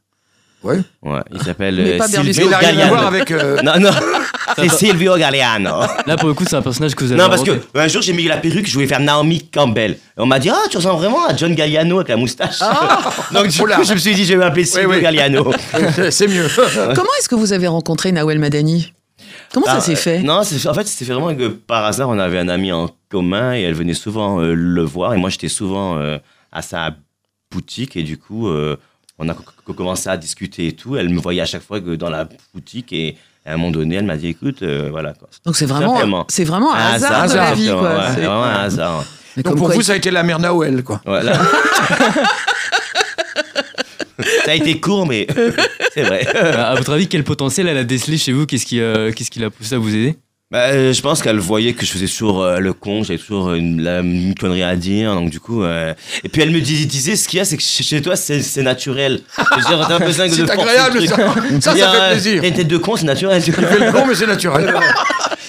Ouais. 0.62 0.78
Ouais, 1.02 1.20
il 1.32 1.42
s'appelle 1.42 1.74
Mais 1.76 1.94
euh, 1.94 1.98
pas 1.98 2.06
Mais 2.08 2.32
Silvio 2.32 2.54
à 2.54 2.60
Galliano. 2.60 2.94
voir 2.94 3.06
avec. 3.06 3.30
euh, 3.32 3.60
Non, 3.62 3.72
non, 3.80 3.90
c'est 4.56 4.68
Silvio 4.70 5.16
Galliano. 5.16 5.80
Là, 6.06 6.16
pour 6.16 6.28
le 6.28 6.34
coup, 6.34 6.44
c'est 6.48 6.54
un 6.56 6.62
personnage 6.62 6.94
que 6.94 7.02
vous 7.04 7.12
avez 7.12 7.20
Non, 7.20 7.28
parce 7.28 7.42
que 7.42 7.60
un 7.74 7.88
jour 7.88 8.00
j'ai 8.02 8.12
mis 8.12 8.24
la 8.24 8.36
perruque, 8.36 8.66
je 8.68 8.74
voulais 8.74 8.86
faire 8.86 9.00
Naomi 9.00 9.48
Campbell. 9.48 9.92
Et 9.92 9.96
on 10.18 10.26
m'a 10.26 10.38
dit, 10.38 10.50
ah, 10.50 10.62
tu 10.70 10.76
ressembles 10.76 11.00
vraiment 11.00 11.26
à 11.26 11.34
John 11.36 11.54
Galliano 11.54 11.96
avec 11.96 12.08
la 12.08 12.16
moustache. 12.16 12.58
Donc 13.32 13.48
du 13.48 13.60
Oula. 13.60 13.76
coup, 13.76 13.84
je 13.84 13.92
me 13.94 13.98
suis 13.98 14.14
dit, 14.14 14.24
je 14.24 14.34
vais 14.34 14.38
m'appeler 14.38 14.64
Silvio 14.64 14.90
oui. 14.90 15.00
Galliano. 15.02 15.52
c'est 16.10 16.28
mieux. 16.28 16.46
Comment 16.94 17.10
est-ce 17.18 17.28
que 17.28 17.34
vous 17.34 17.52
avez 17.52 17.66
rencontré 17.66 18.12
Nawel 18.12 18.38
Madani? 18.38 18.92
Comment 19.52 19.66
ça 19.66 19.74
Ah, 19.76 19.80
s'est 19.80 19.96
fait? 19.96 20.20
Non, 20.22 20.40
en 20.40 20.44
fait, 20.74 20.86
c'était 20.86 21.12
vraiment 21.12 21.34
que 21.34 21.48
par 21.48 21.84
hasard, 21.84 22.08
on 22.08 22.18
avait 22.18 22.38
un 22.38 22.48
ami 22.48 22.72
en 22.72 22.88
commun 23.10 23.54
et 23.54 23.62
elle 23.62 23.74
venait 23.74 23.94
souvent 23.94 24.40
euh, 24.40 24.54
le 24.54 24.82
voir. 24.82 25.12
Et 25.14 25.16
moi, 25.18 25.28
j'étais 25.28 25.48
souvent 25.48 25.98
euh, 25.98 26.18
à 26.52 26.62
sa 26.62 26.90
boutique 27.50 27.96
et 27.96 28.02
du 28.02 28.16
coup, 28.16 28.48
euh, 28.48 28.76
on 29.18 29.28
a 29.28 29.34
co- 29.34 29.42
co- 29.64 29.72
commencé 29.74 30.08
à 30.08 30.16
discuter 30.16 30.68
et 30.68 30.72
tout. 30.72 30.96
Elle 30.96 31.08
me 31.10 31.20
voyait 31.20 31.40
à 31.42 31.46
chaque 31.46 31.62
fois 31.62 31.80
que 31.80 31.94
dans 31.96 32.10
la 32.10 32.28
boutique 32.54 32.92
et 32.92 33.16
à 33.44 33.54
un 33.54 33.56
moment 33.56 33.70
donné, 33.72 33.96
elle 33.96 34.04
m'a 34.04 34.16
dit, 34.16 34.28
écoute, 34.28 34.62
euh, 34.62 34.88
voilà 34.90 35.12
quoi. 35.14 35.28
Donc 35.44 35.56
c'est 35.56 35.66
vraiment, 35.66 36.24
c'est 36.28 36.44
vraiment 36.44 36.72
un 36.74 36.78
Un 36.78 36.92
hasard, 36.94 37.28
de 37.28 37.34
la 37.34 37.54
vie, 37.54 37.62
exactement, 37.62 37.80
quoi. 37.80 37.90
ouais, 37.98 38.04
C'est- 38.14 38.20
vraiment 38.20 38.44
un 38.44 38.54
hasard. 38.62 39.04
Mais 39.36 39.42
Donc 39.42 39.56
pour 39.56 39.66
quoi, 39.66 39.74
vous, 39.74 39.80
il- 39.80 39.84
ça 39.84 39.92
a 39.94 39.96
été 39.96 40.10
la 40.10 40.22
mère 40.22 40.38
Noël, 40.38 40.82
quoi. 40.84 41.00
Voilà. 41.04 41.40
Ça 44.44 44.52
a 44.52 44.54
été 44.54 44.78
court, 44.80 45.06
mais 45.06 45.26
c'est 45.94 46.02
vrai. 46.02 46.26
À 46.36 46.70
à 46.70 46.74
votre 46.76 46.92
avis, 46.92 47.08
quel 47.08 47.24
potentiel 47.24 47.66
elle 47.68 47.78
a 47.78 47.84
décelé 47.84 48.18
chez 48.18 48.32
vous? 48.32 48.46
Qu'est-ce 48.46 48.66
qui, 48.66 48.80
euh, 48.80 49.10
qu'est-ce 49.12 49.30
qui 49.30 49.40
l'a 49.40 49.50
poussé 49.50 49.74
à 49.74 49.78
vous 49.78 49.94
aider? 49.94 50.16
Bah, 50.52 50.64
euh, 50.66 50.92
je 50.92 51.00
pense 51.00 51.22
qu'elle 51.22 51.38
voyait 51.38 51.72
que 51.72 51.86
je 51.86 51.90
faisais 51.90 52.06
toujours 52.06 52.42
euh, 52.42 52.58
le 52.58 52.74
con, 52.74 53.02
j'avais 53.02 53.18
toujours 53.18 53.54
une, 53.54 53.80
la, 53.82 54.00
une 54.00 54.34
connerie 54.34 54.62
à 54.62 54.76
dire, 54.76 55.14
donc 55.14 55.30
du 55.30 55.40
coup. 55.40 55.62
euh, 55.64 55.94
Et 56.24 56.28
puis 56.28 56.42
elle 56.42 56.50
me 56.50 56.60
dis- 56.60 56.84
disait, 56.86 57.16
ce 57.16 57.26
qu'il 57.26 57.38
y 57.38 57.40
a, 57.40 57.46
c'est 57.46 57.56
que 57.56 57.62
chez 57.62 57.82
chez 57.82 58.02
toi, 58.02 58.16
c'est 58.16 58.42
c'est 58.42 58.62
naturel. 58.62 59.20
Je 59.38 59.42
veux 59.56 59.62
dire, 59.66 59.86
t'as 59.88 59.98
pas 59.98 60.04
besoin 60.04 60.26
de 60.28 60.32
C'est 60.34 60.40
forcer 60.46 60.54
le 60.56 60.68
agréable, 60.68 60.98
truc. 60.98 61.08
ça. 61.08 61.16
Ça, 61.72 61.74
ça 61.74 61.90
fait 61.90 61.96
euh, 62.02 62.10
plaisir. 62.10 62.40
T'as 62.42 62.48
une 62.48 62.54
tête 62.54 62.68
de 62.68 62.76
con, 62.76 62.96
c'est 62.96 63.06
naturel. 63.06 63.42
tu 63.42 63.50
vois. 63.50 63.66
Fait 63.66 63.78
le 63.86 63.92
con, 63.92 64.04
mais 64.06 64.14
c'est 64.14 64.26
naturel. 64.26 64.74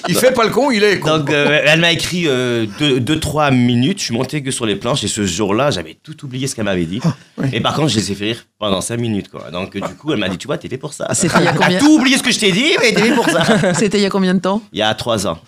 Il 0.10 0.16
fait 0.16 0.32
pas 0.34 0.44
le 0.44 0.50
con, 0.50 0.70
il 0.72 0.84
est 0.84 1.00
con. 1.00 1.18
Donc 1.18 1.30
euh, 1.30 1.62
elle 1.66 1.80
m'a 1.80 1.92
écrit 1.92 2.26
2-3 2.26 3.54
minutes, 3.54 4.00
je 4.00 4.06
suis 4.06 4.14
monté 4.14 4.42
que 4.44 4.52
sur 4.52 4.66
les 4.66 4.76
planches 4.76 5.04
et 5.04 5.08
ce 5.08 5.26
jour-là, 5.26 5.72
j'avais 5.72 5.96
tout 6.02 6.26
oublié 6.26 6.48
ce 6.48 6.56
qu'elle 6.56 6.66
m'avait 6.66 6.86
dit. 6.86 7.00
oui. 7.38 7.50
Et 7.54 7.62
par 7.62 7.74
contre, 7.76 7.90
je 7.90 7.98
les 7.98 8.12
ai 8.12 8.16
fait 8.16 8.26
rire 8.26 8.46
pendant 8.60 8.82
5 8.82 8.98
minutes. 9.00 9.30
Quoi. 9.30 9.50
Donc 9.52 9.76
euh, 9.76 9.80
du 9.82 9.96
coup, 9.96 10.12
elle 10.14 10.20
m'a 10.20 10.30
dit, 10.30 10.38
tu 10.38 10.48
vois, 10.48 10.58
t'es 10.58 10.68
fait 10.70 10.78
pour 10.78 10.94
ça. 10.94 11.08
C'était 11.14 11.38
il 11.40 11.46
y 11.46 11.48
a 11.48 11.54
combien 11.54 11.80
tout 11.80 11.96
oublié 12.00 12.18
ce 12.18 12.24
que 12.24 12.32
je 12.32 12.40
t'ai 12.40 12.52
dit, 12.52 12.72
mais 12.82 12.94
t'es 12.94 13.02
fait 13.04 13.16
pour 13.16 13.30
ça. 13.30 13.74
C'était 13.74 13.98
il 14.00 14.04
y 14.04 14.06
a 14.06 14.10
combien 14.10 14.34
de 14.34 14.40
temps 14.40 14.62
Il 14.74 14.80
y 14.80 14.82
a 14.82 14.94
3 14.94 15.28
ans. 15.28 15.40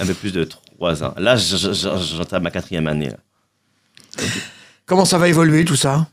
Un 0.00 0.06
peu 0.06 0.14
plus 0.14 0.32
de 0.32 0.44
3 0.44 1.04
ans. 1.04 1.14
Là, 1.18 1.36
je- 1.36 1.56
je- 1.56 1.72
je- 1.72 2.16
j'entame 2.16 2.42
ma 2.42 2.50
quatrième 2.50 2.86
année. 2.88 3.08
là. 3.10 3.16
Comment 4.86 5.04
ça 5.04 5.18
va 5.18 5.28
évoluer 5.28 5.64
tout 5.64 5.76
ça? 5.76 6.06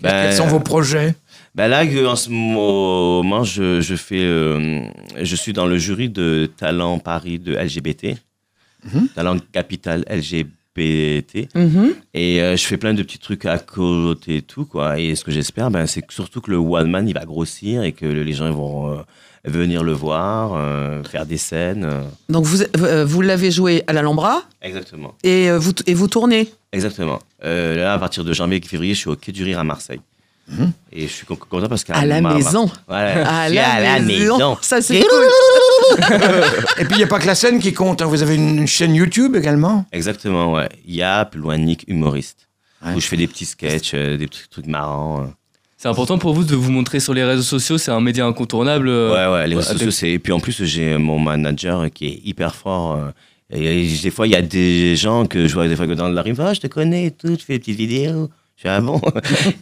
Ben, 0.00 0.10
Quels 0.28 0.36
sont 0.36 0.46
vos 0.46 0.60
projets? 0.60 1.14
Ben 1.58 1.66
là, 1.66 1.82
en 2.08 2.14
ce 2.14 2.30
moment, 2.30 3.42
je, 3.42 3.80
je 3.80 3.96
fais, 3.96 4.20
euh, 4.22 4.80
je 5.20 5.34
suis 5.34 5.52
dans 5.52 5.66
le 5.66 5.76
jury 5.76 6.08
de 6.08 6.48
Talent 6.56 7.00
Paris 7.00 7.40
de 7.40 7.52
LGBT, 7.56 8.16
Talent 9.16 9.38
Capital 9.52 10.04
LGBT, 10.08 11.48
Mhm. 11.56 11.94
et 12.14 12.40
euh, 12.40 12.56
je 12.56 12.64
fais 12.64 12.76
plein 12.76 12.94
de 12.94 13.02
petits 13.02 13.18
trucs 13.18 13.44
à 13.44 13.58
côté 13.58 14.36
et 14.36 14.42
tout, 14.42 14.66
quoi. 14.66 15.00
Et 15.00 15.16
ce 15.16 15.24
que 15.24 15.32
j'espère, 15.32 15.72
ben, 15.72 15.84
c'est 15.88 16.02
que 16.02 16.14
surtout 16.14 16.40
que 16.40 16.52
le 16.52 16.58
One 16.58 16.88
Man, 16.88 17.08
il 17.08 17.14
va 17.14 17.24
grossir 17.24 17.82
et 17.82 17.90
que 17.90 18.06
les 18.06 18.32
gens 18.34 18.46
ils 18.46 18.52
vont 18.52 18.92
euh, 18.92 18.98
venir 19.44 19.82
le 19.82 19.90
voir, 19.90 20.52
euh, 20.54 21.02
faire 21.02 21.26
des 21.26 21.38
scènes. 21.38 21.82
euh. 21.82 22.04
Donc 22.28 22.44
vous, 22.44 22.62
euh, 22.84 23.04
vous 23.04 23.20
l'avez 23.20 23.50
joué 23.50 23.82
à 23.88 23.92
l'Alhambra 23.92 24.42
Exactement. 24.62 25.16
et 25.24 25.50
euh, 25.50 25.58
vous, 25.58 25.72
et 25.86 25.94
vous 25.94 26.06
tournez. 26.06 26.48
Exactement. 26.72 27.18
Euh, 27.44 27.74
là, 27.74 27.94
à 27.94 27.98
partir 27.98 28.22
de 28.22 28.32
janvier 28.32 28.58
et 28.58 28.68
février, 28.68 28.94
je 28.94 29.00
suis 29.00 29.08
au 29.10 29.16
Quai 29.16 29.32
du 29.32 29.42
Rire 29.42 29.58
à 29.58 29.64
Marseille. 29.64 30.00
Et 30.92 31.02
je 31.06 31.12
suis 31.12 31.26
con- 31.26 31.36
content 31.36 31.68
parce 31.68 31.84
qu'à 31.84 31.94
À 31.94 32.04
la 32.06 32.20
ma- 32.20 32.34
maison. 32.34 32.70
À 32.88 33.48
la 33.48 33.74
à 33.74 33.80
la 33.80 34.00
maison. 34.00 34.36
maison. 34.38 34.58
Ça 34.62 34.80
c'est 34.80 35.00
cool. 35.00 35.28
Et 36.78 36.84
puis 36.84 36.94
il 36.94 36.96
n'y 36.98 37.02
a 37.02 37.06
pas 37.06 37.18
que 37.18 37.26
la 37.26 37.34
scène 37.34 37.60
qui 37.60 37.72
compte. 37.72 38.02
hein. 38.02 38.06
Vous 38.06 38.22
avez 38.22 38.34
une 38.36 38.66
chaîne 38.66 38.94
YouTube 38.94 39.36
également? 39.36 39.84
Exactement, 39.92 40.52
ouais. 40.52 40.68
Il 40.86 40.94
y 40.94 41.02
a 41.02 41.24
plus 41.24 41.40
loin 41.40 41.56
Nick 41.58 41.84
humoriste. 41.88 42.48
Ouais. 42.84 42.94
Où 42.94 43.00
je 43.00 43.06
fais 43.06 43.16
des 43.16 43.26
petits 43.26 43.44
sketchs, 43.44 43.92
euh, 43.94 44.16
des 44.16 44.26
petits 44.26 44.48
trucs 44.50 44.66
marrants. 44.66 45.22
euh. 45.22 45.26
C'est 45.76 45.88
important 45.88 46.18
pour 46.18 46.32
vous 46.34 46.44
de 46.44 46.54
vous 46.56 46.70
montrer 46.70 46.98
sur 47.00 47.12
les 47.14 47.24
réseaux 47.24 47.42
sociaux, 47.42 47.78
c'est 47.78 47.90
un 47.90 48.00
média 48.00 48.24
incontournable. 48.26 48.88
euh, 48.88 49.10
Ouais, 49.12 49.32
ouais, 49.40 49.48
les 49.48 49.54
réseaux 49.56 49.68
avec- 49.70 49.78
sociaux, 49.78 49.90
c'est. 49.90 50.10
Et 50.10 50.18
puis 50.18 50.32
en 50.32 50.40
plus, 50.40 50.64
j'ai 50.64 50.96
mon 50.96 51.18
manager 51.18 51.88
qui 51.92 52.06
est 52.06 52.20
hyper 52.24 52.54
fort. 52.54 52.96
euh, 52.96 53.10
Et, 53.50 53.84
et 53.86 53.98
des 54.02 54.10
fois, 54.10 54.26
il 54.26 54.32
y 54.32 54.36
a 54.36 54.42
des 54.42 54.94
gens 54.94 55.24
que 55.26 55.46
je 55.48 55.54
vois 55.54 55.68
des 55.68 55.76
fois 55.76 55.86
que 55.86 55.92
dans 55.94 56.08
la 56.08 56.20
rue, 56.22 56.34
ah, 56.38 56.52
je 56.52 56.60
te 56.60 56.66
connais 56.66 57.06
et 57.06 57.10
tout, 57.12 57.34
tu 57.36 57.44
fais 57.46 57.54
des 57.54 57.58
petites 57.60 57.78
vidéos. 57.78 58.28
Je 58.60 58.66
ah 58.68 58.80
bon 58.80 59.00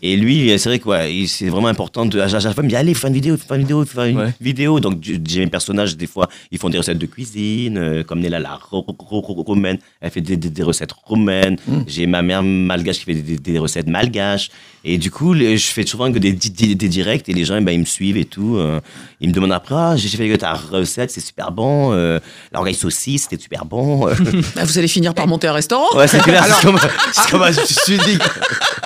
Et 0.01 0.17
lui, 0.17 0.59
c'est 0.59 0.71
vrai 0.71 0.79
que 0.79 0.89
ouais, 0.89 1.25
c'est 1.29 1.51
vraiment 1.51 1.69
important 1.69 2.07
de. 2.07 2.19
À 2.19 2.29
chaque 2.29 2.41
fois, 2.55 2.63
il 2.63 2.63
me 2.65 2.69
dit, 2.71 2.77
allez, 2.77 2.95
fais 2.95 3.09
une 3.09 3.13
vidéo, 3.15 3.37
fais 3.37 3.55
une 3.55 3.61
vidéo, 3.61 3.85
fais 3.85 4.11
une 4.11 4.17
Ouais. 4.19 4.35
vidéo. 4.41 4.81
Donc, 4.81 5.01
j'ai 5.03 5.41
mes 5.41 5.49
personnages, 5.49 5.99
des 5.99 6.07
fois, 6.07 6.31
ils 6.51 6.59
font 6.59 6.71
des 6.71 6.79
recettes 6.79 6.97
de 6.97 7.05
cuisine, 7.05 7.77
euh, 7.77 8.03
comme 8.05 8.21
Nella, 8.21 8.39
la 8.39 8.55
ro- 8.55 8.87
ro- 8.87 9.21
ro- 9.21 9.43
romaine, 9.43 9.77
elle 10.01 10.11
fait 10.11 10.23
des, 10.23 10.39
des- 10.39 10.49
des 10.49 10.63
recettes 10.63 10.93
romaines. 11.05 11.59
J'ai 11.87 12.07
ma 12.07 12.23
mère 12.23 12.43
malgache 12.43 13.01
qui 13.01 13.05
fait 13.05 13.15
des, 13.15 13.59
recettes 13.59 13.87
malgaches. 13.89 14.49
Et 14.83 14.97
du 14.97 15.11
coup, 15.11 15.35
je 15.35 15.57
fais 15.59 15.85
souvent 15.85 16.11
que 16.11 16.19
des, 16.19 16.33
di- 16.33 16.49
di- 16.51 16.75
des 16.77 16.89
directs 16.89 17.29
et 17.29 17.35
les 17.35 17.45
gens, 17.45 17.57
eh 17.57 17.61
ben, 17.61 17.73
ils 17.73 17.81
me 17.81 17.85
suivent 17.85 18.17
et 18.17 18.25
tout. 18.25 18.57
euh, 18.57 18.81
ils 19.21 19.29
me 19.29 19.35
demandent 19.35 19.53
après, 19.53 19.75
ah, 19.77 19.95
j'ai 19.97 20.09
fait 20.09 20.39
ta 20.39 20.55
recette, 20.55 21.11
c'est 21.11 21.21
super 21.21 21.51
bon. 21.53 21.93
Euh, 21.93 22.19
L'orgueil 22.53 22.75
saucisse, 22.75 23.25
c'était 23.29 23.43
super 23.43 23.67
bon. 23.67 24.09
euh. 24.09 24.15
Bah, 24.55 24.65
vous 24.65 24.79
allez 24.79 24.89
finir 24.89 25.13
par 25.13 25.27
monter 25.33 25.49
un 25.49 25.53
restaurant. 25.53 25.95
ouais, 25.97 26.09
c'est 26.09 26.23
clair, 26.23 26.45
c'est 26.47 26.67
comme, 26.67 26.79
c'est 27.13 27.31
comme 27.31 27.45
je 27.47 27.75
suis 27.85 27.99
dit. 27.99 28.19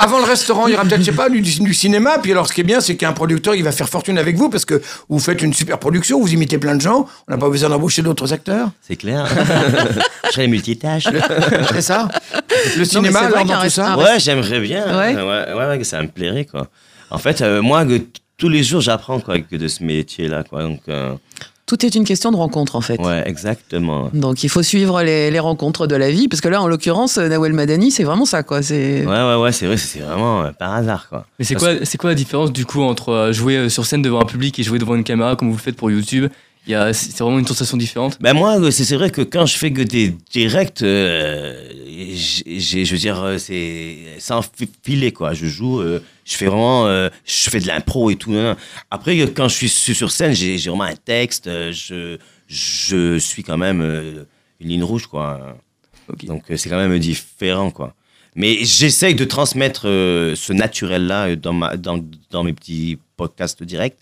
Avant 0.01 0.19
le 0.19 0.25
restaurant, 0.25 0.67
il 0.67 0.73
y 0.73 0.75
aura 0.75 0.85
peut-être, 0.85 1.01
je 1.01 1.07
sais 1.07 1.13
pas, 1.13 1.29
du, 1.29 1.41
du 1.43 1.75
cinéma. 1.75 2.19
Puis 2.19 2.33
alors, 2.33 2.49
ce 2.49 2.55
qui 2.55 2.63
est 2.63 2.65
bien, 2.65 2.81
c'est 2.81 2.97
qu'un 2.97 3.13
producteur, 3.13 3.55
il 3.55 3.63
va 3.63 3.71
faire 3.71 3.89
fortune 3.89 4.17
avec 4.17 4.37
vous 4.37 4.49
parce 4.49 4.65
que 4.65 4.81
vous 5.09 5.19
faites 5.19 5.43
une 5.43 5.53
super 5.53 5.79
production, 5.79 6.19
vous 6.19 6.33
imitez 6.33 6.57
plein 6.59 6.75
de 6.75 6.81
gens. 6.81 7.07
On 7.29 7.33
n'a 7.33 7.39
pas 7.39 7.51
besoin 7.51 7.69
d'embaucher 7.69 8.01
d'autres 8.01 8.33
acteurs. 8.33 8.71
C'est 8.81 8.97
clair. 8.97 9.27
je 10.27 10.31
serai 10.31 10.49
multitâche. 10.49 11.05
C'est 11.73 11.83
ça 11.83 12.09
Le 12.79 12.85
cinéma, 12.85 13.31
qu'un 13.31 13.45
dans 13.45 13.63
tout 13.63 13.69
ça 13.69 13.99
Ouais, 13.99 14.19
j'aimerais 14.19 14.61
bien. 14.61 14.87
Ouais. 14.99 15.15
Ouais. 15.15 15.53
Ouais, 15.55 15.85
ça 15.85 16.01
me 16.01 16.09
plairait, 16.09 16.47
quoi. 16.47 16.69
En 17.11 17.19
fait, 17.19 17.43
euh, 17.43 17.61
moi, 17.61 17.85
tous 18.39 18.49
les 18.49 18.63
jours, 18.63 18.81
j'apprends, 18.81 19.21
quoi, 19.21 19.39
que 19.39 19.57
de 19.57 19.69
ce 19.69 19.85
métier-là, 19.85 20.45
quoi. 20.45 20.63
Donc, 20.63 20.81
euh, 20.89 21.15
Tout 21.71 21.87
est 21.87 21.95
une 21.95 22.03
question 22.03 22.33
de 22.33 22.37
rencontre, 22.37 22.75
en 22.75 22.81
fait. 22.81 23.01
ouais, 23.01 23.23
exactement. 23.27 24.11
Donc 24.13 24.43
il 24.43 24.49
faut 24.49 24.65
suivre 24.65 25.05
les, 25.05 25.31
les 25.31 25.39
rencontres 25.39 25.87
de 25.87 25.95
la 25.95 26.11
vie, 26.11 26.27
parce 26.27 26.41
que 26.41 26.49
là, 26.49 26.61
en 26.61 26.67
l'occurrence, 26.67 27.17
Nawel 27.17 27.53
Madani, 27.53 27.93
c'est 27.93 28.03
vraiment 28.03 28.25
ça, 28.25 28.43
quoi. 28.43 28.61
C'est 28.61 29.07
Ouais, 29.07 29.23
ouais, 29.23 29.37
ouais, 29.37 29.53
c'est 29.53 29.67
vrai, 29.67 29.77
c'est 29.77 30.01
vraiment 30.01 30.43
euh, 30.43 30.51
par 30.51 30.75
hasard, 30.75 31.09
quoi. 31.09 31.27
Mais 31.39 31.45
c'est 31.45 31.55
Parce 31.55 31.77
quoi, 31.77 31.87
c'est 31.87 31.97
quoi 31.97 32.11
la 32.11 32.17
différence 32.17 32.51
du 32.53 32.67
coup 32.67 32.83
entre 32.83 33.11
euh, 33.11 33.33
jouer 33.33 33.57
euh, 33.57 33.69
sur 33.69 33.87
scène 33.87 34.03
devant 34.03 34.21
un 34.21 34.25
public 34.25 34.59
et 34.59 34.65
jouer 34.65 34.81
devant 34.81 34.97
une 34.97 35.05
caméra 35.05 35.37
comme 35.37 35.49
vous 35.49 35.55
le 35.57 35.61
faites 35.61 35.77
pour 35.77 35.93
YouTube 35.93 36.27
c'est 36.67 37.11
c'est 37.13 37.21
vraiment 37.21 37.39
une 37.39 37.47
sensation 37.47 37.77
différente. 37.77 38.19
Ben 38.21 38.35
moi, 38.35 38.71
c'est 38.71 38.95
vrai 38.95 39.11
que 39.11 39.23
quand 39.23 39.47
je 39.47 39.57
fais 39.57 39.73
que 39.73 39.83
des 39.83 40.15
directs, 40.31 40.83
euh, 40.83 41.69
je 42.07 42.91
veux 42.91 42.99
dire, 42.99 43.21
euh, 43.23 43.39
c'est 43.39 43.97
sans 44.19 44.43
fi- 44.43 44.69
filet, 44.85 45.13
quoi. 45.13 45.33
Je 45.33 45.47
joue, 45.47 45.81
euh, 45.81 46.01
je 46.25 46.35
fais 46.37 46.47
vraiment, 46.47 46.87
euh, 46.87 47.09
je 47.25 47.51
fais 47.51 47.61
de 47.61 47.67
l'impro 47.67 48.11
et 48.11 48.17
tout. 48.17 48.35
Après, 48.91 49.19
quand 49.33 49.49
je 49.49 49.55
suis 49.57 49.69
su- 49.69 49.95
sur 49.95 50.11
scène, 50.11 50.35
j'ai 50.35 50.59
j'ai 50.59 50.71
vraiment 50.71 50.85
un 50.85 50.95
texte, 50.97 51.47
je, 51.73 52.19
je 52.49 53.19
suis 53.19 53.43
quand 53.43 53.59
même 53.59 53.81
une 54.61 54.69
ligne 54.69 54.85
rouge, 54.85 55.07
quoi. 55.07 55.57
Donc 56.25 56.45
c'est 56.57 56.69
quand 56.69 56.77
même 56.77 56.99
différent, 56.99 57.71
quoi. 57.71 57.95
Mais 58.37 58.59
j'essaye 58.65 59.15
de 59.17 59.25
transmettre 59.25 59.83
ce 59.83 60.53
naturel-là 60.53 61.35
dans, 61.37 61.53
ma, 61.53 61.77
dans, 61.77 61.99
dans 62.31 62.45
mes 62.45 62.53
petits 62.53 62.99
podcasts 63.17 63.63
directs 63.65 63.97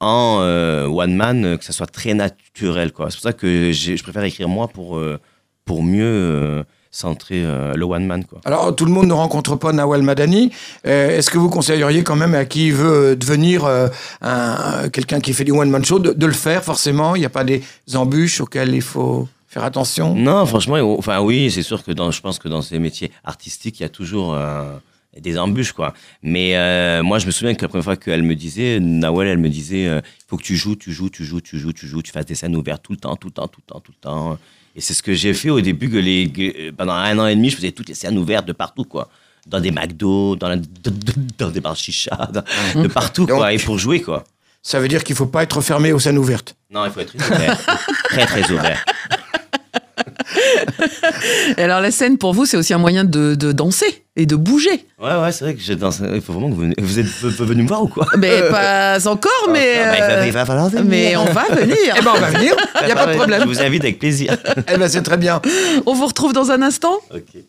en 0.00 0.38
euh, 0.40 0.86
one 0.86 1.14
man, 1.14 1.44
euh, 1.44 1.56
que 1.56 1.64
ça 1.64 1.72
soit 1.72 1.86
très 1.86 2.14
naturel. 2.14 2.88
C'est 2.88 2.94
pour 2.94 3.12
ça 3.12 3.32
que 3.32 3.72
je 3.72 4.02
préfère 4.02 4.24
écrire 4.24 4.48
moi 4.48 4.68
pour, 4.68 4.96
euh, 4.96 5.18
pour 5.64 5.82
mieux 5.82 6.64
centrer 6.90 7.42
euh, 7.44 7.74
le 7.74 7.84
one 7.84 8.06
man. 8.06 8.24
Quoi. 8.24 8.40
Alors, 8.44 8.74
tout 8.76 8.84
le 8.84 8.92
monde 8.92 9.08
ne 9.08 9.12
rencontre 9.12 9.56
pas 9.56 9.72
Nawal 9.72 10.02
Madani. 10.02 10.52
Euh, 10.86 11.16
Est-ce 11.18 11.28
que 11.28 11.38
vous 11.38 11.48
conseilleriez 11.50 12.04
quand 12.04 12.14
même 12.14 12.34
à 12.34 12.44
qui 12.44 12.70
veut 12.70 13.16
devenir 13.16 13.64
euh, 13.64 13.88
un- 14.20 14.88
quelqu'un 14.90 15.18
qui 15.18 15.32
fait 15.32 15.42
du 15.44 15.50
one-man 15.50 15.84
show 15.84 15.98
de, 15.98 16.12
de 16.12 16.26
le 16.26 16.32
faire, 16.32 16.62
forcément? 16.62 17.16
Il 17.16 17.20
n'y 17.20 17.26
a 17.26 17.30
pas 17.30 17.42
des 17.42 17.62
embûches 17.94 18.40
auxquelles 18.40 18.74
il 18.74 18.82
faut 18.82 19.26
faire 19.48 19.64
attention? 19.64 20.14
Non, 20.14 20.46
franchement, 20.46 20.76
enfin 20.96 21.20
oui, 21.20 21.50
c'est 21.50 21.62
sûr 21.64 21.82
que 21.82 21.90
dans, 21.90 22.12
je 22.12 22.20
pense 22.20 22.38
que 22.38 22.46
dans 22.48 22.62
ces 22.62 22.78
métiers 22.78 23.10
artistiques, 23.24 23.80
il 23.80 23.82
y 23.82 23.86
a 23.86 23.88
toujours 23.88 24.36
des 25.20 25.38
embûches, 25.38 25.72
quoi. 25.72 25.94
Mais 26.22 26.56
euh, 26.56 27.02
moi, 27.02 27.18
je 27.18 27.26
me 27.26 27.30
souviens 27.30 27.54
que 27.54 27.62
la 27.62 27.68
première 27.68 27.84
fois 27.84 27.96
qu'elle 27.96 28.22
me 28.22 28.34
disait, 28.34 28.80
Nawel, 28.80 29.28
elle 29.28 29.38
me 29.38 29.48
disait, 29.48 29.86
euh, 29.86 30.00
il 30.04 30.24
faut 30.28 30.36
que 30.36 30.42
tu 30.42 30.56
joues, 30.56 30.76
tu 30.76 30.92
joues, 30.92 31.10
tu 31.10 31.24
joues, 31.24 31.40
tu 31.40 31.58
joues, 31.58 31.72
tu 31.72 31.86
joues, 31.86 32.02
tu 32.02 32.12
fasses 32.12 32.26
des 32.26 32.34
scènes 32.34 32.56
ouvertes 32.56 32.82
tout 32.82 32.92
le 32.92 32.98
temps, 32.98 33.14
tout 33.16 33.28
le 33.28 33.32
temps, 33.32 33.46
tout 33.48 33.60
le 33.66 33.72
temps, 33.72 33.80
tout 33.80 33.92
le 33.92 34.00
temps. 34.00 34.38
Et 34.76 34.80
c'est 34.80 34.94
ce 34.94 35.02
que 35.02 35.14
j'ai 35.14 35.34
fait 35.34 35.50
au 35.50 35.60
début, 35.60 35.88
que 35.88 35.96
les, 35.98 36.28
que 36.30 36.70
pendant 36.72 36.94
un 36.94 37.16
an 37.18 37.26
et 37.26 37.36
demi, 37.36 37.50
je 37.50 37.56
faisais 37.56 37.70
toutes 37.72 37.88
les 37.88 37.94
scènes 37.94 38.18
ouvertes 38.18 38.46
de 38.46 38.52
partout, 38.52 38.84
quoi. 38.84 39.08
Dans 39.46 39.60
des 39.60 39.70
McDo, 39.70 40.36
dans, 40.36 40.48
la- 40.48 40.56
dans 41.38 41.50
des 41.50 41.60
bars 41.60 41.76
chicha, 41.76 42.30
dans- 42.32 42.82
de 42.82 42.88
partout, 42.88 43.26
quoi. 43.26 43.52
Et 43.52 43.58
pour 43.58 43.78
jouer, 43.78 44.00
quoi. 44.00 44.24
Ça 44.62 44.80
veut 44.80 44.88
dire 44.88 45.04
qu'il 45.04 45.12
ne 45.12 45.18
faut 45.18 45.26
pas 45.26 45.42
être 45.42 45.60
fermé 45.60 45.92
aux 45.92 45.98
scènes 45.98 46.16
ouvertes? 46.18 46.56
Non, 46.70 46.86
il 46.86 46.90
faut 46.90 47.00
être 47.00 47.14
ouvert. 47.14 47.58
très, 48.04 48.24
très 48.26 48.50
ouvert. 48.50 48.82
Et 51.58 51.62
alors 51.62 51.80
la 51.80 51.90
scène 51.90 52.18
pour 52.18 52.32
vous, 52.34 52.46
c'est 52.46 52.56
aussi 52.56 52.72
un 52.74 52.78
moyen 52.78 53.04
de, 53.04 53.34
de 53.34 53.52
danser 53.52 54.03
et 54.16 54.26
de 54.26 54.36
bouger. 54.36 54.86
Ouais, 55.02 55.14
ouais, 55.20 55.32
c'est 55.32 55.44
vrai 55.44 55.54
que 55.54 55.60
je 55.60 55.72
danse. 55.72 56.00
Il 56.14 56.20
faut 56.20 56.32
vraiment 56.32 56.50
que 56.50 56.54
vous, 56.54 56.70
vous 56.78 56.98
êtes 57.00 57.06
venu 57.06 57.62
me 57.64 57.68
voir 57.68 57.82
ou 57.82 57.88
quoi? 57.88 58.06
Mais 58.16 58.42
pas 58.50 58.98
encore, 59.08 59.48
mais 59.50 59.74
Bah, 59.76 59.94
il 59.96 60.00
va- 60.00 60.26
il 60.26 60.32
va 60.32 60.44
falloir 60.46 60.68
venir. 60.68 60.84
mais 60.88 61.16
on 61.16 61.24
va 61.24 61.44
venir. 61.54 61.76
Eh 61.98 62.02
ben, 62.02 62.10
on 62.14 62.20
va 62.20 62.30
venir, 62.30 62.54
il 62.82 62.86
n'y 62.86 62.92
a 62.92 62.94
pas 62.94 63.06
de 63.06 63.12
Je 63.12 63.16
problème. 63.16 63.44
vous 63.44 63.60
invite 63.60 63.82
avec 63.82 63.98
plaisir. 63.98 64.36
Eh 64.72 64.76
ben, 64.78 64.88
c'est 64.88 65.02
très 65.02 65.16
bien. 65.16 65.40
On 65.86 65.94
vous 65.94 66.06
retrouve 66.06 66.32
dans 66.32 66.50
un 66.52 66.62
instant. 66.62 66.94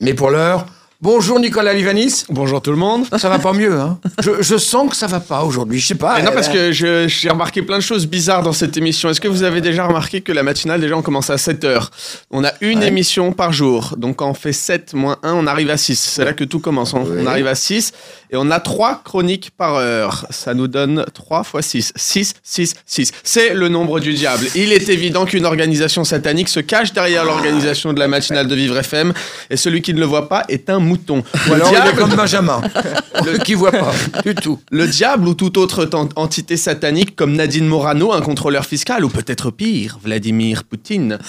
Mais 0.01 0.13
pour 0.15 0.31
l'heure, 0.31 0.65
bonjour 1.05 1.39
Nicolas 1.39 1.71
Livanis. 1.73 2.23
Bonjour 2.29 2.63
tout 2.63 2.71
le 2.71 2.77
monde. 2.77 3.05
Ça 3.19 3.29
va 3.29 3.37
pas 3.37 3.53
mieux, 3.53 3.79
hein 3.79 3.99
je, 4.23 4.41
je 4.41 4.57
sens 4.57 4.89
que 4.89 4.95
ça 4.95 5.05
va 5.05 5.19
pas 5.19 5.43
aujourd'hui. 5.43 5.79
Je 5.79 5.85
sais 5.85 5.93
pas. 5.95 6.19
Non, 6.23 6.31
parce 6.33 6.49
que 6.49 6.71
j'ai 6.71 7.29
remarqué 7.29 7.61
plein 7.61 7.77
de 7.77 7.83
choses 7.83 8.07
bizarres 8.07 8.41
dans 8.41 8.53
cette 8.53 8.75
émission. 8.75 9.09
Est-ce 9.11 9.21
que 9.21 9.27
vous 9.27 9.43
avez 9.43 9.61
déjà 9.61 9.85
remarqué 9.85 10.21
que 10.21 10.31
la 10.31 10.41
matinale, 10.41 10.81
déjà, 10.81 10.97
on 10.97 11.03
commence 11.03 11.29
à 11.29 11.35
7h 11.35 11.89
On 12.31 12.43
a 12.43 12.51
une 12.61 12.79
Ouais. 12.79 12.87
émission 12.87 13.31
par 13.33 13.53
jour. 13.53 13.93
Donc, 13.97 14.15
quand 14.15 14.29
on 14.31 14.33
fait 14.33 14.51
7 14.51 14.95
moins 14.95 15.17
1, 15.21 15.33
on 15.33 15.45
arrive 15.45 15.69
à 15.69 15.77
6. 15.77 15.95
C'est 15.99 16.25
là 16.25 16.33
que 16.33 16.43
tout 16.43 16.59
commence. 16.59 16.93
On, 16.95 17.03
Oui. 17.03 17.19
on 17.21 17.27
arrive 17.27 17.45
à 17.47 17.53
6. 17.55 17.91
Et 18.31 18.37
on 18.37 18.49
a 18.49 18.59
3 18.59 19.01
chroniques 19.05 19.51
par 19.55 19.75
heure. 19.75 20.25
Ça 20.31 20.55
nous 20.55 20.67
donne 20.67 21.05
3 21.13 21.43
fois 21.43 21.61
6. 21.61 21.93
6, 21.95 22.33
6, 22.41 22.73
6. 22.87 23.11
C'est 23.23 23.53
le 23.53 23.69
nombre 23.69 23.99
du 23.99 24.13
diable. 24.13 24.47
Il 24.55 24.73
est 24.73 24.89
évident 24.89 25.25
qu'une 25.25 25.45
organisation 25.45 26.03
satanique 26.03 26.49
se 26.49 26.59
cache 26.61 26.93
derrière 26.93 27.25
l'organisation 27.25 27.93
de 27.93 27.99
la 27.99 28.07
matinale 28.07 28.47
de 28.47 28.55
Vivre 28.55 28.77
FM. 28.79 29.13
Et 29.51 29.57
celui 29.57 29.83
qui 29.83 29.93
ne 29.93 29.99
le 29.99 30.05
voit 30.07 30.27
pas 30.27 30.43
est 30.49 30.67
un 30.71 30.79
mouton. 30.79 30.94
Ou 31.09 31.53
alors 31.53 31.69
il 31.71 31.75
est 31.77 31.81
diable- 31.81 31.97
comme 31.97 32.15
Benjamin, 32.15 32.61
le 33.25 33.37
qui 33.37 33.53
voit 33.53 33.71
pas 33.71 33.91
du 34.23 34.35
tout. 34.35 34.59
le 34.71 34.87
diable 34.87 35.27
ou 35.27 35.33
toute 35.33 35.57
autre 35.57 35.87
entité 36.15 36.57
satanique 36.57 37.15
comme 37.15 37.33
Nadine 37.33 37.65
Morano, 37.67 38.13
un 38.13 38.21
contrôleur 38.21 38.65
fiscal, 38.65 39.03
ou 39.05 39.09
peut-être 39.09 39.51
pire, 39.51 39.97
Vladimir 40.03 40.63
Poutine. 40.63 41.19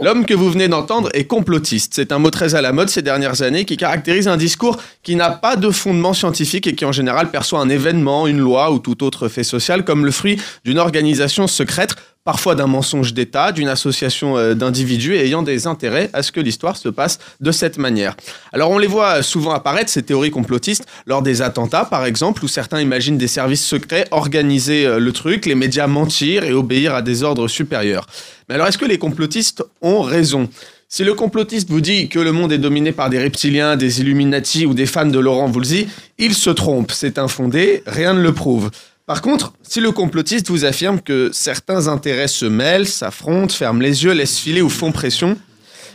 L'homme 0.00 0.24
que 0.26 0.34
vous 0.34 0.50
venez 0.50 0.68
d'entendre 0.68 1.08
est 1.14 1.24
complotiste. 1.24 1.92
C'est 1.94 2.12
un 2.12 2.18
mot 2.18 2.30
très 2.30 2.54
à 2.54 2.60
la 2.62 2.72
mode 2.72 2.88
ces 2.88 3.02
dernières 3.02 3.42
années 3.42 3.64
qui 3.64 3.76
caractérise 3.76 4.28
un 4.28 4.36
discours 4.36 4.78
qui 5.02 5.16
n'a 5.16 5.30
pas 5.30 5.56
de 5.56 5.70
fondement 5.70 6.12
scientifique 6.12 6.66
et 6.66 6.74
qui 6.74 6.84
en 6.84 6.92
général 6.92 7.30
perçoit 7.30 7.60
un 7.60 7.68
événement, 7.68 8.26
une 8.26 8.38
loi 8.38 8.70
ou 8.72 8.78
tout 8.78 9.02
autre 9.04 9.28
fait 9.28 9.44
social 9.44 9.84
comme 9.84 10.04
le 10.04 10.10
fruit 10.12 10.38
d'une 10.64 10.78
organisation 10.78 11.46
secrète 11.46 11.94
parfois 12.24 12.54
d'un 12.54 12.66
mensonge 12.66 13.14
d'État, 13.14 13.52
d'une 13.52 13.68
association 13.68 14.36
euh, 14.36 14.54
d'individus 14.54 15.14
ayant 15.16 15.42
des 15.42 15.66
intérêts 15.66 16.10
à 16.12 16.22
ce 16.22 16.32
que 16.32 16.40
l'histoire 16.40 16.76
se 16.76 16.88
passe 16.88 17.18
de 17.40 17.50
cette 17.50 17.78
manière. 17.78 18.16
Alors 18.52 18.70
on 18.70 18.78
les 18.78 18.86
voit 18.86 19.22
souvent 19.22 19.52
apparaître, 19.52 19.90
ces 19.90 20.02
théories 20.02 20.30
complotistes, 20.30 20.86
lors 21.06 21.22
des 21.22 21.42
attentats 21.42 21.84
par 21.84 22.04
exemple, 22.04 22.44
où 22.44 22.48
certains 22.48 22.80
imaginent 22.80 23.18
des 23.18 23.28
services 23.28 23.64
secrets 23.64 24.06
organiser 24.10 24.86
euh, 24.86 24.98
le 24.98 25.12
truc, 25.12 25.46
les 25.46 25.54
médias 25.54 25.86
mentir 25.86 26.44
et 26.44 26.52
obéir 26.52 26.94
à 26.94 27.02
des 27.02 27.22
ordres 27.22 27.48
supérieurs. 27.48 28.06
Mais 28.48 28.54
alors 28.54 28.68
est-ce 28.68 28.78
que 28.78 28.84
les 28.84 28.98
complotistes 28.98 29.64
ont 29.80 30.02
raison? 30.02 30.48
Si 30.94 31.04
le 31.04 31.14
complotiste 31.14 31.70
vous 31.70 31.80
dit 31.80 32.10
que 32.10 32.18
le 32.18 32.32
monde 32.32 32.52
est 32.52 32.58
dominé 32.58 32.92
par 32.92 33.08
des 33.08 33.18
reptiliens, 33.18 33.76
des 33.76 34.02
Illuminati 34.02 34.66
ou 34.66 34.74
des 34.74 34.84
fans 34.84 35.06
de 35.06 35.18
Laurent 35.18 35.46
Voulzy, 35.46 35.88
il 36.18 36.34
se 36.34 36.50
trompe, 36.50 36.92
c'est 36.92 37.18
infondé, 37.18 37.82
rien 37.86 38.12
ne 38.12 38.20
le 38.20 38.34
prouve. 38.34 38.70
Par 39.12 39.20
contre, 39.20 39.52
si 39.62 39.80
le 39.80 39.92
complotiste 39.92 40.48
vous 40.48 40.64
affirme 40.64 40.98
que 40.98 41.28
certains 41.34 41.88
intérêts 41.88 42.28
se 42.28 42.46
mêlent, 42.46 42.88
s'affrontent, 42.88 43.52
ferment 43.52 43.82
les 43.82 44.04
yeux, 44.04 44.12
laissent 44.12 44.38
filer 44.38 44.62
ou 44.62 44.70
font 44.70 44.90
pression, 44.90 45.36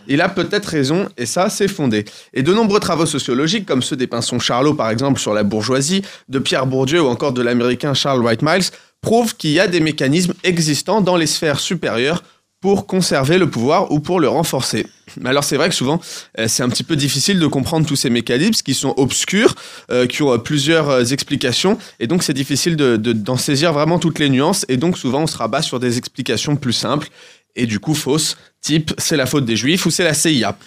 il 0.07 0.21
a 0.21 0.29
peut-être 0.29 0.67
raison, 0.67 1.09
et 1.17 1.25
ça, 1.25 1.49
c'est 1.49 1.67
fondé. 1.67 2.05
Et 2.35 2.43
de 2.43 2.53
nombreux 2.53 2.79
travaux 2.79 3.07
sociologiques, 3.07 3.65
comme 3.65 3.81
ceux 3.81 3.95
des 3.95 4.05
Pinsons 4.05 4.37
Charlot, 4.37 4.75
par 4.75 4.91
exemple, 4.91 5.19
sur 5.19 5.33
la 5.33 5.41
bourgeoisie, 5.41 6.03
de 6.29 6.37
Pierre 6.37 6.67
Bourdieu 6.67 7.01
ou 7.01 7.07
encore 7.07 7.33
de 7.33 7.41
l'américain 7.41 7.95
Charles 7.95 8.21
Wright 8.21 8.43
Miles, 8.43 8.69
prouvent 9.01 9.35
qu'il 9.35 9.49
y 9.49 9.59
a 9.59 9.65
des 9.65 9.79
mécanismes 9.79 10.35
existants 10.43 11.01
dans 11.01 11.17
les 11.17 11.25
sphères 11.25 11.59
supérieures 11.59 12.21
pour 12.61 12.85
conserver 12.85 13.39
le 13.39 13.49
pouvoir 13.49 13.91
ou 13.91 13.99
pour 13.99 14.19
le 14.19 14.27
renforcer. 14.27 14.85
Mais 15.21 15.29
alors 15.29 15.43
c'est 15.43 15.57
vrai 15.57 15.69
que 15.69 15.75
souvent 15.75 15.99
euh, 16.39 16.47
c'est 16.47 16.63
un 16.63 16.69
petit 16.69 16.83
peu 16.83 16.95
difficile 16.95 17.39
de 17.39 17.47
comprendre 17.47 17.85
tous 17.87 17.95
ces 17.95 18.09
mécanismes 18.09 18.61
qui 18.63 18.73
sont 18.73 18.93
obscurs, 18.97 19.55
euh, 19.91 20.05
qui 20.05 20.21
ont 20.23 20.33
euh, 20.33 20.37
plusieurs 20.37 21.11
explications. 21.13 21.77
Et 21.99 22.07
donc 22.07 22.23
c'est 22.23 22.33
difficile 22.33 22.75
de- 22.75 22.97
d'en 22.97 23.37
saisir 23.37 23.73
vraiment 23.73 23.99
toutes 23.99 24.19
les 24.19 24.29
nuances. 24.29 24.65
Et 24.69 24.77
donc 24.77 24.97
souvent 24.97 25.23
on 25.23 25.27
se 25.27 25.37
rabat 25.37 25.61
sur 25.61 25.79
des 25.79 25.97
explications 25.97 26.55
plus 26.55 26.73
simples. 26.73 27.09
Et 27.55 27.65
du 27.65 27.79
coup 27.79 27.95
fausses, 27.95 28.37
type 28.61 28.93
c'est 28.97 29.17
la 29.17 29.25
faute 29.25 29.45
des 29.45 29.55
juifs 29.55 29.85
ou 29.85 29.91
c'est 29.91 30.03
la 30.03 30.13
CIA. 30.13 30.57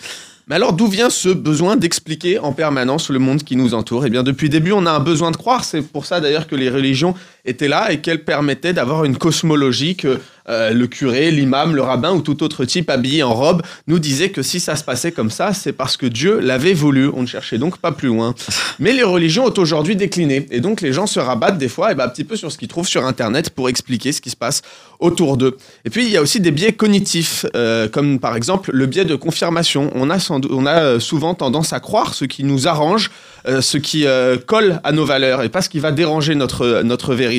Mais 0.48 0.56
alors 0.56 0.72
d'où 0.72 0.88
vient 0.88 1.10
ce 1.10 1.28
besoin 1.28 1.76
d'expliquer 1.76 2.40
en 2.40 2.52
permanence 2.52 3.10
le 3.10 3.20
monde 3.20 3.44
qui 3.44 3.54
nous 3.54 3.72
entoure? 3.72 4.04
Eh 4.06 4.10
bien 4.10 4.24
depuis 4.24 4.46
le 4.46 4.50
début 4.50 4.72
on 4.72 4.84
a 4.84 4.90
un 4.90 4.98
besoin 4.98 5.30
de 5.30 5.36
croire, 5.36 5.62
c'est 5.62 5.80
pour 5.82 6.06
ça 6.06 6.20
d'ailleurs 6.20 6.48
que 6.48 6.56
les 6.56 6.68
religions 6.68 7.14
étaient 7.44 7.68
là 7.68 7.92
et 7.92 8.00
qu'elles 8.00 8.24
permettaient 8.24 8.72
d'avoir 8.72 9.04
une 9.04 9.16
cosmologie 9.16 9.96
que 9.96 10.20
euh, 10.50 10.72
le 10.72 10.86
curé, 10.88 11.30
l'imam, 11.30 11.76
le 11.76 11.82
rabbin 11.82 12.12
ou 12.12 12.22
tout 12.22 12.42
autre 12.42 12.64
type 12.64 12.90
habillé 12.90 13.22
en 13.22 13.34
robe 13.34 13.62
nous 13.86 13.98
disait 13.98 14.30
que 14.30 14.42
si 14.42 14.58
ça 14.58 14.74
se 14.74 14.82
passait 14.82 15.12
comme 15.12 15.30
ça, 15.30 15.54
c'est 15.54 15.72
parce 15.72 15.96
que 15.96 16.06
Dieu 16.06 16.40
l'avait 16.40 16.72
voulu. 16.72 17.08
On 17.14 17.22
ne 17.22 17.26
cherchait 17.26 17.58
donc 17.58 17.78
pas 17.78 17.92
plus 17.92 18.08
loin. 18.08 18.34
Mais 18.80 18.92
les 18.92 19.04
religions 19.04 19.46
ont 19.46 19.54
aujourd'hui 19.58 19.94
décliné 19.94 20.46
et 20.50 20.60
donc 20.60 20.80
les 20.80 20.92
gens 20.92 21.06
se 21.06 21.20
rabattent 21.20 21.58
des 21.58 21.68
fois 21.68 21.90
eh 21.92 21.94
ben, 21.94 22.04
un 22.04 22.08
petit 22.08 22.24
peu 22.24 22.34
sur 22.36 22.50
ce 22.50 22.58
qu'ils 22.58 22.68
trouvent 22.68 22.88
sur 22.88 23.04
Internet 23.04 23.50
pour 23.50 23.68
expliquer 23.68 24.12
ce 24.12 24.20
qui 24.20 24.30
se 24.30 24.36
passe 24.36 24.62
autour 24.98 25.36
d'eux. 25.36 25.56
Et 25.84 25.90
puis 25.90 26.04
il 26.04 26.10
y 26.10 26.16
a 26.16 26.22
aussi 26.22 26.40
des 26.40 26.50
biais 26.50 26.72
cognitifs, 26.72 27.46
euh, 27.54 27.88
comme 27.88 28.18
par 28.18 28.34
exemple 28.34 28.70
le 28.72 28.86
biais 28.86 29.04
de 29.04 29.14
confirmation. 29.14 29.90
On 29.94 30.10
a, 30.10 30.18
euh, 30.66 31.00
souvent 31.00 31.34
tendance 31.34 31.72
à 31.72 31.80
croire 31.80 32.14
ce 32.14 32.24
qui 32.24 32.44
nous 32.44 32.66
arrange, 32.66 33.10
ce 33.46 33.78
qui 33.78 34.04
colle 34.46 34.80
à 34.84 34.92
nos 34.92 35.04
valeurs 35.04 35.42
et 35.42 35.48
pas 35.48 35.62
ce 35.62 35.68
qui 35.68 35.78
va 35.78 35.92
déranger 35.92 36.34
notre, 36.34 36.82
notre 36.82 37.14
vérité. 37.14 37.29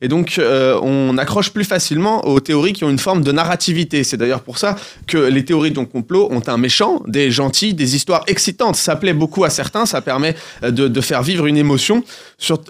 Et 0.00 0.08
donc, 0.08 0.38
euh, 0.38 0.78
on 0.82 1.18
accroche 1.18 1.50
plus 1.50 1.64
facilement 1.64 2.26
aux 2.26 2.40
théories 2.40 2.72
qui 2.72 2.84
ont 2.84 2.90
une 2.90 2.98
forme 2.98 3.22
de 3.22 3.32
narrativité. 3.32 4.04
C'est 4.04 4.16
d'ailleurs 4.16 4.42
pour 4.42 4.58
ça 4.58 4.76
que 5.06 5.18
les 5.18 5.44
théories 5.44 5.70
de 5.70 5.80
complot 5.80 6.28
ont 6.30 6.42
un 6.46 6.56
méchant, 6.56 7.02
des 7.06 7.30
gentils, 7.30 7.74
des 7.74 7.96
histoires 7.96 8.24
excitantes. 8.26 8.76
Ça 8.76 8.96
plaît 8.96 9.12
beaucoup 9.12 9.44
à 9.44 9.50
certains, 9.50 9.86
ça 9.86 10.00
permet 10.00 10.34
euh, 10.62 10.70
de, 10.70 11.00
faire 11.00 11.22
vivre 11.22 11.46
une 11.46 11.56
émotion, 11.56 12.02
sur- 12.38 12.60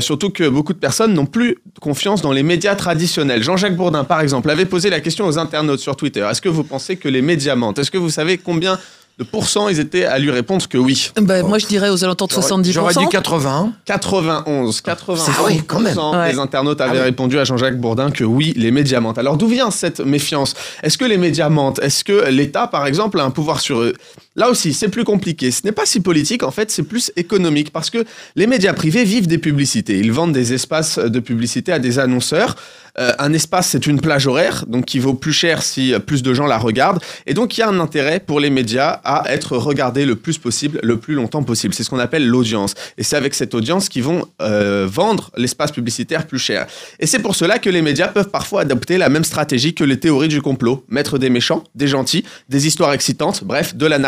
surtout 0.00 0.30
que 0.30 0.48
beaucoup 0.48 0.72
de 0.72 0.78
personnes 0.78 1.12
n'ont 1.14 1.26
plus 1.26 1.58
confiance 1.80 2.22
dans 2.22 2.32
les 2.32 2.42
médias 2.42 2.74
traditionnels. 2.74 3.42
Jean-Jacques 3.42 3.76
Bourdin, 3.76 4.04
par 4.04 4.20
exemple, 4.20 4.48
avait 4.50 4.64
posé 4.66 4.88
la 4.88 5.00
question 5.00 5.26
aux 5.26 5.38
internautes 5.38 5.80
sur 5.80 5.96
Twitter. 5.96 6.26
Est-ce 6.30 6.40
que 6.40 6.48
vous 6.48 6.64
pensez 6.64 6.96
que 6.96 7.08
les 7.08 7.22
médias 7.22 7.54
mentent? 7.54 7.78
Est-ce 7.78 7.90
que 7.90 7.98
vous 7.98 8.10
savez 8.10 8.38
combien 8.38 8.78
de 9.18 9.24
pourcents 9.24 9.68
ils 9.68 9.78
étaient 9.78 10.04
à 10.04 10.18
lui 10.18 10.30
répondre 10.30 10.66
que 10.66 10.78
oui. 10.78 11.10
Bah, 11.20 11.42
Moi, 11.42 11.58
je 11.58 11.66
dirais 11.66 11.90
aux 11.90 12.02
alentours 12.04 12.28
de 12.28 12.32
70%. 12.34 12.72
J'aurais 12.72 12.94
dit 12.94 13.08
80. 13.10 13.72
91, 13.84 14.80
91 14.80 15.28
Ah 15.28 15.42
oui, 15.46 15.62
quand 15.66 15.80
même. 15.80 15.96
des 16.30 16.38
internautes 16.38 16.80
avaient 16.80 17.02
répondu 17.02 17.38
à 17.38 17.44
Jean-Jacques 17.44 17.78
Bourdin 17.78 18.10
que 18.10 18.24
oui, 18.24 18.52
les 18.56 18.70
médias 18.70 19.00
mentent. 19.00 19.18
Alors 19.18 19.36
d'où 19.36 19.46
vient 19.46 19.70
cette 19.70 20.00
méfiance? 20.00 20.54
Est-ce 20.82 20.98
que 20.98 21.04
les 21.04 21.18
médias 21.18 21.48
mentent? 21.48 21.78
Est-ce 21.80 22.04
que 22.04 22.28
l'État, 22.30 22.66
par 22.66 22.86
exemple, 22.86 23.20
a 23.20 23.24
un 23.24 23.30
pouvoir 23.30 23.60
sur 23.60 23.80
eux? 23.82 23.94
Là 24.34 24.48
aussi, 24.48 24.72
c'est 24.72 24.88
plus 24.88 25.04
compliqué. 25.04 25.50
Ce 25.50 25.60
n'est 25.64 25.72
pas 25.72 25.84
si 25.84 26.00
politique, 26.00 26.42
en 26.42 26.50
fait, 26.50 26.70
c'est 26.70 26.84
plus 26.84 27.12
économique 27.16 27.70
parce 27.70 27.90
que 27.90 28.04
les 28.34 28.46
médias 28.46 28.72
privés 28.72 29.04
vivent 29.04 29.26
des 29.26 29.38
publicités. 29.38 29.98
Ils 29.98 30.12
vendent 30.12 30.32
des 30.32 30.54
espaces 30.54 30.98
de 30.98 31.20
publicité 31.20 31.70
à 31.70 31.78
des 31.78 31.98
annonceurs. 31.98 32.56
Euh, 32.98 33.12
un 33.18 33.32
espace, 33.32 33.68
c'est 33.68 33.86
une 33.86 34.00
plage 34.00 34.26
horaire, 34.26 34.64
donc 34.66 34.84
qui 34.84 34.98
vaut 34.98 35.14
plus 35.14 35.32
cher 35.32 35.62
si 35.62 35.94
euh, 35.94 35.98
plus 35.98 36.22
de 36.22 36.34
gens 36.34 36.46
la 36.46 36.58
regardent. 36.58 37.02
Et 37.26 37.32
donc, 37.32 37.56
il 37.56 37.60
y 37.60 37.62
a 37.62 37.68
un 37.68 37.80
intérêt 37.80 38.20
pour 38.20 38.38
les 38.38 38.50
médias 38.50 39.00
à 39.04 39.24
être 39.32 39.56
regardés 39.56 40.04
le 40.04 40.16
plus 40.16 40.38
possible, 40.38 40.78
le 40.82 40.98
plus 40.98 41.14
longtemps 41.14 41.42
possible. 41.42 41.72
C'est 41.72 41.84
ce 41.84 41.90
qu'on 41.90 41.98
appelle 41.98 42.26
l'audience. 42.26 42.74
Et 42.98 43.02
c'est 43.02 43.16
avec 43.16 43.34
cette 43.34 43.54
audience 43.54 43.88
qu'ils 43.88 44.02
vont 44.02 44.26
euh, 44.42 44.86
vendre 44.90 45.30
l'espace 45.36 45.72
publicitaire 45.72 46.26
plus 46.26 46.38
cher. 46.38 46.66
Et 47.00 47.06
c'est 47.06 47.20
pour 47.20 47.34
cela 47.34 47.58
que 47.58 47.70
les 47.70 47.80
médias 47.80 48.08
peuvent 48.08 48.30
parfois 48.30 48.62
adopter 48.62 48.98
la 48.98 49.08
même 49.08 49.24
stratégie 49.24 49.74
que 49.74 49.84
les 49.84 49.98
théories 49.98 50.28
du 50.28 50.42
complot. 50.42 50.84
Mettre 50.88 51.18
des 51.18 51.30
méchants, 51.30 51.64
des 51.74 51.88
gentils, 51.88 52.24
des 52.50 52.66
histoires 52.66 52.92
excitantes, 52.92 53.44
bref, 53.44 53.74
de 53.74 53.86
la 53.86 53.98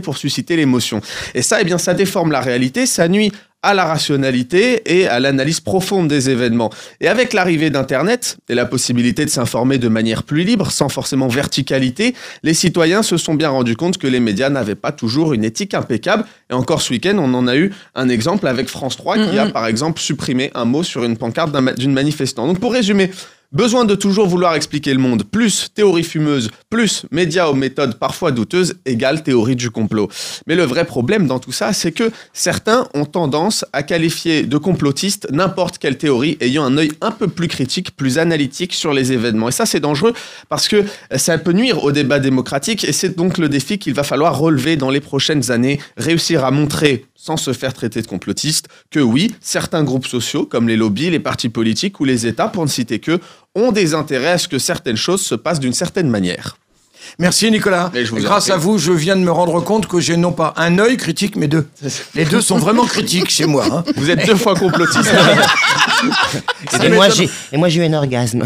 pour 0.00 0.16
susciter 0.16 0.56
l'émotion. 0.56 1.00
Et 1.34 1.42
ça, 1.42 1.60
eh 1.60 1.64
bien, 1.64 1.78
ça 1.78 1.94
déforme 1.94 2.32
la 2.32 2.40
réalité, 2.40 2.86
ça 2.86 3.08
nuit 3.08 3.32
à 3.62 3.74
la 3.74 3.84
rationalité 3.84 4.82
et 4.86 5.06
à 5.06 5.20
l'analyse 5.20 5.60
profonde 5.60 6.08
des 6.08 6.30
événements. 6.30 6.70
Et 7.00 7.06
avec 7.06 7.32
l'arrivée 7.32 7.70
d'Internet 7.70 8.38
et 8.48 8.54
la 8.54 8.66
possibilité 8.66 9.24
de 9.24 9.30
s'informer 9.30 9.78
de 9.78 9.88
manière 9.88 10.24
plus 10.24 10.42
libre, 10.42 10.72
sans 10.72 10.88
forcément 10.88 11.28
verticalité, 11.28 12.14
les 12.42 12.54
citoyens 12.54 13.02
se 13.02 13.16
sont 13.16 13.34
bien 13.34 13.50
rendus 13.50 13.76
compte 13.76 13.98
que 13.98 14.08
les 14.08 14.18
médias 14.18 14.50
n'avaient 14.50 14.74
pas 14.74 14.90
toujours 14.90 15.32
une 15.32 15.44
éthique 15.44 15.74
impeccable. 15.74 16.24
Et 16.50 16.54
encore 16.54 16.82
ce 16.82 16.92
week-end, 16.92 17.16
on 17.18 17.32
en 17.34 17.46
a 17.46 17.56
eu 17.56 17.72
un 17.94 18.08
exemple 18.08 18.48
avec 18.48 18.68
France 18.68 18.96
3 18.96 19.28
qui 19.28 19.38
a 19.38 19.46
par 19.46 19.66
exemple 19.66 20.00
supprimé 20.00 20.50
un 20.54 20.64
mot 20.64 20.82
sur 20.82 21.04
une 21.04 21.16
pancarte 21.16 21.56
d'une 21.76 21.92
manifestant. 21.92 22.48
Donc 22.48 22.58
pour 22.58 22.72
résumer, 22.72 23.12
Besoin 23.52 23.84
de 23.84 23.94
toujours 23.94 24.26
vouloir 24.28 24.54
expliquer 24.54 24.94
le 24.94 24.98
monde, 24.98 25.24
plus 25.24 25.68
théorie 25.74 26.04
fumeuse, 26.04 26.50
plus 26.70 27.04
médias 27.10 27.48
aux 27.48 27.54
méthodes 27.54 27.98
parfois 27.98 28.32
douteuses, 28.32 28.76
égale 28.86 29.22
théorie 29.22 29.56
du 29.56 29.68
complot. 29.68 30.08
Mais 30.46 30.54
le 30.54 30.62
vrai 30.62 30.86
problème 30.86 31.26
dans 31.26 31.38
tout 31.38 31.52
ça, 31.52 31.74
c'est 31.74 31.92
que 31.92 32.10
certains 32.32 32.88
ont 32.94 33.04
tendance 33.04 33.66
à 33.74 33.82
qualifier 33.82 34.44
de 34.44 34.56
complotistes 34.56 35.28
n'importe 35.30 35.76
quelle 35.76 35.98
théorie 35.98 36.38
ayant 36.40 36.64
un 36.64 36.78
œil 36.78 36.92
un 37.02 37.10
peu 37.10 37.28
plus 37.28 37.46
critique, 37.46 37.94
plus 37.94 38.16
analytique 38.16 38.72
sur 38.72 38.94
les 38.94 39.12
événements. 39.12 39.50
Et 39.50 39.52
ça, 39.52 39.66
c'est 39.66 39.80
dangereux 39.80 40.14
parce 40.48 40.66
que 40.66 40.86
ça 41.14 41.36
peut 41.36 41.52
nuire 41.52 41.84
au 41.84 41.92
débat 41.92 42.20
démocratique 42.20 42.84
et 42.84 42.92
c'est 42.92 43.18
donc 43.18 43.36
le 43.36 43.50
défi 43.50 43.78
qu'il 43.78 43.92
va 43.92 44.02
falloir 44.02 44.38
relever 44.38 44.76
dans 44.76 44.88
les 44.88 45.00
prochaines 45.00 45.50
années, 45.50 45.78
réussir 45.98 46.46
à 46.46 46.50
montrer 46.50 47.04
sans 47.22 47.36
se 47.36 47.52
faire 47.52 47.72
traiter 47.72 48.02
de 48.02 48.08
complotiste, 48.08 48.66
que 48.90 48.98
oui, 48.98 49.32
certains 49.40 49.84
groupes 49.84 50.08
sociaux, 50.08 50.44
comme 50.44 50.66
les 50.66 50.76
lobbies, 50.76 51.08
les 51.08 51.20
partis 51.20 51.48
politiques 51.48 52.00
ou 52.00 52.04
les 52.04 52.26
États, 52.26 52.48
pour 52.48 52.64
ne 52.64 52.68
citer 52.68 52.98
que, 52.98 53.20
ont 53.54 53.72
des 53.72 53.94
intérêts 53.94 54.30
à 54.32 54.38
ce 54.38 54.48
que 54.48 54.58
certaines 54.58 54.96
choses 54.96 55.22
se 55.22 55.34
passent 55.34 55.60
d'une 55.60 55.72
certaine 55.74 56.08
manière. 56.08 56.56
Merci 57.18 57.50
Nicolas. 57.50 57.90
Mais 57.92 58.04
je 58.06 58.12
vous 58.12 58.18
en 58.18 58.22
Grâce 58.22 58.48
à 58.48 58.56
vous, 58.56 58.78
je 58.78 58.92
viens 58.92 59.16
de 59.16 59.20
me 59.22 59.30
rendre 59.32 59.60
compte 59.62 59.86
que 59.88 59.98
j'ai 60.00 60.16
non 60.16 60.32
pas 60.32 60.54
un 60.56 60.78
œil 60.78 60.96
critique, 60.96 61.34
mais 61.36 61.48
deux. 61.48 61.66
Les 62.14 62.24
deux 62.24 62.40
sont 62.40 62.58
vraiment 62.58 62.84
critiques 62.86 63.28
chez 63.28 63.44
moi. 63.44 63.66
hein. 63.70 63.84
Vous 63.96 64.08
êtes 64.08 64.24
deux 64.24 64.36
fois 64.36 64.54
complotiste. 64.54 65.10
Et 66.82 66.88
moi, 66.88 67.08
j'ai, 67.10 67.28
et 67.52 67.56
moi, 67.56 67.68
j'ai 67.68 67.80
eu 67.80 67.84
un 67.84 67.92
orgasme. 67.92 68.42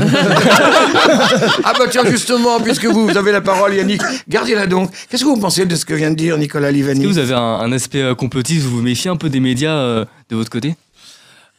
Ah 1.65 1.73
bah 1.79 1.85
tiens, 1.91 2.05
justement, 2.07 2.61
puisque 2.61 2.85
vous, 2.87 3.07
vous 3.09 3.17
avez 3.17 3.33
la 3.33 3.41
parole, 3.41 3.75
Yannick, 3.75 4.03
gardez-la 4.29 4.67
donc. 4.67 4.91
Qu'est-ce 5.09 5.23
que 5.25 5.29
vous 5.29 5.39
pensez 5.39 5.65
de 5.65 5.75
ce 5.77 5.85
que 5.85 5.95
vient 5.95 6.11
de 6.11 6.17
dire 6.17 6.37
Nicolas 6.37 6.69
Est-ce 6.69 6.77
Livani 6.77 7.03
que 7.03 7.07
vous 7.09 7.19
avez 7.19 7.33
un, 7.35 7.39
un 7.41 7.73
aspect 7.73 8.03
euh, 8.03 8.15
complotiste 8.15 8.65
Vous 8.67 8.77
vous 8.77 8.83
méfiez 8.83 9.11
un 9.11 9.17
peu 9.17 9.29
des 9.31 9.41
médias 9.41 9.75
euh, 9.77 10.05
de 10.31 10.37
votre 10.37 10.51
côté? 10.51 10.75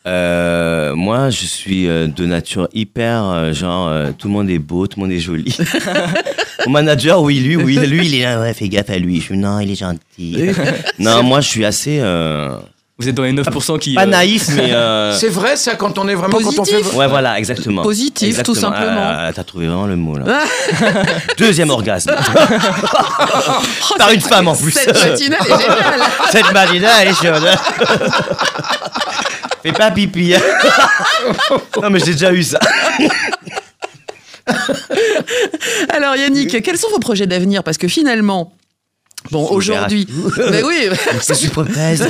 Euh, 0.07 0.95
moi, 0.95 1.29
je 1.29 1.45
suis 1.45 1.87
euh, 1.87 2.07
de 2.07 2.25
nature 2.25 2.69
hyper, 2.73 3.25
euh, 3.25 3.53
genre, 3.53 3.89
euh, 3.89 4.11
tout 4.17 4.27
le 4.27 4.33
monde 4.33 4.49
est 4.49 4.59
beau, 4.59 4.87
tout 4.87 4.99
le 4.99 5.05
monde 5.05 5.11
est 5.11 5.19
joli. 5.19 5.55
Mon 6.65 6.71
manager, 6.71 7.21
oui, 7.21 7.39
lui, 7.39 7.57
oui, 7.57 7.75
lui, 7.75 8.05
il 8.05 8.15
est 8.15 8.23
là, 8.23 8.39
ouais, 8.39 8.53
fais 8.53 8.69
gaffe 8.69 8.89
à 8.89 8.97
lui. 8.97 9.17
Je 9.17 9.25
suis, 9.25 9.37
non, 9.37 9.59
il 9.59 9.71
est 9.71 9.75
gentil. 9.75 10.51
non, 10.99 11.23
moi, 11.23 11.41
je 11.41 11.49
suis 11.49 11.65
assez, 11.65 11.99
euh, 11.99 12.55
Vous 12.99 13.07
êtes 13.07 13.13
dans 13.13 13.21
les 13.23 13.31
9% 13.33 13.77
qui. 13.77 13.93
pas 13.93 14.03
euh, 14.03 14.05
naïf, 14.07 14.47
mais... 14.55 14.73
euh, 14.73 15.13
C'est 15.19 15.29
vrai 15.29 15.55
ça 15.55 15.75
quand 15.75 15.99
on 15.99 16.07
est 16.07 16.15
vraiment 16.15 16.39
quand 16.39 16.47
on 16.59 16.65
fait. 16.65 16.71
Positif. 16.73 16.95
Ouais, 16.95 17.07
voilà, 17.07 17.37
exactement. 17.37 17.83
Positif, 17.83 18.41
tout 18.41 18.53
Exactement. 18.53 18.55
simplement. 18.75 19.03
Ah, 19.05 19.29
T'as 19.35 19.43
trouvé 19.43 19.67
vraiment 19.67 19.85
le 19.85 19.95
mot, 19.95 20.17
là. 20.17 20.39
Deuxième 21.37 21.69
orgasme. 21.69 22.09
Par 23.99 24.09
une 24.11 24.21
femme, 24.21 24.47
en 24.47 24.55
plus. 24.55 24.71
Cette 24.71 24.95
matinale 24.95 25.39
est 25.45 25.49
géniale. 25.61 26.01
Cette 26.31 26.51
matinale, 26.51 26.91
elle 27.01 27.07
est 27.09 27.13
chaude. 27.13 27.49
Fais 29.61 29.71
pas 29.73 29.91
pipi. 29.91 30.33
hein. 30.33 30.39
non, 31.81 31.89
mais 31.91 31.99
j'ai 31.99 32.13
déjà 32.13 32.31
eu 32.33 32.41
ça. 32.41 32.59
Alors 35.89 36.15
Yannick, 36.15 36.63
quels 36.63 36.77
sont 36.77 36.89
vos 36.89 36.99
projets 36.99 37.27
d'avenir? 37.27 37.63
Parce 37.63 37.77
que 37.77 37.87
finalement, 37.87 38.53
bon, 39.31 39.47
aujourd'hui, 39.49 40.07
mais 40.51 40.63
oui, 40.63 40.89
prothèse. 41.49 42.01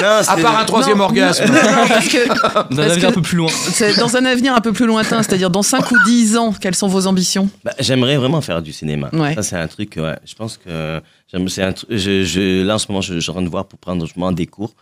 Non, 0.00 0.08
À 0.26 0.36
part 0.36 0.58
un 0.58 0.64
troisième 0.64 0.98
Non. 0.98 1.04
orgasme. 1.04 1.44
non, 1.46 1.52
non, 1.52 1.86
parce 1.88 2.08
que, 2.08 2.74
Dans 2.74 2.82
un 2.82 2.86
avenir 2.90 3.00
que 3.02 3.06
un 3.06 3.12
peu 3.12 3.22
plus 3.22 3.36
loin. 3.36 3.50
dans 3.98 4.16
un 4.16 4.24
avenir 4.24 4.54
un 4.54 4.60
peu 4.60 4.72
plus 4.72 4.86
lointain, 4.86 5.22
c'est-à-dire 5.22 5.50
dans 5.50 5.62
5 5.62 5.90
ou 5.90 5.96
10 6.06 6.36
ans, 6.36 6.52
quelles 6.58 6.74
sont 6.74 6.88
vos 6.88 7.06
ambitions? 7.06 7.48
Bah, 7.64 7.72
j'aimerais 7.78 8.16
vraiment 8.16 8.40
faire 8.40 8.62
du 8.62 8.72
cinéma. 8.72 9.10
Ouais. 9.12 9.34
Ça, 9.34 9.42
c'est 9.42 9.56
un 9.56 9.68
truc, 9.68 9.94
ouais. 9.96 10.16
Je 10.24 10.34
pense 10.34 10.56
que 10.58 11.00
j'aime, 11.32 11.48
c'est 11.48 11.62
un 11.62 11.72
truc, 11.72 11.88
je, 11.90 12.24
je, 12.24 12.62
là, 12.64 12.74
en 12.74 12.78
ce 12.78 12.86
moment, 12.88 13.00
je, 13.00 13.14
je 13.14 13.20
suis 13.20 13.30
en 13.30 13.34
train 13.34 13.42
de 13.42 13.48
voir 13.48 13.66
pour 13.66 13.78
prendre 13.78 14.04
justement 14.04 14.32
des 14.32 14.46
cours. 14.46 14.74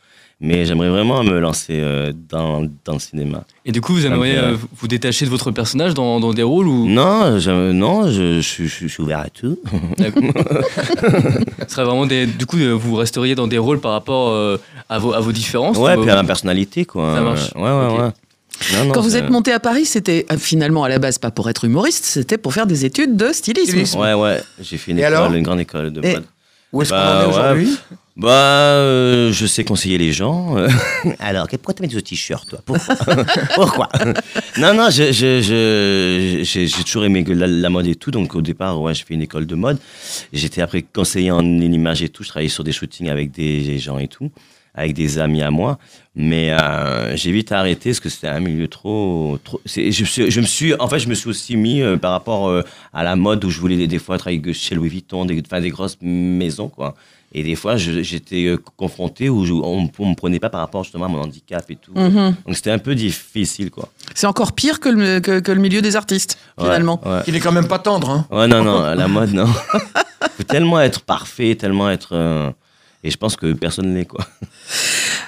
Mais 0.43 0.65
j'aimerais 0.65 0.89
vraiment 0.89 1.23
me 1.23 1.39
lancer 1.39 1.75
euh, 1.81 2.13
dans, 2.31 2.63
dans 2.87 2.95
le 2.95 2.99
cinéma. 2.99 3.45
Et 3.67 3.73
du 3.73 3.83
coup, 3.83 3.93
vous 3.93 4.07
aimeriez 4.07 4.39
Ok. 4.39 4.45
euh, 4.45 4.57
vous 4.79 4.89
détacher 4.89 5.27
de 5.27 5.31
votre 5.31 5.51
personnage 5.51 5.93
dans, 5.93 6.19
dans 6.19 6.33
des 6.33 6.43
rôles 6.43 6.67
ou? 6.67 6.89
Non, 6.89 7.39
je, 7.39 7.73
non, 7.73 8.11
je, 8.11 8.41
je, 8.41 8.65
je- 8.65 8.69
je 8.69 8.87
suis 8.89 9.03
ouvert 9.03 9.19
à 9.19 9.29
tout. 9.29 9.59
ce 9.99 11.69
serait 11.69 11.85
vraiment 11.85 12.07
des. 12.07 12.27
Du 12.27 12.47
coup, 12.47 12.59
euh, 12.59 12.73
vous 12.73 12.95
resteriez 12.97 13.35
dans 13.35 13.47
des 13.47 13.59
rôles 13.59 13.81
par 13.81 13.93
rapport 13.93 14.31
euh, 14.31 14.57
à, 14.89 14.99
vos, 14.99 15.13
à 15.13 15.21
vos 15.21 15.33
différences 15.33 15.77
Ouais, 15.77 15.97
ou- 15.97 16.03
puis 16.03 16.11
à 16.11 16.15
ma 16.17 16.25
personnalité, 16.25 16.85
quoi. 16.85 17.15
Ça 17.15 17.21
marche. 17.21 17.53
Ouais, 17.55 17.63
ouais, 17.63 18.03
ouais. 18.03 18.11
Non, 18.75 18.85
non, 18.87 18.93
Quand 18.93 19.01
vous 19.01 19.17
êtes 19.17 19.31
monté 19.31 19.53
à 19.53 19.61
Paris, 19.61 19.87
c'était 19.87 20.27
euh, 20.31 20.37
finalement 20.39 20.85
à 20.85 20.89
la 20.89 20.99
base 20.99 21.19
pas 21.19 21.31
pour 21.31 21.49
être 21.49 21.65
humoriste, 21.65 22.05
c'était 22.05 22.37
pour 22.39 22.53
faire 22.53 22.67
des 22.67 22.85
études 22.85 23.17
de 23.17 23.33
stylisme. 23.33 23.71
Stylisme. 23.71 23.99
Ouais, 24.01 24.13
ouais. 24.15 24.41
J'ai 24.61 24.77
fait 24.77 24.93
une 24.93 24.99
école, 24.99 25.35
une 25.37 25.43
grande 25.43 25.61
école 25.61 25.91
de 25.93 26.01
Et- 26.05 26.13
mode. 26.15 26.25
Où 26.73 26.83
est-ce 26.83 26.91
qu'on 26.91 26.97
Bah, 26.97 27.17
en 27.19 27.23
est 27.23 27.25
ouais. 27.25 27.31
aujourd'hui 27.31 27.77
Bah, 28.17 28.29
euh, 28.31 29.33
je 29.33 29.47
sais 29.47 29.65
conseiller 29.65 29.99
les 29.99 30.13
gens. 30.13 30.57
Alors, 31.19 31.49
pourquoi 31.49 31.75
tu 31.75 31.83
mets 31.83 31.89
ce 31.89 31.99
t-shirt, 31.99 32.49
toi? 32.49 32.61
Pourquoi? 32.65 32.97
Pourquoi? 33.55 33.89
Non, 34.59 34.75
non, 34.75 34.89
je- 34.91 35.11
je- 35.11 35.41
je- 35.43 36.67
j'ai 36.67 36.85
toujours 36.85 37.05
aimé 37.05 37.25
la, 37.27 37.47
la 37.47 37.71
mode 37.71 37.87
et 37.87 37.95
tout. 37.97 38.11
Donc, 38.11 38.35
au 38.35 38.43
départ, 38.43 38.81
ouais, 38.81 38.95
j'ai 38.95 39.05
fait 39.05 39.15
une 39.15 39.23
école 39.23 39.47
de 39.47 39.55
mode. 39.55 39.79
J'étais 40.33 40.61
après 40.61 40.83
conseiller 40.83 41.31
en 41.31 41.43
image 41.45 42.03
et 42.03 42.09
tout. 42.09 42.23
Je 42.23 42.29
travaillais 42.29 42.51
sur 42.51 42.63
des 42.63 42.73
shootings 42.73 43.09
avec 43.09 43.33
des 43.33 43.79
gens 43.79 43.99
et 43.99 44.09
tout, 44.09 44.31
avec 44.75 44.95
des 44.95 45.19
amis 45.19 45.43
à 45.43 45.51
moi. 45.51 45.79
Mais 46.17 46.51
euh, 46.53 47.17
j'ai 47.17 47.33
vite 47.33 47.53
arrêté 47.53 47.91
parce 47.91 48.01
que 48.01 48.09
c'était 48.09 48.29
un 48.29 48.41
milieu 48.41 48.69
trop. 48.69 49.39
trop 49.45 49.61
c'est- 49.65 49.93
je, 49.93 50.03
me 50.03 50.07
suis- 50.07 50.31
je 50.31 50.41
me 50.41 50.47
suis, 50.47 50.75
en 50.75 50.89
fait, 50.89 50.99
je 50.99 51.09
me 51.09 51.15
suis 51.15 51.29
aussi 51.29 51.57
mis 51.57 51.81
euh, 51.83 51.97
par 51.97 52.13
rapport 52.13 52.49
euh, 52.49 52.63
à 52.93 53.05
la 53.05 53.17
mode 53.17 53.45
où 53.45 53.51
je 53.51 53.61
voulais 53.61 53.87
des, 53.87 53.99
fois 53.99 54.19
travailler 54.19 54.53
chez 54.53 54.75
Louis 54.75 54.89
Vuitton, 54.89 55.25
des, 55.25 55.41
enfin, 55.47 55.61
des 55.61 55.71
grosses 55.71 55.97
maisons, 56.03 56.69
quoi. 56.69 56.95
Et 57.33 57.45
des 57.45 57.55
fois, 57.55 57.77
je- 57.77 58.03
j'étais 58.03 58.57
confronté 58.77 59.29
où 59.29 59.45
je- 59.45 59.53
on 59.53 59.83
ne 59.83 60.09
me 60.11 60.15
prenait 60.17 60.41
pas 60.41 60.51
par 60.51 60.61
rapport 60.61 60.83
justement 60.83 61.05
à 61.05 61.09
mon 61.09 61.21
handicap 61.23 61.65
et 61.71 61.77
tout. 61.77 61.93
Mhm. 61.95 62.35
Donc 62.45 62.57
c'était 62.57 62.73
un 62.73 62.79
peu 62.79 62.97
difficile, 62.97 63.71
quoi. 63.71 63.89
C'est 64.17 64.27
encore 64.27 64.53
pire 64.53 64.81
que 64.81 64.89
le, 64.89 65.21
que, 65.21 65.39
que 65.39 65.53
le 65.53 65.61
milieu 65.61 65.81
des 65.81 65.95
artistes, 65.95 66.39
Ouais, 66.59 66.65
finalement. 66.65 67.01
Ouais, 67.07 67.21
Il 67.29 67.37
est 67.37 67.41
quand 67.41 67.53
même 67.53 67.69
pas 67.69 67.79
tendre, 67.79 68.11
hein. 68.11 68.27
Ouais, 68.33 68.49
non, 68.49 68.65
non, 68.65 68.81
la 68.83 69.07
mode, 69.07 69.33
non. 69.33 69.47
faut 70.37 70.43
tellement 70.43 70.81
être 70.81 71.03
parfait, 71.03 71.55
tellement 71.55 71.89
être. 71.89 72.53
Euh, 73.05 73.09
Et 73.09 73.11
je 73.11 73.17
pense 73.17 73.37
que 73.37 73.53
personne 73.53 73.93
n'est 73.93 74.05
quoi. 74.07 74.27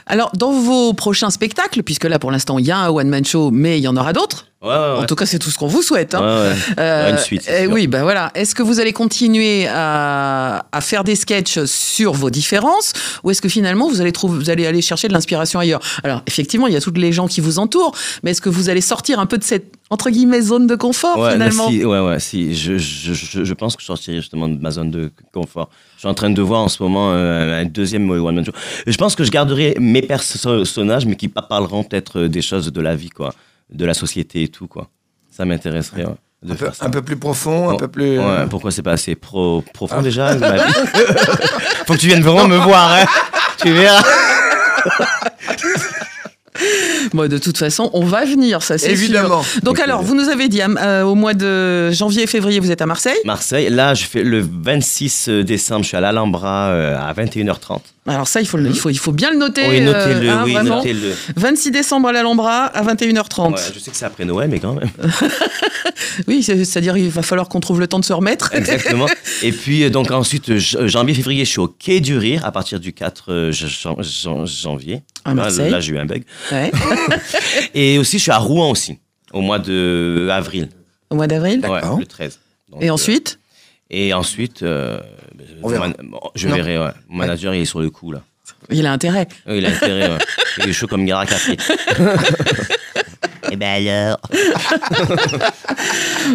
Alors, 0.07 0.31
dans 0.35 0.53
vos 0.53 0.93
prochains 0.95 1.31
spectacles, 1.31 1.83
puisque 1.83 2.05
là 2.05 2.19
pour 2.19 2.31
l'instant 2.31 2.59
il 2.59 2.67
y 2.67 2.71
a 2.71 2.79
un 2.79 2.89
one-man 2.89 3.25
show, 3.25 3.51
mais 3.51 3.79
il 3.79 3.83
y 3.83 3.89
en 3.89 3.97
aura 3.97 4.13
d'autres. 4.13 4.47
Ouais, 4.61 4.69
ouais, 4.69 4.75
ouais. 4.75 4.99
En 4.99 5.07
tout 5.07 5.17
cas, 5.17 5.27
c'est 5.27 5.41
tout 5.41 5.51
ce 5.51 5.59
qu'on 5.59 5.67
vous 5.67 5.83
souhaite. 5.83 6.15
hein. 6.15 6.53
Aura 6.79 7.11
une 7.11 7.19
suite, 7.19 7.43
sûr. 7.43 7.53
oui, 7.73 7.89
ben 7.89 8.03
voilà. 8.05 8.31
Est-ce 8.37 8.55
que 8.55 8.63
vous 8.63 8.79
allez 8.79 8.93
continuer 8.93 9.67
à, 9.67 10.67
à 10.71 10.81
faire 10.81 11.03
des 11.03 11.17
sketchs 11.17 11.65
sur 11.65 12.13
vos 12.13 12.31
différences 12.31 12.93
ou 13.25 13.33
est-ce 13.33 13.43
que 13.43 13.49
finalement 13.49 13.89
vous 13.89 14.01
allez, 14.01 14.13
trouver, 14.13 14.39
vous 14.39 14.51
allez 14.51 14.65
aller 14.65 14.81
chercher 14.81 15.09
de 15.09 15.13
l'inspiration 15.15 15.59
ailleurs? 15.59 15.81
Alors, 16.05 16.23
effectivement, 16.29 16.69
il 16.69 16.75
y 16.75 16.77
a 16.77 16.81
toutes 16.81 16.99
les 16.99 17.13
gens 17.13 17.27
qui 17.27 17.41
vous 17.41 17.59
entourent, 17.59 17.93
mais 18.23 18.31
est-ce 18.33 18.41
que 18.41 18.51
vous 18.51 18.69
allez 18.69 18.81
sortir 18.83 19.19
un 19.19 19.27
peu 19.27 19.37
de 19.37 19.43
cette, 19.45 19.67
entre 19.93 20.09
guillemets, 20.11 20.41
zone 20.41 20.67
de 20.67 20.75
confort 20.75 21.19
Ouais, 21.19 21.37
là, 21.37 21.51
finalement 21.51 21.69
si, 21.69 21.85
ouais, 21.85 22.01
ouais, 22.01 22.19
si. 22.19 22.55
Je, 22.55 22.79
je, 22.79 23.13
je, 23.13 23.45
je 23.45 23.55
pense 23.55 23.77
que 23.77 23.83
je 23.83 23.87
sortirai 23.87 24.17
justement 24.17 24.49
de 24.49 24.59
ma 24.59 24.71
zone 24.71 24.91
de 24.91 25.11
confort. 25.35 25.69
Je 25.97 26.01
suis 26.01 26.09
en 26.09 26.15
train 26.15 26.31
de 26.31 26.41
voir 26.43 26.63
en 26.63 26.69
ce 26.69 26.83
moment 26.83 27.13
euh, 27.13 27.61
un 27.61 27.67
deuxième 27.67 28.11
One 28.11 28.35
Man 28.37 28.45
Show. 28.45 28.53
Je 28.87 28.97
pense 28.97 29.15
que 29.15 29.23
je 29.23 29.31
garderai 29.31 29.77
mes 29.79 30.01
personnages, 30.01 31.05
mais 31.05 31.15
qui 31.17 31.29
parleront 31.29 31.85
peut-être 31.85 32.21
euh, 32.21 32.29
des 32.29 32.41
choses 32.41 32.73
de 32.73 32.81
la 32.81 32.97
vie, 32.97 33.11
quoi, 33.11 33.35
de 33.71 33.85
la 33.85 33.93
société 33.95 34.43
et 34.45 34.49
tout, 34.49 34.67
quoi. 34.67 34.89
Ça 35.31 35.45
m'intéresserait, 35.45 36.07
ouais, 36.07 36.15
de 36.43 36.53
Un 36.53 36.57
peu, 36.57 36.65
faire 36.65 36.75
ça. 36.75 36.87
un 36.87 36.91
peu 36.91 37.03
plus 37.03 37.17
profond, 37.19 37.69
un 37.69 37.75
Oh, 37.75 37.77
peu 37.77 37.89
plus. 37.89 38.19
Ouais, 38.19 38.25
euh, 38.25 38.47
pourquoi 38.47 38.71
c'est 38.71 38.83
pas 38.83 38.93
assez 38.93 39.15
pro, 39.15 39.63
profond 39.75 40.01
déjà 40.01 40.35
ma 40.37 40.57
vie? 40.57 40.73
Faut 41.87 41.93
que 41.93 41.99
tu 41.99 42.07
viennes 42.07 42.23
vraiment 42.23 42.49
me 42.49 42.57
voir, 42.57 42.93
hein 42.95 43.05
Tu 43.59 43.71
verras. 43.73 44.03
Bon, 47.13 47.29
de 47.29 47.39
toute 47.39 47.59
façon, 47.59 47.91
on 47.93 48.05
va 48.05 48.25
venir, 48.25 48.63
ça 48.63 48.79
c'est 48.79 48.95
sûr. 48.95 49.05
Évidemment. 49.05 49.43
Donc 49.63 49.81
alors, 49.81 50.03
vous 50.03 50.15
nous 50.15 50.29
avez 50.29 50.49
dit, 50.49 50.61
euh, 50.63 51.03
au 51.03 51.15
mois 51.15 51.35
de 51.35 51.91
janvier 51.91 52.25
et 52.25 52.27
février, 52.27 52.61
vous 52.61 52.71
êtes 52.71 52.83
à 52.83 52.87
Marseille. 52.87 53.19
Marseille, 53.25 53.69
là, 53.71 53.95
je 53.95 54.05
fais 54.05 54.23
le 54.23 54.41
26 54.41 55.29
décembre, 55.29 55.83
je 55.83 55.89
suis 55.89 55.97
à 55.97 56.01
l'Alhambra 56.01 56.69
euh, 56.69 56.99
à 56.99 57.13
21h30. 57.13 57.81
Alors 58.05 58.27
ça, 58.27 58.41
il 58.41 58.47
faut, 58.49 58.57
le- 58.57 58.69
il 58.69 58.77
faut, 58.77 58.91
il 58.91 58.99
faut 58.99 59.13
bien 59.13 59.31
le 59.31 59.39
noter. 59.39 59.63
Oui, 59.69 59.81
notez-le, 59.81 60.29
euh, 60.29 60.33
hein, 60.33 60.43
oui, 60.45 60.55
vraiment. 60.55 60.79
notez-le. 60.79 61.15
26 61.37 61.71
décembre 61.71 62.09
à 62.09 62.13
l'Alhambra 62.13 62.65
à 62.67 62.83
21h30. 62.83 63.53
Ouais, 63.53 63.61
je 63.73 63.79
sais 63.79 63.93
que 63.93 63.97
c'est 63.97 64.05
après 64.05 64.25
Noël, 64.25 64.51
mais 64.51 64.59
quand 64.59 64.75
même. 64.75 64.91
Oui, 66.27 66.43
c'est- 66.43 66.65
c'est-à-dire 66.65 66.97
il 66.97 67.09
va 67.11 67.23
falloir 67.23 67.49
qu'on 67.49 67.61
trouve 67.61 67.79
le 67.81 67.87
temps 67.87 68.01
de 68.01 68.05
se 68.05 68.13
remettre. 68.13 68.51
Exactement. 68.55 69.07
Et 69.43 69.53
puis, 69.53 69.85
euh, 69.85 69.91
donc 69.91 70.11
ensuite, 70.11 70.51
euh, 70.51 70.59
janvier, 70.59 71.15
février, 71.15 71.45
je 71.45 71.51
suis 71.51 71.61
au 71.61 71.69
Quai 71.69 72.01
du 72.01 72.17
Rire 72.19 72.45
à 72.45 72.53
partir 72.53 72.81
du 72.81 72.93
4 72.93 73.33
euh, 73.33 73.53
jan- 73.53 73.97
jan- 74.01 74.47
janvier. 74.47 75.03
À 75.25 75.31
Là, 75.31 75.35
Marseille. 75.35 75.71
Là, 75.71 75.81
j'ai 75.81 75.93
eu 75.93 75.99
un 75.99 76.05
bug. 76.07 76.25
Ouais. 76.51 76.71
Et 77.75 77.99
aussi, 77.99 78.19
je 78.19 78.23
suis 78.23 78.31
à 78.33 78.39
Rouen 78.39 78.71
aussi, 78.71 78.99
au 79.33 79.41
mois 79.41 79.59
de 79.59 80.29
avril. 80.31 80.69
Au 81.11 81.15
mois 81.15 81.27
d'avril. 81.29 81.61
Ouais, 81.63 81.69
D'accord. 81.81 81.99
le 81.99 82.07
13. 82.07 82.39
Donc, 82.71 82.83
Et 82.83 82.89
euh, 82.91 82.93
ensuite? 82.95 83.39
Et 83.93 84.13
ensuite, 84.15 84.63
euh, 84.63 84.99
On 85.63 85.69
verra. 85.69 85.89
man- 85.89 85.95
bon, 86.03 86.19
je 86.35 86.49
Non. 86.49 86.55
verrai. 86.57 86.79
Ouais. 86.79 86.91
Mon 87.09 87.19
manager, 87.19 87.55
il 87.55 87.61
est 87.63 87.67
sur 87.67 87.81
le 87.81 87.91
coup, 87.91 88.11
là. 88.11 88.23
Il 88.71 88.87
a 88.87 88.93
intérêt. 88.93 89.29
Euh, 89.49 89.59
Il 89.59 89.67
a 89.67 89.69
intérêt. 89.71 90.09
ouais. 90.11 90.19
Il 90.59 90.69
est 90.71 90.73
chaud 90.73 90.87
comme 90.87 91.05
Gara 91.05 91.27
Café. 93.53 93.55
Eh 93.55 93.57
ben 93.57 93.87
alors. 93.87 94.21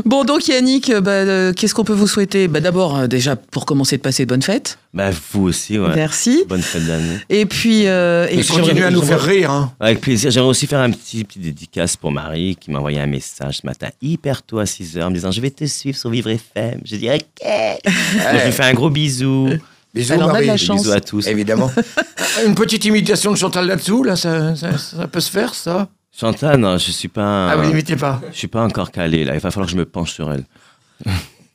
Bon, 0.05 0.23
donc 0.25 0.47
Yannick, 0.47 0.89
euh, 0.89 1.01
bah, 1.01 1.11
euh, 1.11 1.53
qu'est-ce 1.53 1.73
qu'on 1.73 1.83
peut 1.83 1.93
vous 1.93 2.07
souhaiter? 2.07 2.47
Bah, 2.47 2.59
D'abord, 2.59 2.97
euh, 2.97 3.07
déjà, 3.07 3.35
pour 3.35 3.65
commencer 3.65 3.97
de 3.97 4.01
passer 4.01 4.25
de 4.25 4.29
bonnes 4.29 4.41
fêtes. 4.41 4.77
Bah, 4.93 5.09
vous 5.31 5.43
aussi, 5.43 5.79
ouais. 5.79 5.95
Merci. 5.95 6.43
Bonne 6.47 6.61
fête 6.61 6.85
d'année. 6.85 7.17
Et 7.29 7.45
puis... 7.45 7.87
euh, 7.87 8.27
et 8.29 8.43
continuez 8.43 8.83
à 8.83 8.91
nous 8.91 9.01
faire 9.01 9.21
rire. 9.21 9.51
Hein. 9.51 9.71
Avec 9.79 10.01
plaisir. 10.01 10.29
J'aimerais 10.31 10.49
aussi 10.49 10.67
faire 10.67 10.79
un 10.81 10.91
petit, 10.91 11.23
petit 11.23 11.39
dédicace 11.39 11.95
pour 11.95 12.11
Marie 12.11 12.57
qui 12.59 12.69
m'a 12.71 12.79
envoyé 12.79 12.99
un 12.99 13.07
message 13.07 13.59
ce 13.61 13.65
matin, 13.65 13.87
hyper 14.01 14.43
tôt 14.43 14.59
à 14.59 14.65
6 14.65 14.97
h, 14.97 15.09
me 15.09 15.13
disant 15.13 15.31
Je 15.31 15.41
vais 15.41 15.51
te 15.51 15.65
suivre 15.65 15.97
sur 15.97 16.09
Vivre 16.09 16.29
FM. 16.29 16.81
Je 16.85 16.95
dis 16.97 17.09
Ok. 17.09 17.19
Donc, 17.41 18.39
je 18.39 18.45
lui 18.45 18.51
fais 18.51 18.63
un 18.63 18.73
gros 18.73 18.89
bisou. 18.89 19.49
Bisous, 19.93 20.13
Elle 20.13 20.23
en 20.23 20.25
a 20.25 20.27
de 20.27 20.33
Marie. 20.33 20.47
la 20.47 20.57
chance. 20.57 20.81
Bisous 20.83 20.93
à 20.93 20.99
tous. 21.01 21.27
Évidemment. 21.27 21.71
Une 22.45 22.55
petite 22.55 22.83
imitation 22.85 23.31
de 23.31 23.37
Chantal 23.37 23.65
là-dessous, 23.65 24.03
là, 24.03 24.15
ça, 24.15 24.55
ça, 24.55 24.77
ça 24.77 25.07
peut 25.07 25.21
se 25.21 25.31
faire, 25.31 25.55
ça? 25.55 25.87
Chantal, 26.19 26.57
non, 26.59 26.77
je 26.77 26.91
suis 26.91 27.07
pas. 27.09 27.49
Ah, 27.51 27.55
vous 27.55 27.63
l'imitez 27.69 27.95
pas 27.95 28.19
Je 28.31 28.37
suis 28.37 28.47
pas 28.47 28.63
encore 28.63 28.91
calé 28.91 29.23
là. 29.23 29.35
Il 29.35 29.39
va 29.39 29.51
falloir 29.51 29.67
que 29.67 29.71
je 29.71 29.77
me 29.77 29.85
penche 29.85 30.13
sur 30.13 30.31
elle. 30.31 30.43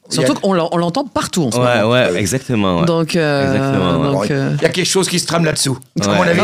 Surtout 0.08 0.34
qu'on 0.34 0.52
l'en- 0.52 0.68
on 0.72 0.76
l'entend 0.76 1.04
partout 1.04 1.44
en 1.44 1.50
ce 1.50 1.56
Ouais, 1.58 1.78
moment. 1.80 1.90
ouais, 1.92 2.14
exactement. 2.16 2.80
ouais. 2.80 2.86
Donc, 2.86 3.16
euh, 3.16 3.46
Exactement, 3.54 3.96
ouais. 3.98 4.06
donc, 4.06 4.28
Bon, 4.28 4.34
euh, 4.34 4.54
Il 4.58 4.62
y 4.62 4.66
a 4.66 4.68
quelque 4.68 4.86
chose 4.86 5.08
qui 5.08 5.18
se 5.18 5.26
trame 5.26 5.44
là-dessous. 5.44 5.78
À 6.02 6.06
mon 6.08 6.22
avis. 6.22 6.40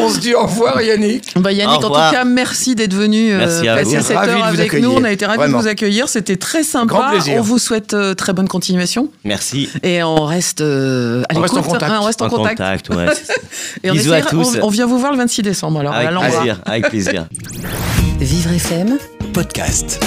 On 0.00 0.08
se 0.10 0.18
dit 0.18 0.34
au 0.34 0.42
revoir, 0.42 0.80
Yannick. 0.80 1.32
bah, 1.36 1.52
Yannick, 1.52 1.76
en 1.84 1.88
tout 1.88 1.92
cas, 1.94 2.24
merci 2.24 2.74
d'être 2.74 2.94
venu 2.94 3.32
euh, 3.32 3.44
à 3.72 3.76
passer 3.76 3.96
vous. 3.98 4.02
cette 4.04 4.16
Ravi 4.16 4.30
heure 4.32 4.44
avec 4.44 4.72
nous. 4.80 4.90
On 4.90 5.04
a 5.04 5.12
été 5.12 5.26
ravis 5.26 5.38
Vraiment. 5.38 5.58
de 5.58 5.62
vous 5.62 5.68
accueillir. 5.68 6.08
C'était 6.08 6.36
très 6.36 6.62
sympa. 6.62 6.86
Grand 6.86 7.10
plaisir. 7.10 7.34
On 7.38 7.42
vous 7.42 7.58
souhaite 7.58 7.94
euh, 7.94 8.14
très 8.14 8.32
bonne 8.32 8.48
continuation. 8.48 9.10
Merci. 9.24 9.68
Et 9.82 10.02
on 10.02 10.24
reste, 10.24 10.60
euh, 10.60 11.22
à 11.28 11.36
On 11.36 11.40
reste 11.40 11.54
en 11.54 11.56
l'écoute, 11.58 11.72
contact. 11.72 11.92
hein, 11.92 11.98
on 12.00 12.04
reste 12.04 12.22
en, 12.22 12.26
En 12.26 12.30
contact. 12.30 12.58
contact, 12.58 12.88
ouais. 12.90 13.06
Et 13.84 13.90
on, 13.90 13.94
Bisous 13.94 14.12
à 14.12 14.18
essaiera- 14.18 14.30
tous. 14.30 14.56
on, 14.62 14.66
on 14.66 14.70
vient 14.70 14.86
vous 14.86 14.98
voir 14.98 15.12
le 15.12 15.18
26 15.18 15.42
décembre. 15.42 15.80
Alors, 15.80 15.92
à 15.92 15.98
Avec 15.98 16.18
plaisir, 16.20 16.60
avec 16.66 16.88
plaisir. 16.88 17.26
Vivre 18.20 18.52
FM 18.52 18.98
Podcast. 19.32 20.00